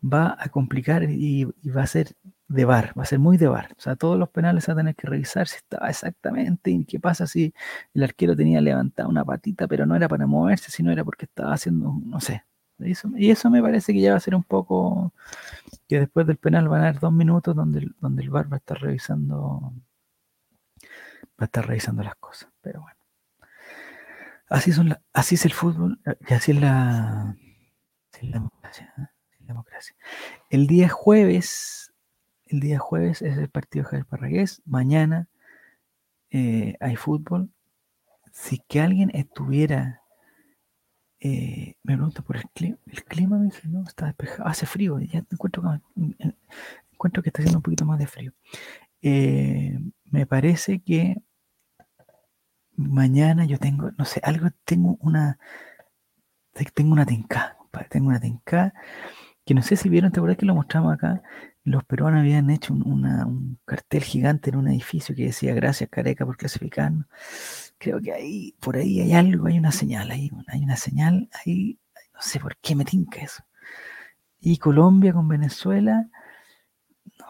va 0.03 0.37
a 0.39 0.49
complicar 0.49 1.03
y, 1.03 1.45
va 1.75 1.83
a 1.83 1.87
ser 1.87 2.15
de 2.47 2.65
bar, 2.65 2.93
va 2.97 3.03
a 3.03 3.05
ser 3.05 3.19
muy 3.19 3.37
de 3.37 3.47
bar. 3.47 3.73
O 3.77 3.81
sea, 3.81 3.95
todos 3.95 4.17
los 4.17 4.29
penales 4.29 4.67
van 4.67 4.77
a 4.77 4.81
tener 4.81 4.95
que 4.95 5.07
revisar 5.07 5.47
si 5.47 5.57
estaba 5.57 5.89
exactamente 5.89 6.69
y 6.71 6.85
qué 6.85 6.99
pasa 6.99 7.25
si 7.27 7.53
el 7.93 8.03
arquero 8.03 8.35
tenía 8.35 8.61
levantada 8.61 9.09
una 9.09 9.25
patita, 9.25 9.67
pero 9.67 9.85
no 9.87 9.95
era 9.95 10.07
para 10.07 10.27
moverse, 10.27 10.71
sino 10.71 10.91
era 10.91 11.03
porque 11.03 11.25
estaba 11.25 11.53
haciendo, 11.53 11.93
no 12.05 12.19
sé. 12.21 12.43
y 12.79 13.31
eso 13.31 13.49
me 13.49 13.61
parece 13.61 13.93
que 13.93 14.01
ya 14.01 14.11
va 14.11 14.17
a 14.17 14.19
ser 14.19 14.35
un 14.35 14.43
poco 14.43 15.13
que 15.87 15.99
después 15.99 16.27
del 16.27 16.37
penal 16.37 16.67
van 16.69 16.81
a 16.81 16.89
haber 16.89 16.99
dos 16.99 17.13
minutos 17.13 17.55
donde, 17.55 17.89
donde 18.01 18.23
el 18.23 18.29
bar 18.29 18.51
va 18.51 18.57
a 18.57 18.59
estar 18.59 18.79
revisando 18.79 19.73
va 21.41 21.45
a 21.45 21.45
estar 21.45 21.67
revisando 21.67 22.03
las 22.03 22.15
cosas. 22.15 22.49
Pero 22.61 22.81
bueno. 22.81 22.99
Así 24.47 24.73
son 24.73 24.97
así 25.13 25.35
es 25.35 25.45
el 25.45 25.53
fútbol 25.53 25.99
y 26.27 26.33
así 26.33 26.51
es 26.51 26.59
la, 26.59 27.37
así 28.11 28.25
es 28.25 28.29
la 28.29 28.31
democracia. 28.31 28.93
¿eh? 28.97 29.07
El 30.49 30.67
día 30.67 30.89
jueves, 30.89 31.93
el 32.45 32.59
día 32.59 32.77
jueves 32.77 33.21
es 33.21 33.37
el 33.37 33.49
partido 33.49 33.85
Javier 33.85 34.05
Parragués. 34.05 34.61
Mañana 34.65 35.29
eh, 36.29 36.75
hay 36.79 36.95
fútbol. 36.95 37.49
Si 38.33 38.59
que 38.67 38.81
alguien 38.81 39.09
estuviera, 39.13 40.01
eh, 41.19 41.75
me 41.83 41.95
pregunto 41.95 42.23
por 42.23 42.37
el 42.37 42.49
clima, 42.49 42.77
el 42.87 43.03
clima 43.03 43.41
dice, 43.41 43.67
no, 43.67 43.83
está 43.83 44.07
despejado, 44.07 44.47
hace 44.47 44.65
frío, 44.65 44.99
ya 44.99 45.23
encuentro 45.29 45.63
que, 45.63 46.33
encuentro 46.93 47.23
que 47.23 47.29
está 47.29 47.41
haciendo 47.41 47.59
un 47.59 47.63
poquito 47.63 47.85
más 47.85 47.99
de 47.99 48.07
frío. 48.07 48.33
Eh, 49.01 49.79
me 50.05 50.25
parece 50.25 50.79
que 50.79 51.21
mañana 52.89 53.45
yo 53.45 53.57
tengo, 53.59 53.91
no 53.97 54.05
sé, 54.05 54.21
algo, 54.23 54.49
tengo 54.65 54.97
una, 55.01 55.39
tengo 56.73 56.93
una 56.93 57.05
tinca, 57.05 57.57
tengo 57.89 58.09
una 58.09 58.19
tinca 58.19 58.73
que 59.45 59.53
no 59.53 59.61
sé 59.63 59.75
si 59.75 59.89
vieron, 59.89 60.11
¿te 60.11 60.19
acuerdas 60.19 60.37
que 60.37 60.45
lo 60.45 60.55
mostramos 60.55 60.93
acá? 60.93 61.21
Los 61.63 61.83
peruanos 61.83 62.21
habían 62.21 62.49
hecho 62.49 62.73
un, 62.73 63.59
cartel 63.65 64.03
gigante 64.03 64.49
en 64.49 64.57
un 64.57 64.67
edificio 64.67 65.15
que 65.15 65.25
decía 65.25 65.53
gracias 65.53 65.89
Careca 65.89 66.25
por 66.25 66.37
clasificarnos. 66.37 67.05
Creo 67.77 67.99
que 67.99 68.13
ahí, 68.13 68.55
por 68.59 68.77
ahí 68.77 69.01
hay 69.01 69.13
algo, 69.13 69.47
hay 69.47 69.57
una 69.57 69.71
señal 69.71 70.11
ahí, 70.11 70.31
hay 70.47 70.63
una 70.63 70.75
señal 70.75 71.29
ahí, 71.43 71.79
no 72.13 72.21
sé 72.21 72.39
por 72.39 72.57
qué 72.57 72.75
me 72.75 72.85
tinca 72.85 73.21
eso. 73.21 73.43
Y 74.39 74.57
Colombia 74.57 75.13
con 75.13 75.27
Venezuela, 75.27 76.07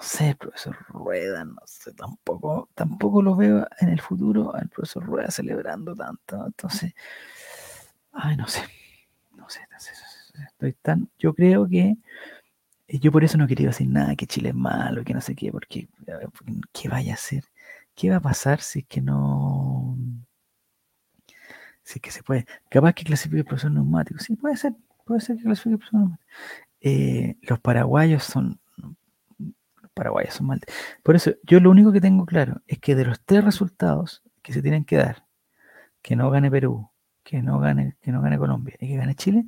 sé, 0.01 0.29
el 0.29 0.37
profesor 0.37 0.77
Rueda, 0.89 1.45
no 1.45 1.61
sé, 1.65 1.93
tampoco, 1.93 2.69
tampoco 2.75 3.21
lo 3.21 3.35
veo 3.35 3.67
en 3.79 3.89
el 3.89 4.01
futuro 4.01 4.55
al 4.55 4.69
profesor 4.69 5.05
Rueda 5.05 5.31
celebrando 5.31 5.95
tanto. 5.95 6.45
Entonces, 6.45 6.93
ay, 8.13 8.37
no 8.37 8.47
sé, 8.47 8.61
no 9.35 9.49
sé, 9.49 9.61
estoy 10.47 10.73
tan, 10.73 11.09
yo 11.19 11.33
creo 11.33 11.67
que 11.67 11.97
eh, 12.87 12.99
yo 12.99 13.11
por 13.11 13.23
eso 13.23 13.37
no 13.37 13.47
quería 13.47 13.67
decir 13.67 13.87
nada, 13.89 14.15
que 14.15 14.27
Chile 14.27 14.49
es 14.49 14.55
malo, 14.55 15.03
que 15.03 15.13
no 15.13 15.21
sé 15.21 15.35
qué, 15.35 15.51
porque 15.51 15.89
¿qué 16.73 16.89
vaya 16.89 17.13
a 17.13 17.15
hacer? 17.15 17.45
¿Qué 17.95 18.09
va 18.09 18.17
a 18.17 18.21
pasar 18.21 18.61
si 18.61 18.79
es 18.79 18.85
que 18.87 19.01
no, 19.01 19.97
si 21.83 21.99
es 21.99 22.01
que 22.01 22.11
se 22.11 22.23
puede? 22.23 22.45
Capaz 22.69 22.93
que 22.93 23.03
clasifique 23.03 23.39
el 23.39 23.45
profesor 23.45 23.71
neumático, 23.71 24.19
sí, 24.19 24.35
puede 24.35 24.57
ser, 24.57 24.73
puede 25.05 25.21
ser 25.21 25.37
que 25.37 25.43
clasifique 25.43 25.73
el 25.73 25.79
profesor 25.79 25.99
neumático. 26.01 26.27
Eh, 26.81 27.37
los 27.43 27.59
paraguayos 27.59 28.23
son, 28.23 28.60
paraguayos 30.01 30.33
son 30.33 30.47
mal. 30.47 30.59
Por 31.03 31.15
eso, 31.15 31.31
yo 31.43 31.59
lo 31.59 31.69
único 31.69 31.91
que 31.91 32.01
tengo 32.01 32.25
claro 32.25 32.61
es 32.65 32.79
que 32.79 32.95
de 32.95 33.05
los 33.05 33.21
tres 33.23 33.43
resultados 33.43 34.23
que 34.41 34.51
se 34.51 34.63
tienen 34.63 34.83
que 34.83 34.97
dar, 34.97 35.27
que 36.01 36.15
no 36.15 36.31
gane 36.31 36.49
Perú, 36.49 36.89
que 37.23 37.43
no 37.43 37.59
gane, 37.59 37.97
que 38.01 38.11
no 38.11 38.19
gane 38.19 38.39
Colombia 38.39 38.75
y 38.79 38.87
que 38.87 38.95
gane 38.95 39.13
Chile, 39.13 39.45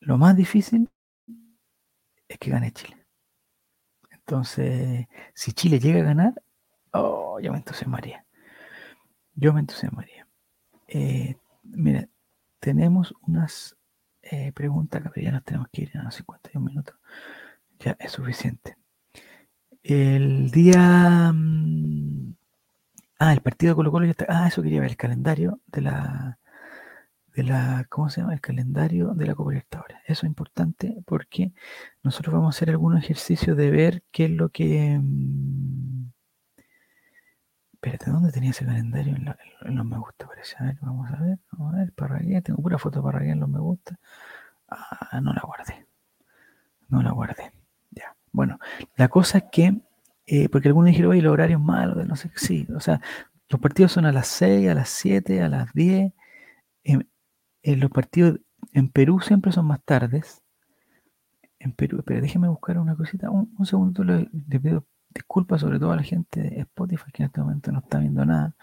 lo 0.00 0.18
más 0.18 0.36
difícil 0.36 0.90
es 2.28 2.38
que 2.38 2.50
gane 2.50 2.70
Chile. 2.72 3.06
Entonces, 4.10 5.06
si 5.32 5.52
Chile 5.52 5.80
llega 5.80 6.00
a 6.00 6.04
ganar, 6.04 6.34
oh, 6.92 7.40
yo 7.40 7.50
me 7.50 7.58
entusiasmaría. 7.58 8.26
Yo 9.34 9.54
me 9.54 9.60
entusiasmaría. 9.60 10.26
Eh, 10.86 11.36
mira, 11.62 12.08
tenemos 12.60 13.14
unas 13.22 13.74
eh, 14.20 14.52
preguntas 14.52 15.00
pero 15.02 15.24
ya 15.24 15.32
nos 15.32 15.44
tenemos 15.44 15.68
que 15.72 15.82
ir 15.82 15.96
a 15.96 16.02
los 16.02 16.14
51 16.14 16.66
minutos. 16.66 16.96
Ya 17.78 17.96
es 17.98 18.12
suficiente. 18.12 18.76
El 19.88 20.50
día. 20.50 21.32
mm, 21.32 22.34
Ah, 23.18 23.32
el 23.32 23.40
partido 23.42 23.72
de 23.72 23.76
Colo 23.76 23.92
Colo 23.92 24.06
ya 24.06 24.12
está. 24.12 24.26
Ah, 24.28 24.48
eso 24.48 24.62
quería 24.62 24.80
ver, 24.80 24.90
el 24.90 24.96
calendario 24.96 25.60
de 25.66 25.82
la. 25.82 26.38
De 27.34 27.42
la, 27.44 27.86
¿Cómo 27.90 28.10
se 28.10 28.20
llama? 28.22 28.34
El 28.34 28.40
calendario 28.40 29.14
de 29.14 29.26
la 29.26 29.34
Copa 29.36 29.50
Libertadores. 29.52 29.98
Eso 30.06 30.26
es 30.26 30.30
importante 30.30 30.96
porque 31.06 31.52
nosotros 32.02 32.34
vamos 32.34 32.54
a 32.56 32.58
hacer 32.58 32.70
algunos 32.70 33.02
ejercicios 33.04 33.56
de 33.56 33.70
ver 33.70 34.02
qué 34.12 34.26
es 34.26 34.30
lo 34.32 34.50
que. 34.50 34.98
mm, 35.02 36.10
Espérate, 37.74 38.10
¿dónde 38.10 38.32
tenía 38.32 38.50
ese 38.50 38.64
calendario? 38.66 39.14
En, 39.16 39.76
los 39.76 39.86
me 39.86 39.98
gusta, 39.98 40.26
parece. 40.26 40.56
A 40.58 40.64
ver, 40.64 40.78
vamos 40.80 41.10
a 41.10 41.16
ver. 41.22 41.38
Vamos 41.52 41.74
a 41.74 41.78
ver, 41.78 41.92
Parragués. 41.92 42.42
Tengo 42.42 42.60
pura 42.62 42.78
foto 42.78 42.98
de 43.00 43.04
Parragués 43.04 43.32
en 43.32 43.40
los 43.40 43.48
me 43.48 43.60
gusta. 43.60 43.98
Ah, 44.68 45.20
no 45.22 45.32
la 45.32 45.42
guardé. 45.42 45.86
No 46.88 47.02
la 47.02 47.12
guardé. 47.12 47.52
Bueno, 48.36 48.58
la 48.96 49.08
cosa 49.08 49.38
es 49.38 49.44
que, 49.50 49.80
eh, 50.26 50.50
porque 50.50 50.68
algunos 50.68 50.90
dijeron, 50.90 51.12
oye, 51.12 51.22
los 51.22 51.32
horarios 51.32 51.58
malos, 51.58 52.06
no 52.06 52.16
sé 52.16 52.28
qué, 52.28 52.38
sí. 52.38 52.66
O 52.76 52.80
sea, 52.80 53.00
los 53.48 53.58
partidos 53.62 53.92
son 53.92 54.04
a 54.04 54.12
las 54.12 54.28
6, 54.28 54.68
a 54.68 54.74
las 54.74 54.90
7, 54.90 55.40
a 55.40 55.48
las 55.48 55.72
10. 55.72 56.12
En, 56.84 57.08
en 57.62 57.80
los 57.80 57.90
partidos 57.90 58.38
en 58.74 58.90
Perú 58.90 59.20
siempre 59.20 59.52
son 59.52 59.64
más 59.66 59.82
tardes. 59.86 60.42
En 61.58 61.72
Perú, 61.72 62.02
pero 62.04 62.20
déjeme 62.20 62.46
buscar 62.48 62.78
una 62.78 62.94
cosita. 62.94 63.30
Un, 63.30 63.54
un 63.58 63.64
segundo, 63.64 64.04
le, 64.04 64.28
pido 64.60 64.86
disculpas 65.14 65.62
sobre 65.62 65.78
todo 65.78 65.92
a 65.92 65.96
la 65.96 66.02
gente 66.02 66.42
de 66.42 66.60
Spotify 66.60 67.10
que 67.14 67.22
en 67.22 67.28
este 67.28 67.40
momento 67.40 67.72
no 67.72 67.78
está 67.78 68.00
viendo 68.00 68.22
nada. 68.26 68.54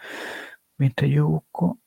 Mientras 0.78 1.10
yo 1.10 1.26
busco 1.26 1.80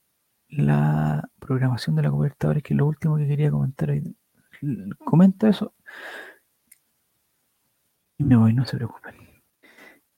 la 0.50 1.26
programación 1.38 1.96
de 1.96 2.02
la 2.02 2.10
Copa 2.10 2.24
Libertadores, 2.24 2.62
que 2.62 2.74
es 2.74 2.78
lo 2.78 2.86
último 2.86 3.16
que 3.16 3.26
quería 3.26 3.50
comentar 3.50 3.88
hoy. 3.88 4.14
Comento 5.06 5.46
eso 5.46 5.72
y 8.18 8.24
me 8.24 8.36
voy, 8.36 8.52
no 8.52 8.64
se 8.66 8.76
preocupen. 8.76 9.14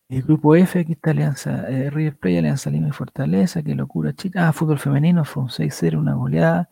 El 0.09 0.23
grupo 0.23 0.57
F, 0.57 0.79
aquí 0.81 0.93
está 0.93 1.11
Alianza 1.13 1.69
eh, 1.71 1.89
River 1.91 2.17
Plate, 2.19 2.39
Alianza 2.39 2.69
Lima 2.71 2.89
y 2.89 2.93
Fortaleza, 2.93 3.63
qué 3.63 3.75
locura, 3.75 4.13
chica. 4.13 4.49
Ah, 4.49 4.53
fútbol 4.53 4.79
femenino, 4.79 5.25
fue 5.25 5.45
un 5.45 5.51
6-0, 5.51 5.99
una 6.01 6.15
goleada 6.15 6.69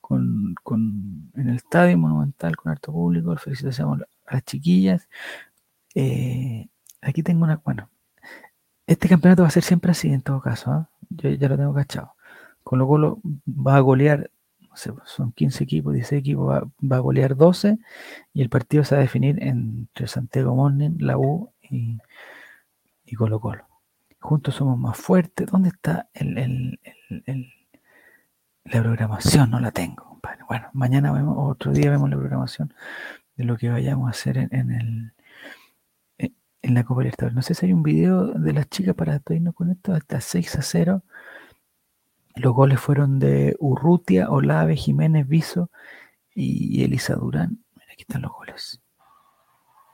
con, 0.00 0.54
con- 0.62 1.30
en 1.36 1.48
el 1.50 1.56
estadio 1.56 1.98
monumental 1.98 2.56
con 2.56 2.72
harto 2.72 2.92
público. 2.92 3.36
Felicitaciones 3.36 4.06
a 4.26 4.34
las 4.34 4.44
chiquillas. 4.44 5.08
Eh, 5.94 6.68
aquí 7.02 7.22
tengo 7.24 7.44
una, 7.44 7.56
bueno, 7.64 7.90
este 8.86 9.08
campeonato 9.08 9.42
va 9.42 9.48
a 9.48 9.52
ser 9.52 9.62
siempre 9.64 9.90
así 9.92 10.08
en 10.12 10.22
todo 10.22 10.40
caso, 10.40 10.70
¿ah? 10.72 10.90
Yo 11.10 11.30
ya 11.30 11.48
lo 11.48 11.56
tengo 11.56 11.74
cachado. 11.74 12.14
Colo 12.64 12.86
Colo 12.88 13.20
va 13.46 13.76
a 13.76 13.80
golear, 13.80 14.30
son 15.04 15.32
15 15.32 15.64
equipos, 15.64 15.94
16 15.94 16.20
equipos, 16.20 16.48
va, 16.48 16.96
a 16.96 17.00
golear 17.00 17.36
12 17.36 17.78
y 18.32 18.42
el 18.42 18.48
partido 18.50 18.84
se 18.84 18.94
va 18.94 19.00
a 19.00 19.02
definir 19.02 19.42
entre 19.42 20.06
Santiago 20.08 20.54
Morning, 20.54 20.96
la 21.00 21.18
U 21.18 21.52
y, 21.62 21.98
y 23.04 23.14
Colo 23.16 23.40
Colo. 23.40 23.64
Juntos 24.20 24.54
somos 24.56 24.78
más 24.78 24.96
fuertes. 24.96 25.46
¿Dónde 25.46 25.68
está 25.70 26.08
el, 26.14 26.38
el- 26.38 26.80
el- 27.26 27.52
la 28.64 28.82
programación? 28.82 29.50
No 29.50 29.60
la 29.60 29.70
tengo. 29.72 30.18
Bueno, 30.48 30.68
mañana 30.72 31.12
vemos, 31.12 31.36
otro 31.38 31.72
día 31.72 31.90
vemos 31.90 32.10
la 32.10 32.16
programación 32.16 32.72
de 33.36 33.44
lo 33.44 33.56
que 33.56 33.68
vayamos 33.70 34.08
a 34.08 34.10
hacer 34.10 34.38
en, 34.38 34.48
en 34.54 34.70
el 34.72 35.12
en 36.62 36.74
la 36.74 36.84
Copa 36.84 37.02
Libertadores. 37.02 37.34
No 37.36 37.42
sé 37.42 37.54
si 37.54 37.66
hay 37.66 37.72
un 37.72 37.82
video 37.84 38.26
de 38.26 38.52
las 38.52 38.68
chicas 38.68 38.94
para 38.94 39.12
despedirnos 39.12 39.54
con 39.54 39.70
esto, 39.70 39.94
hasta 39.94 40.20
6 40.20 40.56
a 40.56 40.62
0. 40.62 41.02
Los 42.38 42.54
goles 42.54 42.80
fueron 42.80 43.18
de 43.18 43.56
Urrutia, 43.58 44.30
Olave, 44.30 44.76
Jiménez, 44.76 45.26
Viso 45.28 45.70
y 46.34 46.84
Elisa 46.84 47.14
Durán. 47.16 47.64
Mira, 47.76 47.92
aquí 47.92 48.02
están 48.02 48.22
los 48.22 48.32
goles. 48.32 48.80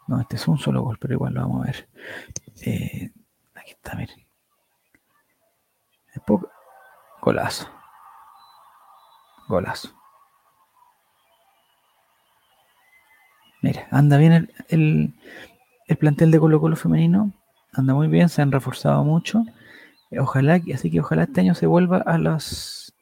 No, 0.07 0.20
este 0.20 0.36
es 0.36 0.47
un 0.49 0.59
solo 0.59 0.82
gol, 0.82 0.99
pero 1.01 1.14
igual 1.14 1.34
lo 1.34 1.40
vamos 1.40 1.62
a 1.62 1.66
ver. 1.66 1.88
Eh, 2.66 3.11
aquí 3.55 3.70
está, 3.72 3.95
miren. 3.97 4.26
Golazo. 7.22 7.66
Golazo. 9.49 9.88
Mira, 13.62 13.86
anda 13.90 14.16
bien 14.18 14.32
el, 14.32 14.53
el- 14.68 15.14
el 15.86 15.97
plantel 15.97 16.30
de 16.30 16.38
Colo 16.40 16.61
Colo 16.61 16.76
femenino. 16.76 17.32
Anda 17.72 17.95
muy 17.95 18.09
bien, 18.09 18.28
se 18.28 18.42
han 18.42 18.53
reforzado 18.53 19.05
mucho. 19.05 19.45
Eh, 20.15 20.21
Ojalá, 20.21 20.61
así 20.75 20.91
que 20.91 21.01
ojalá 21.01 21.25
este 21.25 21.41
año 21.41 21.55
se 21.55 21.67
vuelva 21.67 21.99
a 21.99 22.19
las 22.19 22.95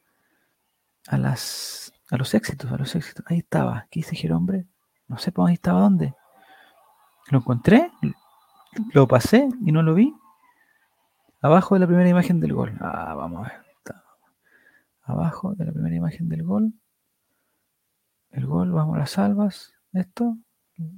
a 1.07 1.17
las 1.17 1.93
a 2.09 2.17
los 2.17 2.33
éxitos, 2.33 2.71
a 2.71 2.77
los 2.77 2.95
éxitos. 2.95 3.25
Ahí 3.27 3.39
estaba. 3.39 3.87
¿Qué 3.91 3.99
dice 3.99 4.15
Gerombre? 4.15 4.65
No 5.07 5.17
sé 5.17 5.31
por 5.31 5.47
ahí 5.47 5.55
estaba 5.55 5.81
dónde. 5.81 6.13
Lo 7.29 7.39
encontré, 7.39 7.91
lo 8.93 9.07
pasé 9.07 9.49
y 9.65 9.71
no 9.71 9.81
lo 9.83 9.93
vi. 9.93 10.13
Abajo 11.41 11.75
de 11.75 11.81
la 11.81 11.87
primera 11.87 12.09
imagen 12.09 12.39
del 12.39 12.53
gol. 12.53 12.77
Ah, 12.79 13.13
vamos 13.15 13.45
a 13.45 13.49
ver. 13.49 13.63
Abajo 15.03 15.53
de 15.55 15.65
la 15.65 15.73
primera 15.73 15.95
imagen 15.95 16.29
del 16.29 16.43
gol. 16.43 16.73
El 18.31 18.47
gol, 18.47 18.71
vamos 18.71 18.97
las 18.97 19.11
salvas. 19.11 19.73
Esto, 19.91 20.37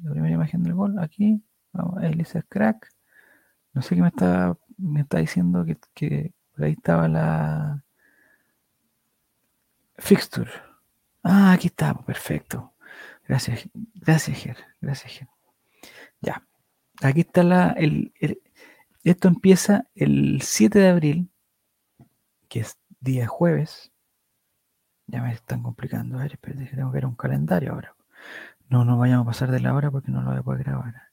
la 0.04 0.12
primera 0.12 0.36
imagen 0.36 0.62
del 0.64 0.76
gol, 0.76 1.00
aquí. 1.00 1.44
Vamos, 1.74 2.04
Elisa 2.04 2.44
Crack. 2.44 2.88
No 3.74 3.82
sé 3.82 3.96
qué 3.96 4.02
me 4.02 4.10
está, 4.10 4.56
me 4.78 5.02
está 5.02 5.20
diciendo 5.20 5.66
que, 5.94 6.34
por 6.56 6.66
ahí 6.66 6.74
estaba 6.74 7.08
la 7.08 7.84
fixture. 9.98 10.52
Ah, 11.24 11.54
aquí 11.54 11.68
está, 11.68 11.94
perfecto. 11.94 12.74
Gracias, 13.28 13.68
gracias, 13.96 14.38
Ger. 14.38 14.58
Gracias, 14.82 15.14
Ger. 15.14 15.28
Ya. 16.22 16.46
Aquí 17.02 17.22
está 17.22 17.44
la. 17.44 17.70
El, 17.72 18.14
esto 19.04 19.28
empieza 19.28 19.86
el 19.96 20.42
7 20.42 20.80
de 20.80 20.90
abril, 20.90 21.30
que 22.48 22.62
es 22.62 22.78
día 23.00 23.28
jueves. 23.28 23.92
Ya 25.08 25.22
me 25.22 25.34
están 25.34 25.64
complicando. 25.64 26.18
A 26.18 26.24
ver, 26.24 26.34
espérate, 26.34 26.66
tengo 26.76 26.92
que 26.92 26.96
ver 26.96 27.06
un 27.06 27.16
calendario 27.16 27.74
ahora. 27.74 27.96
No, 28.70 28.86
no 28.86 28.98
vayamos 28.98 29.28
a 29.28 29.32
pasar 29.32 29.52
de 29.52 29.60
la 29.60 29.74
hora 29.74 29.92
porque 29.92 30.12
no 30.12 30.22
lo 30.22 30.32
voy 30.32 30.40
a 30.40 30.44
poder 30.44 30.64
grabar. 30.64 31.05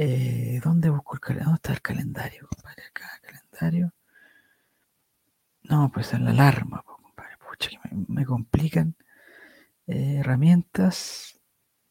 Eh, 0.00 0.60
¿Dónde 0.62 0.90
busco 0.90 1.14
el 1.14 1.20
calendario? 1.20 1.46
¿Dónde 1.46 1.56
está 1.56 1.72
el 1.72 1.82
calendario, 1.82 2.48
compadre? 2.48 2.84
Acá, 2.84 3.20
calendario. 3.20 3.92
No, 5.62 5.90
pues 5.92 6.12
en 6.14 6.24
la 6.24 6.30
alarma, 6.30 6.82
compadre. 6.82 7.36
Pucha, 7.38 7.70
que 7.70 7.78
me, 8.08 8.24
complican. 8.24 8.94
Eh, 9.88 10.18
herramientas. 10.20 11.40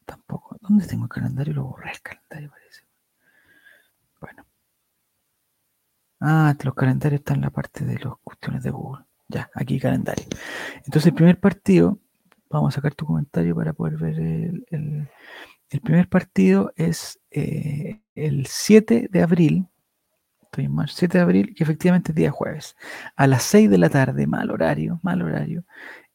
Tampoco. 0.06 0.56
¿Dónde 0.60 0.86
tengo 0.86 1.04
el 1.04 1.10
calendario? 1.10 1.52
Lo 1.54 1.64
borré 1.64 1.92
el 1.92 2.00
calendario, 2.00 2.50
parece. 2.50 2.82
Bueno. 4.20 4.46
Ah, 6.20 6.54
los 6.64 6.74
calendarios 6.74 7.20
están 7.20 7.36
en 7.36 7.42
la 7.42 7.50
parte 7.50 7.84
de 7.84 7.98
las 7.98 8.14
cuestiones 8.24 8.62
de 8.62 8.70
Google. 8.70 9.04
Ya, 9.28 9.50
aquí 9.54 9.78
calendario. 9.78 10.24
Entonces, 10.76 11.06
el 11.08 11.14
primer 11.14 11.38
partido, 11.38 11.98
vamos 12.48 12.72
a 12.74 12.76
sacar 12.76 12.94
tu 12.94 13.04
comentario 13.06 13.54
para 13.54 13.74
poder 13.74 13.98
ver 13.98 14.18
el- 14.18 15.08
El 15.70 15.80
primer 15.80 16.08
partido 16.08 16.72
es 16.76 17.20
eh, 17.30 18.00
el 18.14 18.46
7 18.46 19.08
de 19.10 19.22
abril, 19.22 19.68
estoy 20.42 20.64
en 20.64 20.74
marzo, 20.74 20.96
7 20.98 21.18
de 21.18 21.22
abril, 21.22 21.54
que 21.54 21.62
efectivamente 21.62 22.12
es 22.12 22.16
día 22.16 22.30
jueves, 22.30 22.74
a 23.16 23.26
las 23.26 23.42
6 23.44 23.68
de 23.68 23.78
la 23.78 23.90
tarde, 23.90 24.26
mal 24.26 24.50
horario, 24.50 24.98
mal 25.02 25.20
horario, 25.20 25.64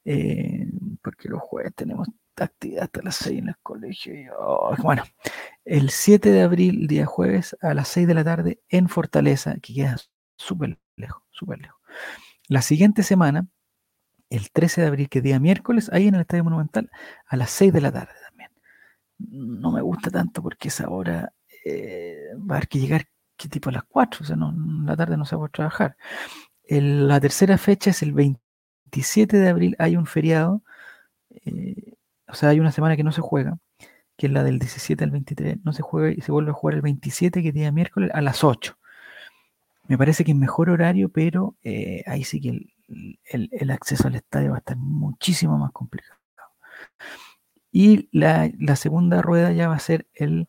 eh, 0.06 0.68
porque 1.04 1.30
los 1.30 1.42
jueves 1.42 1.74
tenemos 1.76 2.08
actividad 2.36 2.86
hasta 2.86 3.04
las 3.04 3.16
6 3.18 3.40
en 3.40 3.50
el 3.50 3.58
colegio. 3.62 4.34
Oh, 4.40 4.76
bueno, 4.82 5.04
el 5.66 5.92
7 5.92 6.32
de 6.32 6.42
abril, 6.42 6.88
día 6.88 7.06
jueves, 7.06 7.56
a 7.62 7.76
las 7.76 7.88
6 7.90 8.08
de 8.08 8.14
la 8.16 8.24
tarde 8.24 8.62
en 8.70 8.90
Fortaleza, 8.90 9.56
que 9.62 9.74
queda 9.76 9.98
súper 10.36 10.80
lejos, 10.96 11.22
súper 11.30 11.60
lejos. 11.60 11.80
La 12.48 12.64
siguiente 12.64 13.04
semana, 13.04 13.48
el 14.30 14.52
13 14.52 14.82
de 14.82 14.88
abril, 14.88 15.10
que 15.10 15.20
es 15.20 15.24
día 15.24 15.40
miércoles, 15.40 15.92
ahí 15.94 16.08
en 16.08 16.16
el 16.16 16.22
Estadio 16.22 16.44
Monumental, 16.44 16.90
a 17.28 17.38
las 17.38 17.52
6 17.52 17.72
de 17.72 17.82
la 17.82 17.92
tarde. 17.92 18.14
No 19.30 19.72
me 19.72 19.82
gusta 19.82 20.10
tanto 20.10 20.42
porque 20.42 20.70
esa 20.70 20.90
hora 20.90 21.34
eh, 21.66 22.30
va 22.38 22.56
a 22.56 22.58
haber 22.58 22.68
que 22.68 22.80
llegar, 22.80 23.08
¿qué 23.38 23.50
tipo? 23.50 23.70
A 23.70 23.74
las 23.74 23.84
4, 23.86 24.22
o 24.24 24.26
sea, 24.26 24.36
no, 24.36 24.54
la 24.86 24.96
tarde 24.96 25.18
no 25.18 25.26
se 25.26 25.36
va 25.36 25.46
a 25.46 25.50
trabajar. 25.50 25.98
La 26.70 27.20
tercera 27.20 27.58
fecha 27.58 27.92
es 27.92 28.02
el 28.04 28.14
27 28.14 29.38
de 29.38 29.50
abril, 29.50 29.76
hay 29.80 29.96
un 29.98 30.06
feriado, 30.06 30.64
eh, 31.46 31.96
o 32.28 32.34
sea, 32.36 32.50
hay 32.50 32.60
una 32.60 32.72
semana 32.72 32.96
que 32.98 33.04
no 33.04 33.12
se 33.12 33.22
juega, 33.22 33.60
que 34.18 34.28
es 34.28 34.34
la 34.34 34.44
del 34.44 34.60
17 34.60 35.04
al 35.04 35.12
23, 35.12 35.60
no 35.64 35.74
se 35.74 35.84
juega 35.84 36.12
y 36.12 36.22
se 36.22 36.32
vuelve 36.32 36.52
a 36.52 36.54
jugar 36.54 36.76
el 36.76 36.82
27, 36.82 37.42
que 37.42 37.50
es 37.50 37.54
día 37.54 37.72
miércoles, 37.72 38.12
a 38.14 38.22
las 38.22 38.44
8. 38.44 38.78
Me 39.88 39.98
parece 39.98 40.24
que 40.24 40.32
es 40.32 40.38
mejor 40.38 40.70
horario, 40.70 41.10
pero 41.10 41.58
eh, 41.64 42.04
ahí 42.08 42.24
sí 42.24 42.40
que 42.42 42.50
el, 42.50 43.50
el, 43.52 43.72
acceso 43.72 44.08
al 44.08 44.16
estadio 44.16 44.52
va 44.52 44.58
a 44.58 44.60
estar 44.60 44.78
muchísimo 44.78 45.58
más 45.58 45.72
complicado. 45.72 46.23
Y 47.76 48.08
la, 48.12 48.52
segunda 48.76 49.24
rueda 49.24 49.52
ya 49.52 49.68
va 49.68 49.76
a 49.76 49.80
ser 49.80 50.08
el 50.14 50.48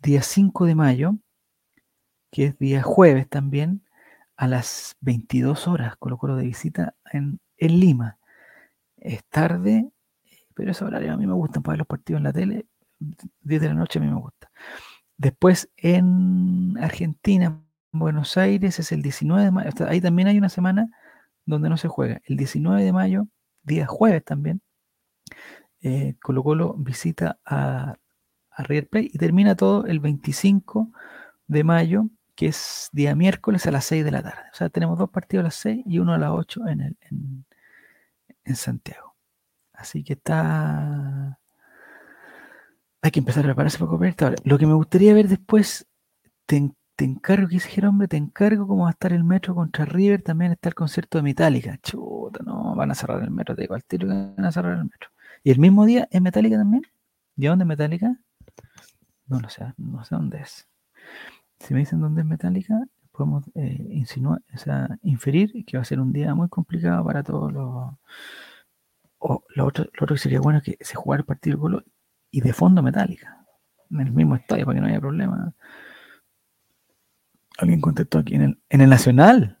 día 0.00 0.20
5 0.22 0.66
de 0.66 0.74
mayo, 0.74 1.14
que 2.30 2.44
es 2.44 2.58
día 2.58 2.82
jueves 2.82 3.26
también, 3.26 3.82
a 4.36 4.46
las 4.48 4.96
22 5.00 5.66
horas, 5.66 5.96
Colo 5.96 6.18
Colo 6.18 6.36
de 6.36 6.44
visita 6.44 6.94
en, 7.10 7.40
en 7.56 7.80
Lima. 7.80 8.18
Es 8.98 9.24
tarde, 9.30 9.88
pero 10.54 10.72
ese 10.72 10.84
horario 10.84 11.14
a 11.14 11.16
mí 11.16 11.26
me 11.26 11.32
gustan 11.32 11.62
para 11.62 11.72
ver 11.72 11.78
los 11.78 11.86
partidos 11.86 12.18
en 12.18 12.24
la 12.24 12.32
tele. 12.34 12.66
10 12.98 13.62
de 13.62 13.68
la 13.68 13.74
noche 13.74 13.98
a 13.98 14.02
mí 14.02 14.08
me 14.08 14.20
gusta. 14.20 14.50
Después 15.16 15.70
en 15.78 16.76
Argentina, 16.78 17.62
Buenos 17.92 18.36
Aires, 18.36 18.78
es 18.78 18.92
el 18.92 19.00
19 19.00 19.44
de 19.44 19.50
mayo. 19.52 19.70
Ahí 19.88 20.02
también 20.02 20.28
hay 20.28 20.36
una 20.36 20.50
semana 20.50 20.90
donde 21.46 21.70
no 21.70 21.78
se 21.78 21.88
juega. 21.88 22.20
El 22.26 22.36
19 22.36 22.84
de 22.84 22.92
mayo, 22.92 23.26
día 23.62 23.86
jueves 23.86 24.22
también, 24.22 24.60
eh, 25.82 26.16
Colo 26.20 26.42
Colo 26.42 26.74
visita 26.74 27.38
a, 27.44 27.96
River 28.58 28.88
Plate 28.88 29.10
y 29.12 29.18
termina 29.18 29.54
todo 29.54 29.86
el 29.86 30.00
25 30.00 30.90
de 31.46 31.62
mayo, 31.62 32.08
que 32.34 32.46
es 32.46 32.88
día 32.92 33.14
miércoles 33.14 33.66
a 33.66 33.70
las 33.70 33.84
6 33.84 34.04
de 34.04 34.10
la 34.10 34.22
tarde. 34.22 34.42
O 34.52 34.56
sea, 34.56 34.68
tenemos 34.68 34.98
dos 34.98 35.10
partidos 35.10 35.42
a 35.42 35.44
las 35.44 35.54
6 35.54 35.84
y 35.86 36.00
uno 36.00 36.12
a 36.12 36.18
las 36.18 36.30
8 36.30 36.66
en, 36.66 36.80
el, 36.80 36.96
en, 38.44 38.56
Santiago. 38.56 39.14
Así 39.72 40.02
que 40.02 40.14
está... 40.14 41.38
Hay 43.00 43.10
que 43.12 43.20
empezar 43.20 43.44
a 43.44 43.46
prepararse 43.46 43.78
para 43.78 43.90
comer. 43.90 44.16
Ahora, 44.18 44.36
lo 44.42 44.58
que 44.58 44.66
me 44.66 44.74
gustaría 44.74 45.14
ver 45.14 45.28
después, 45.28 45.86
te, 46.46 46.56
encargo, 46.98 47.46
que 47.46 47.54
dice 47.54 47.86
hombre, 47.86 48.08
te 48.08 48.16
encargo 48.16 48.66
cómo 48.66 48.82
va 48.84 48.88
a 48.88 48.92
estar 48.92 49.12
el 49.12 49.22
metro 49.22 49.54
contra 49.54 49.84
River, 49.84 50.22
también 50.22 50.50
está 50.50 50.68
el 50.68 50.74
concierto 50.74 51.18
de 51.18 51.22
Metallica. 51.22 51.78
Chuta, 51.80 52.42
no, 52.44 52.74
van 52.74 52.90
a 52.90 52.96
cerrar 52.96 53.22
el 53.22 53.30
metro, 53.30 53.54
te 53.54 53.62
digo 53.62 53.76
al 53.76 53.84
tiro 53.84 54.08
que 54.08 54.14
van 54.14 54.44
a 54.44 54.50
cerrar 54.50 54.78
el 54.78 54.84
metro. 54.84 55.10
¿Y 55.42 55.50
el 55.50 55.58
mismo 55.58 55.86
día 55.86 56.08
es 56.10 56.20
Metallica 56.20 56.56
también? 56.56 56.82
¿Y 57.36 57.46
dónde 57.46 57.64
es 57.64 57.68
Metallica? 57.68 58.16
No 59.26 59.40
lo 59.40 59.48
sé, 59.48 59.72
no 59.76 60.04
sé 60.04 60.14
dónde 60.14 60.40
es. 60.40 60.66
Si 61.60 61.74
me 61.74 61.80
dicen 61.80 62.00
dónde 62.00 62.22
es 62.22 62.26
Metallica, 62.26 62.82
podemos 63.12 63.44
eh, 63.54 63.86
insinuar, 63.90 64.42
o 64.54 64.58
sea, 64.58 64.98
inferir 65.02 65.64
que 65.66 65.76
va 65.76 65.82
a 65.82 65.84
ser 65.84 66.00
un 66.00 66.12
día 66.12 66.34
muy 66.34 66.48
complicado 66.48 67.04
para 67.04 67.22
todos 67.22 67.52
los. 67.52 67.92
O 69.18 69.44
lo 69.54 69.66
otro, 69.66 69.84
lo 69.94 70.04
otro 70.04 70.14
que 70.14 70.22
sería 70.22 70.40
bueno 70.40 70.58
es 70.58 70.64
que 70.64 70.78
se 70.80 70.94
jugara 70.94 71.20
el 71.20 71.26
partido 71.26 71.56
de 71.56 71.60
Colo 71.60 71.84
y 72.30 72.40
de 72.40 72.52
fondo 72.52 72.82
Metallica, 72.82 73.44
en 73.90 74.00
el 74.00 74.12
mismo 74.12 74.36
estadio 74.36 74.64
para 74.64 74.76
que 74.76 74.80
no 74.80 74.86
haya 74.86 75.00
problema. 75.00 75.52
Alguien 77.58 77.80
contestó 77.80 78.18
aquí 78.18 78.36
en 78.36 78.42
el, 78.42 78.58
en 78.68 78.80
el 78.80 78.90
Nacional. 78.90 79.58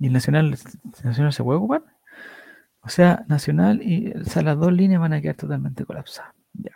¿Y 0.00 0.08
el 0.08 0.12
Nacional, 0.12 0.46
el 0.46 1.04
Nacional 1.04 1.32
se 1.32 1.44
puede 1.44 1.58
ocupar? 1.58 1.84
O 2.82 2.88
sea, 2.88 3.24
Nacional 3.28 3.82
y 3.82 4.12
o 4.12 4.24
sea, 4.24 4.42
las 4.42 4.58
dos 4.58 4.72
líneas 4.72 5.00
van 5.00 5.12
a 5.12 5.20
quedar 5.20 5.36
totalmente 5.36 5.84
colapsadas. 5.84 6.34
Ya, 6.54 6.72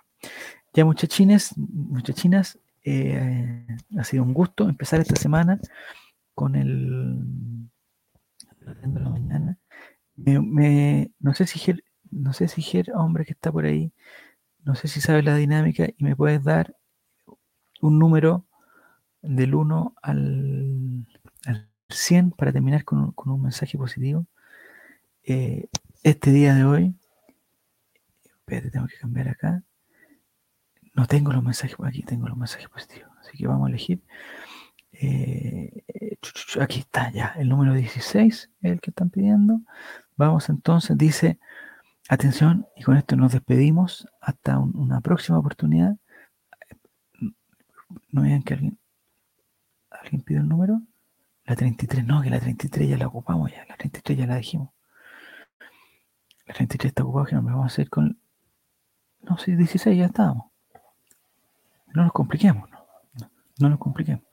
ya 0.73 0.85
muchachines, 0.85 1.55
muchachinas, 1.57 2.59
eh, 2.85 3.67
ha 3.99 4.05
sido 4.05 4.23
un 4.23 4.35
gusto 4.35 4.69
empezar 4.69 5.01
esta 5.01 5.17
semana 5.17 5.59
con 6.35 6.57
el 6.57 7.21
mañana. 8.85 9.59
Me, 10.17 10.41
me, 10.41 11.13
no 11.21 11.35
sé 11.35 11.47
si 11.47 11.59
Ger, 11.59 11.85
no 12.11 12.33
sé 12.33 12.49
si 12.49 12.63
Ger, 12.63 12.93
hombre 12.95 13.25
que 13.25 13.33
está 13.33 13.51
por 13.51 13.65
ahí, 13.65 13.93
no 14.65 14.75
sé 14.75 14.89
si 14.89 15.01
sabes 15.01 15.25
la 15.25 15.37
dinámica 15.37 15.87
y 15.97 16.05
me 16.05 16.17
puedes 16.17 16.43
dar 16.45 16.77
un 17.81 17.99
número 17.99 18.47
del 19.23 19.55
1 19.55 19.95
al, 20.03 21.07
al 21.47 21.69
100 21.89 22.33
para 22.33 22.53
terminar 22.53 22.85
con, 22.85 23.13
con 23.13 23.33
un 23.33 23.43
mensaje 23.43 23.79
positivo. 23.79 24.27
Eh, 25.25 25.69
este 26.05 26.31
día 26.31 26.55
de 26.55 26.65
hoy, 26.65 26.95
espérate, 28.25 28.71
tengo 28.71 28.87
que 28.87 28.99
cambiar 28.99 29.29
acá. 29.29 29.63
No 30.93 31.07
tengo 31.07 31.33
los 31.33 31.43
mensajes, 31.43 31.77
aquí 31.83 32.03
tengo 32.03 32.29
los 32.29 32.37
mensajes 32.37 32.69
positivos, 32.69 33.11
así 33.21 33.39
que 33.39 33.47
vamos 33.47 33.67
a 33.67 33.71
elegir. 33.71 34.03
Eh, 34.93 35.83
aquí 36.61 36.81
está 36.81 37.11
ya, 37.11 37.35
el 37.39 37.49
número 37.49 37.73
16 37.73 38.51
es 38.61 38.71
el 38.71 38.81
que 38.83 38.91
están 38.91 39.09
pidiendo. 39.09 39.63
Vamos 40.17 40.51
entonces, 40.51 40.97
dice, 40.97 41.39
atención, 42.11 42.67
y 42.77 42.83
con 42.83 42.99
esto 42.99 43.17
nos 43.17 43.33
despedimos 43.33 44.07
hasta 44.21 44.59
un, 44.59 44.77
una 44.77 45.01
próxima 45.01 45.39
oportunidad. 45.39 45.97
No 48.11 48.23
vean 48.23 48.43
que 48.43 48.55
alguien, 48.55 48.79
alguien 49.91 50.21
pide 50.21 50.39
el 50.39 50.49
número. 50.49 50.83
La 51.47 51.57
33, 51.57 52.05
no, 52.07 52.21
que 52.21 52.31
la 52.31 52.41
33 52.41 52.91
ya 52.91 52.99
la 52.99 53.07
ocupamos 53.07 53.51
ya, 53.51 53.65
la 53.67 53.77
33 53.77 54.19
ya 54.19 54.27
la 54.27 54.37
dijimos. 54.37 54.74
La 56.47 56.55
33 56.55 56.91
está 56.91 57.03
ocupada, 57.03 57.27
que 57.27 57.35
no 57.35 57.43
me 57.43 57.51
vamos 57.51 57.65
a 57.65 57.73
hacer 57.73 57.89
con. 57.89 58.19
No, 59.23 59.39
sí, 59.39 59.57
16 59.57 59.97
ya 59.97 60.07
estábamos. 60.07 60.47
No 61.95 62.03
nos 62.03 62.13
compliquemos, 62.13 62.69
no, 62.71 62.87
no, 63.21 63.31
no 63.61 63.69
nos 63.71 63.79
compliquemos. 63.79 64.25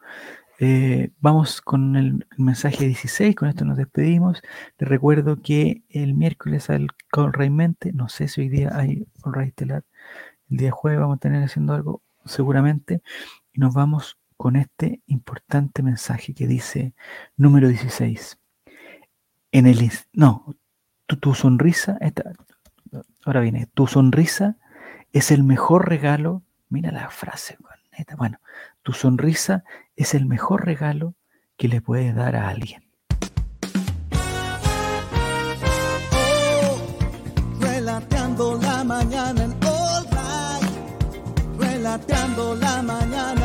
Eh, 0.60 1.12
vamos 1.20 1.62
con 1.62 1.96
el, 1.96 2.28
el, 2.38 2.44
mensaje 2.44 2.86
16, 2.86 3.36
con 3.36 3.50
esto 3.50 3.66
nos 3.66 3.78
despedimos. 3.78 4.42
Les 4.78 4.90
recuerdo 4.90 5.42
que 5.42 5.84
el 5.90 6.14
miércoles 6.14 6.70
al 6.70 6.90
Call 7.12 7.32
Mente, 7.50 7.94
no 7.94 8.10
sé 8.10 8.28
si 8.28 8.42
hoy 8.42 8.50
día 8.50 8.70
hay 8.74 9.08
All 9.24 9.34
Ray 9.34 9.48
Estelar, 9.48 9.84
el 10.52 10.58
día 10.58 10.72
jueves 10.72 11.00
vamos 11.00 11.18
a 11.18 11.20
tener 11.20 11.44
haciendo 11.44 11.74
algo 11.74 12.04
seguramente, 12.26 13.02
y 13.54 13.60
nos 13.60 13.74
vamos 13.74 14.20
con 14.38 14.56
este 14.56 15.02
importante 15.08 15.84
mensaje 15.84 16.34
que 16.34 16.48
dice 16.48 16.94
número 17.38 17.68
16. 17.68 18.40
En 19.52 19.66
el 19.66 19.92
no, 20.14 20.56
tu, 21.18 21.34
sonrisa, 21.34 21.98
esta, 22.02 22.32
ahora 23.26 23.42
viene, 23.42 23.68
tu 23.74 23.88
sonrisa 23.88 24.58
es 25.12 25.32
el 25.32 25.44
mejor 25.44 25.90
regalo. 25.90 26.44
Mira 26.70 26.92
la 26.92 27.10
frase, 27.10 27.58
neta. 27.98 28.16
Bueno, 28.16 28.40
tu 28.82 28.94
sonrisa 28.94 29.64
es 29.96 30.14
el 30.14 30.26
mejor 30.26 30.66
regalo 30.66 31.16
que 31.58 31.68
le 31.68 31.82
puedes 31.82 32.16
dar 32.16 32.36
a 32.36 32.50
alguien. 32.50 32.84
Oh, 36.14 36.80
relateando 37.60 38.58
la 38.62 38.84
mañana 38.84 39.44
en 39.44 39.52
All 39.66 40.06
Right. 40.12 41.60
Relateando 41.60 42.56
la 42.56 42.82
mañana. 42.82 43.41